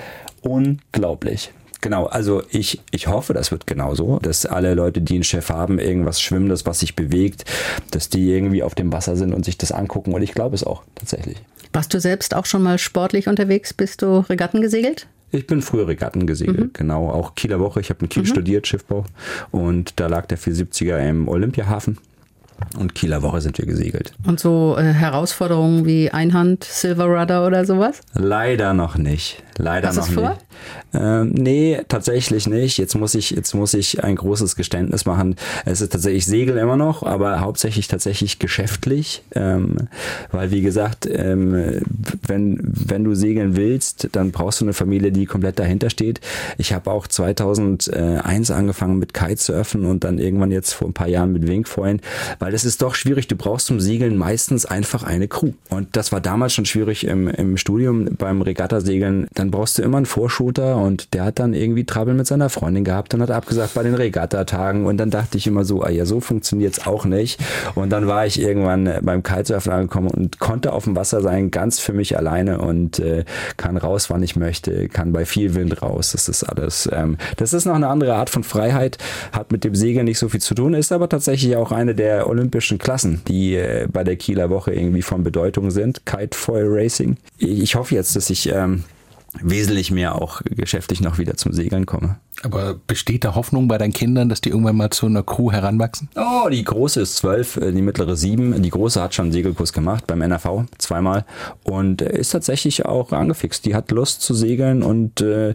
unglaublich. 0.42 1.52
Genau, 1.80 2.06
also 2.06 2.42
ich, 2.50 2.80
ich 2.90 3.06
hoffe, 3.06 3.34
das 3.34 3.52
wird 3.52 3.66
genauso, 3.68 4.18
dass 4.18 4.46
alle 4.46 4.74
Leute, 4.74 5.00
die 5.00 5.14
einen 5.14 5.24
Chef 5.24 5.48
haben, 5.48 5.78
irgendwas 5.78 6.20
Schwimmendes, 6.20 6.66
was 6.66 6.80
sich 6.80 6.96
bewegt, 6.96 7.44
dass 7.92 8.08
die 8.08 8.30
irgendwie 8.30 8.64
auf 8.64 8.74
dem 8.74 8.92
Wasser 8.92 9.14
sind 9.14 9.32
und 9.32 9.44
sich 9.44 9.58
das 9.58 9.70
angucken. 9.70 10.12
Und 10.12 10.22
ich 10.22 10.32
glaube 10.32 10.56
es 10.56 10.64
auch 10.64 10.82
tatsächlich. 10.96 11.38
Warst 11.72 11.92
du 11.94 12.00
selbst 12.00 12.34
auch 12.34 12.46
schon 12.46 12.62
mal 12.62 12.78
sportlich 12.78 13.28
unterwegs? 13.28 13.72
Bist 13.72 14.02
du 14.02 14.20
Regatten 14.20 14.60
gesegelt? 14.60 15.06
Ich 15.30 15.46
bin 15.46 15.60
früher 15.60 15.86
Regatten 15.86 16.26
gesegelt, 16.26 16.58
mhm. 16.58 16.70
genau. 16.72 17.10
Auch 17.10 17.34
Kieler 17.34 17.60
Woche. 17.60 17.80
Ich 17.80 17.90
habe 17.90 18.00
in 18.00 18.08
Kiel 18.08 18.22
mhm. 18.22 18.28
studiert, 18.28 18.66
Schiffbau. 18.66 19.04
Und 19.50 20.00
da 20.00 20.06
lag 20.06 20.26
der 20.26 20.38
470er 20.38 20.98
im 21.06 21.28
Olympiahafen. 21.28 21.98
Und 22.76 22.94
Kieler 22.94 23.22
Woche 23.22 23.40
sind 23.40 23.58
wir 23.58 23.66
gesegelt. 23.66 24.12
Und 24.26 24.40
so 24.40 24.76
äh, 24.78 24.82
Herausforderungen 24.82 25.84
wie 25.86 26.10
Einhand, 26.10 26.64
Silver 26.64 27.06
Rudder 27.06 27.46
oder 27.46 27.64
sowas? 27.64 28.00
Leider 28.14 28.74
noch 28.74 28.96
nicht. 28.96 29.42
Leider 29.56 29.88
Hast 29.88 29.96
noch 29.96 30.08
vor? 30.08 30.30
nicht. 30.30 30.40
Ähm, 30.94 31.30
nee, 31.32 31.80
tatsächlich 31.88 32.46
nicht. 32.46 32.78
Jetzt 32.78 32.94
muss 32.94 33.14
ich, 33.14 33.30
jetzt 33.30 33.54
muss 33.54 33.74
ich 33.74 34.02
ein 34.04 34.16
großes 34.16 34.56
Geständnis 34.56 35.04
machen. 35.04 35.36
Es 35.64 35.80
ist 35.80 35.92
tatsächlich 35.92 36.26
Segel 36.26 36.56
immer 36.56 36.76
noch, 36.76 37.02
aber 37.02 37.40
hauptsächlich 37.40 37.88
tatsächlich 37.88 38.38
geschäftlich, 38.38 39.22
ähm, 39.34 39.88
weil 40.30 40.50
wie 40.50 40.62
gesagt, 40.62 41.08
ähm, 41.10 41.82
wenn 42.26 42.58
wenn 42.62 43.04
du 43.04 43.14
segeln 43.14 43.56
willst, 43.56 44.08
dann 44.12 44.30
brauchst 44.30 44.60
du 44.60 44.64
eine 44.64 44.72
Familie, 44.72 45.12
die 45.12 45.26
komplett 45.26 45.58
dahinter 45.58 45.90
steht. 45.90 46.20
Ich 46.56 46.72
habe 46.72 46.90
auch 46.90 47.06
2001 47.06 48.50
angefangen 48.50 48.98
mit 48.98 49.12
Kitesurfen 49.12 49.84
und 49.84 50.04
dann 50.04 50.18
irgendwann 50.18 50.50
jetzt 50.50 50.72
vor 50.72 50.88
ein 50.88 50.94
paar 50.94 51.08
Jahren 51.08 51.32
mit 51.32 51.46
Wingfoilen, 51.46 52.00
weil 52.38 52.47
das 52.52 52.64
ist 52.64 52.82
doch 52.82 52.94
schwierig. 52.94 53.26
Du 53.26 53.36
brauchst 53.36 53.66
zum 53.66 53.80
Segeln 53.80 54.16
meistens 54.16 54.64
einfach 54.64 55.02
eine 55.02 55.26
Crew 55.26 55.52
und 55.70 55.96
das 55.96 56.12
war 56.12 56.20
damals 56.20 56.54
schon 56.54 56.66
schwierig 56.66 57.04
im, 57.04 57.26
im 57.28 57.56
Studium 57.56 58.10
beim 58.16 58.42
Regattasegeln. 58.42 59.26
Dann 59.34 59.50
brauchst 59.50 59.78
du 59.78 59.82
immer 59.82 59.96
einen 59.96 60.06
Vorschulter 60.06 60.68
Wasser 60.68 60.76
und 60.76 61.14
der 61.14 61.24
hat 61.24 61.38
dann 61.38 61.54
irgendwie 61.54 61.84
Trouble 61.84 62.14
mit 62.14 62.26
seiner 62.26 62.48
Freundin 62.48 62.84
gehabt 62.84 63.14
und 63.14 63.22
hat 63.22 63.30
abgesagt 63.30 63.74
bei 63.74 63.82
den 63.82 63.94
Regattatagen 63.94 64.86
und 64.86 64.96
dann 64.98 65.10
dachte 65.10 65.38
ich 65.38 65.46
immer 65.46 65.64
so, 65.64 65.82
ah 65.82 65.90
ja, 65.90 66.04
so 66.04 66.20
funktioniert's 66.20 66.86
auch 66.86 67.04
nicht. 67.04 67.40
Und 67.74 67.90
dann 67.90 68.06
war 68.06 68.26
ich 68.26 68.40
irgendwann 68.40 68.90
beim 69.02 69.22
Kitesurfen 69.22 69.72
angekommen 69.72 70.08
und 70.08 70.38
konnte 70.38 70.72
auf 70.72 70.84
dem 70.84 70.96
Wasser 70.96 71.20
sein, 71.20 71.50
ganz 71.50 71.78
für 71.78 71.92
mich 71.92 72.16
alleine 72.16 72.58
und 72.58 72.98
äh, 72.98 73.24
kann 73.56 73.76
raus, 73.76 74.10
wann 74.10 74.22
ich 74.22 74.36
möchte, 74.36 74.88
kann 74.88 75.12
bei 75.12 75.24
viel 75.24 75.54
Wind 75.54 75.82
raus. 75.82 76.12
Das 76.12 76.28
ist 76.28 76.44
alles. 76.44 76.88
Ähm, 76.92 77.16
das 77.36 77.52
ist 77.52 77.64
noch 77.64 77.74
eine 77.74 77.88
andere 77.88 78.14
Art 78.14 78.30
von 78.30 78.44
Freiheit, 78.44 78.98
hat 79.32 79.52
mit 79.52 79.64
dem 79.64 79.74
Segeln 79.74 80.04
nicht 80.04 80.18
so 80.18 80.28
viel 80.28 80.40
zu 80.40 80.54
tun, 80.54 80.74
ist 80.74 80.92
aber 80.92 81.08
tatsächlich 81.08 81.56
auch 81.56 81.72
eine 81.72 81.94
der 81.94 82.26
olympischen 82.38 82.78
Klassen, 82.78 83.22
die 83.26 83.56
äh, 83.56 83.88
bei 83.90 84.04
der 84.04 84.16
Kieler 84.16 84.50
Woche 84.50 84.72
irgendwie 84.72 85.02
von 85.02 85.24
Bedeutung 85.24 85.70
sind. 85.70 86.06
Kite 86.06 86.36
Foil 86.36 86.66
Racing. 86.68 87.16
Ich 87.38 87.74
hoffe 87.74 87.94
jetzt, 87.94 88.16
dass 88.16 88.30
ich 88.30 88.48
ähm, 88.48 88.84
wesentlich 89.40 89.90
mehr 89.90 90.14
auch 90.14 90.40
geschäftlich 90.44 91.00
noch 91.00 91.18
wieder 91.18 91.36
zum 91.36 91.52
Segeln 91.52 91.86
komme. 91.86 92.16
Aber 92.42 92.76
besteht 92.86 93.24
da 93.24 93.34
Hoffnung 93.34 93.66
bei 93.66 93.78
deinen 93.78 93.92
Kindern, 93.92 94.28
dass 94.28 94.40
die 94.40 94.50
irgendwann 94.50 94.76
mal 94.76 94.90
zu 94.90 95.06
einer 95.06 95.24
Crew 95.24 95.50
heranwachsen? 95.50 96.08
Oh, 96.14 96.48
die 96.48 96.62
große 96.62 97.00
ist 97.00 97.16
zwölf, 97.16 97.56
äh, 97.56 97.72
die 97.72 97.82
mittlere 97.82 98.16
sieben. 98.16 98.60
Die 98.62 98.70
große 98.70 99.02
hat 99.02 99.14
schon 99.14 99.26
einen 99.26 99.32
Segelkurs 99.32 99.72
gemacht 99.72 100.06
beim 100.06 100.22
NRV 100.22 100.64
zweimal 100.78 101.24
und 101.64 102.02
ist 102.02 102.30
tatsächlich 102.30 102.86
auch 102.86 103.12
angefixt. 103.12 103.64
Die 103.64 103.74
hat 103.74 103.90
Lust 103.90 104.22
zu 104.22 104.34
segeln 104.34 104.82
und 104.82 105.20
äh, 105.20 105.54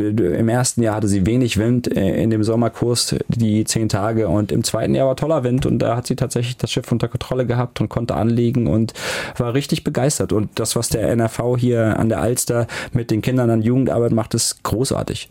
im 0.00 0.48
ersten 0.48 0.82
Jahr 0.82 0.96
hatte 0.96 1.08
sie 1.08 1.26
wenig 1.26 1.58
Wind 1.58 1.94
äh, 1.96 2.22
in 2.22 2.30
dem 2.30 2.42
Sommerkurs, 2.42 3.14
die 3.28 3.64
zehn 3.64 3.88
Tage, 3.88 4.28
und 4.28 4.52
im 4.52 4.64
zweiten 4.64 4.94
Jahr 4.94 5.08
war 5.08 5.16
toller 5.16 5.44
Wind 5.44 5.66
und 5.66 5.78
da 5.78 5.96
hat 5.96 6.06
sie 6.06 6.16
tatsächlich 6.16 6.56
das 6.56 6.70
Schiff 6.70 6.90
unter 6.90 7.08
Kontrolle 7.08 7.46
gehabt 7.46 7.80
und 7.80 7.88
konnte 7.88 8.14
anlegen 8.14 8.66
und 8.66 8.92
war 9.36 9.54
richtig 9.54 9.84
begeistert. 9.84 10.32
Und 10.32 10.50
das, 10.58 10.76
was 10.76 10.88
der 10.88 11.08
NRV 11.10 11.56
hier 11.58 11.98
an 11.98 12.08
der 12.08 12.20
Alster 12.20 12.66
mit 12.92 13.10
den 13.10 13.22
Kindern 13.22 13.50
an 13.50 13.62
Jugendarbeit 13.62 14.12
macht, 14.12 14.34
ist 14.34 14.62
großartig. 14.62 15.28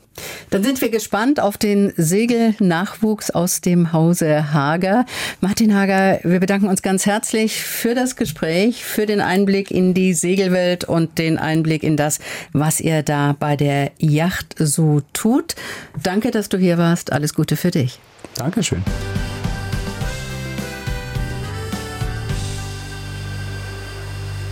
Dann 0.49 0.63
sind 0.63 0.81
wir 0.81 0.89
gespannt 0.89 1.39
auf 1.39 1.57
den 1.57 1.93
Segelnachwuchs 1.95 3.31
aus 3.31 3.61
dem 3.61 3.93
Hause 3.93 4.53
Hager. 4.53 5.05
Martin 5.41 5.75
Hager, 5.75 6.19
wir 6.23 6.39
bedanken 6.39 6.67
uns 6.67 6.81
ganz 6.81 7.05
herzlich 7.05 7.61
für 7.61 7.95
das 7.95 8.15
Gespräch, 8.15 8.83
für 8.83 9.05
den 9.05 9.21
Einblick 9.21 9.71
in 9.71 9.93
die 9.93 10.13
Segelwelt 10.13 10.83
und 10.85 11.17
den 11.17 11.37
Einblick 11.37 11.83
in 11.83 11.97
das, 11.97 12.19
was 12.53 12.79
ihr 12.79 13.03
da 13.03 13.35
bei 13.39 13.55
der 13.55 13.91
Yacht 13.99 14.58
so 14.65 15.01
tut. 15.13 15.55
Danke, 16.01 16.31
dass 16.31 16.49
du 16.49 16.57
hier 16.57 16.77
warst. 16.77 17.11
Alles 17.11 17.33
Gute 17.33 17.55
für 17.55 17.71
dich. 17.71 17.99
Dankeschön. 18.35 18.83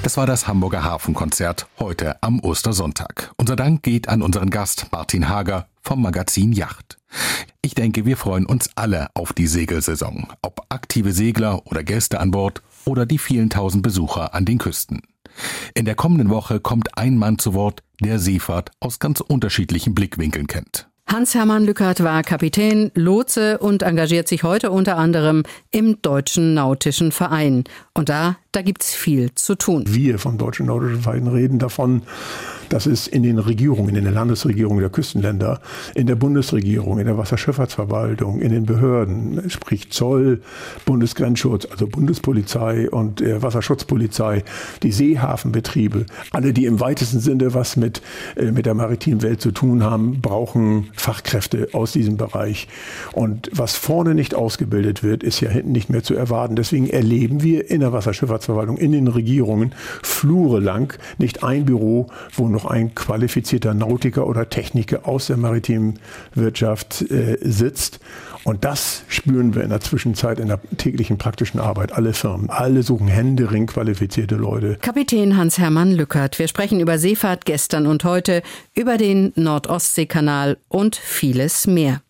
Das 0.08 0.16
war 0.16 0.26
das 0.26 0.48
Hamburger 0.48 0.86
Hafenkonzert 0.86 1.68
heute 1.80 2.24
am 2.24 2.40
Ostersonntag. 2.40 3.34
Unser 3.36 3.58
Dank 3.58 3.84
geht 3.84 4.08
an 4.08 4.22
unseren 4.22 4.50
Gast 4.50 4.88
Martin 4.94 5.28
Hager 5.28 5.68
vom 5.82 6.02
Magazin 6.02 6.54
Yacht. 6.54 6.98
Ich 7.62 7.76
denke, 7.76 8.06
wir 8.06 8.16
freuen 8.16 8.46
uns 8.46 8.70
alle 8.76 9.10
auf 9.16 9.34
die 9.34 9.48
Segelsaison, 9.48 10.28
ob 10.42 10.62
aktive 10.70 11.12
Segler 11.12 11.68
oder 11.68 11.84
Gäste 11.84 12.22
an 12.22 12.32
Bord 12.32 12.62
oder 12.86 13.06
die 13.06 13.18
vielen 13.18 13.50
tausend 13.50 13.84
Besucher 13.84 14.34
an 14.34 14.46
den 14.46 14.60
Küsten. 14.60 15.02
In 15.74 15.86
der 15.86 15.96
kommenden 15.96 16.30
Woche 16.30 16.60
kommt 16.60 16.98
ein 16.98 17.18
Mann 17.18 17.38
zu 17.40 17.54
Wort, 17.54 17.84
der 18.02 18.20
Seefahrt 18.20 18.72
aus 18.80 19.00
ganz 19.00 19.22
unterschiedlichen 19.22 19.96
Blickwinkeln 19.96 20.48
kennt. 20.48 20.87
Hans-Hermann 21.10 21.64
Lückert 21.64 22.04
war 22.04 22.22
Kapitän, 22.22 22.92
Lotse 22.94 23.60
und 23.60 23.82
engagiert 23.82 24.28
sich 24.28 24.44
heute 24.44 24.72
unter 24.72 24.98
anderem 24.98 25.44
im 25.72 26.02
Deutschen 26.02 26.54
Nautischen 26.54 27.14
Verein. 27.14 27.64
Und 27.94 28.10
da, 28.10 28.36
da 28.52 28.62
gibt's 28.62 28.94
viel 28.94 29.34
zu 29.34 29.56
tun. 29.56 29.86
Wir 29.88 30.20
vom 30.20 30.38
Deutschen 30.38 30.66
Nautischen 30.66 31.02
Verein 31.02 31.28
reden 31.28 31.60
davon, 31.60 32.02
dass 32.70 32.86
es 32.86 33.08
in 33.08 33.24
den 33.24 33.40
Regierungen, 33.40 33.96
in 33.96 34.04
der 34.04 34.14
Landesregierung 34.14 34.80
der 34.80 34.90
Küstenländer, 34.90 35.62
in 35.96 36.08
der 36.08 36.16
Bundesregierung, 36.16 37.00
in 37.00 37.06
der 37.06 37.18
Wasserschifffahrtsverwaltung, 37.18 38.42
in 38.42 38.52
den 38.52 38.66
Behörden, 38.66 39.50
sprich 39.50 39.92
Zoll, 39.92 40.42
Bundesgrenzschutz, 40.86 41.68
also 41.72 41.88
Bundespolizei 41.88 42.90
und 42.90 43.22
äh, 43.22 43.42
Wasserschutzpolizei, 43.42 44.44
die 44.84 44.92
Seehafenbetriebe, 44.92 46.06
alle, 46.32 46.52
die 46.52 46.66
im 46.66 46.80
weitesten 46.80 47.20
Sinne 47.20 47.54
was 47.54 47.78
mit, 47.78 48.02
äh, 48.36 48.52
mit 48.52 48.66
der 48.66 48.74
maritimen 48.74 49.22
Welt 49.22 49.42
zu 49.42 49.52
tun 49.52 49.84
haben, 49.84 50.22
brauchen 50.22 50.90
Fachkräfte 50.98 51.70
aus 51.74 51.94
diesem 51.94 52.18
Bereich. 52.18 52.68
Und 53.14 53.50
was 53.54 53.76
vorne 53.76 54.16
nicht 54.16 54.36
ausgebildet 54.36 55.04
wird, 55.04 55.24
ist 55.24 55.40
ja 55.40 55.50
hinten 55.50 55.72
nicht 55.72 55.90
mehr 55.90 56.04
zu 56.04 56.16
erwarten. 56.16 56.56
Deswegen 56.56 56.90
erleben 56.90 57.44
wir 57.44 57.70
in 57.70 57.80
der 57.80 57.94
Wasserschifffahrtsverwaltung, 57.94 58.78
in 58.78 58.92
den 58.92 59.08
Regierungen, 59.08 59.74
Flure 60.04 60.60
lang 60.60 60.98
nicht 61.18 61.44
ein 61.44 61.66
Büro, 61.66 62.08
wo 62.34 62.48
noch 62.50 62.66
ein 62.66 62.96
qualifizierter 62.96 63.74
Nautiker 63.74 64.28
oder 64.28 64.50
Techniker 64.50 65.08
aus 65.08 65.28
der 65.28 65.38
maritimen 65.38 66.00
Wirtschaft 66.34 67.10
äh, 67.10 67.38
sitzt. 67.42 68.00
Und 68.48 68.64
das 68.64 69.04
spüren 69.10 69.56
wir 69.56 69.64
in 69.64 69.72
der 69.72 69.82
Zwischenzeit 69.82 70.40
in 70.40 70.48
der 70.48 70.62
täglichen 70.78 71.18
praktischen 71.18 71.60
Arbeit. 71.60 71.92
Alle 71.92 72.14
Firmen, 72.14 72.50
alle 72.50 72.82
suchen 72.82 73.10
händeringend 73.10 73.72
qualifizierte 73.72 74.36
Leute. 74.36 74.78
Kapitän 74.82 75.36
Hans-Hermann 75.36 75.92
Lückert. 75.92 76.40
Wir 76.40 76.48
sprechen 76.48 76.80
über 76.80 76.98
Seefahrt 76.98 77.44
gestern 77.44 77.88
und 77.88 78.06
heute, 78.06 78.42
über 78.74 78.98
den 78.98 79.34
Nordostseekanal 79.36 80.60
und 80.70 80.96
vieles 80.96 81.68
mehr. 81.68 82.02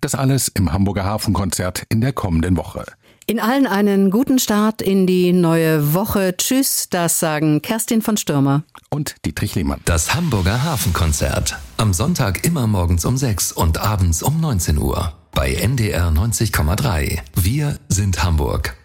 Das 0.00 0.14
alles 0.14 0.46
im 0.46 0.72
Hamburger 0.72 1.02
Hafenkonzert 1.02 1.82
in 1.88 2.00
der 2.00 2.12
kommenden 2.12 2.56
Woche. 2.56 2.84
In 3.26 3.40
allen 3.40 3.66
einen 3.66 4.12
guten 4.12 4.38
Start 4.38 4.82
in 4.82 5.08
die 5.08 5.32
neue 5.32 5.94
Woche. 5.94 6.36
Tschüss, 6.36 6.90
das 6.90 7.18
sagen 7.18 7.60
Kerstin 7.60 8.02
von 8.02 8.16
Stürmer 8.16 8.62
und 8.88 9.16
Dietrich 9.24 9.56
Lehmann. 9.56 9.80
Das 9.84 10.14
Hamburger 10.14 10.62
Hafenkonzert. 10.62 11.58
Am 11.76 11.92
Sonntag 11.92 12.46
immer 12.46 12.68
morgens 12.68 13.04
um 13.04 13.16
6 13.16 13.50
und 13.50 13.78
abends 13.78 14.22
um 14.22 14.40
19 14.40 14.78
Uhr. 14.78 15.14
Bei 15.34 15.54
NDR 15.54 16.08
90,3. 16.08 17.20
Wir 17.34 17.78
sind 17.88 18.22
Hamburg. 18.22 18.76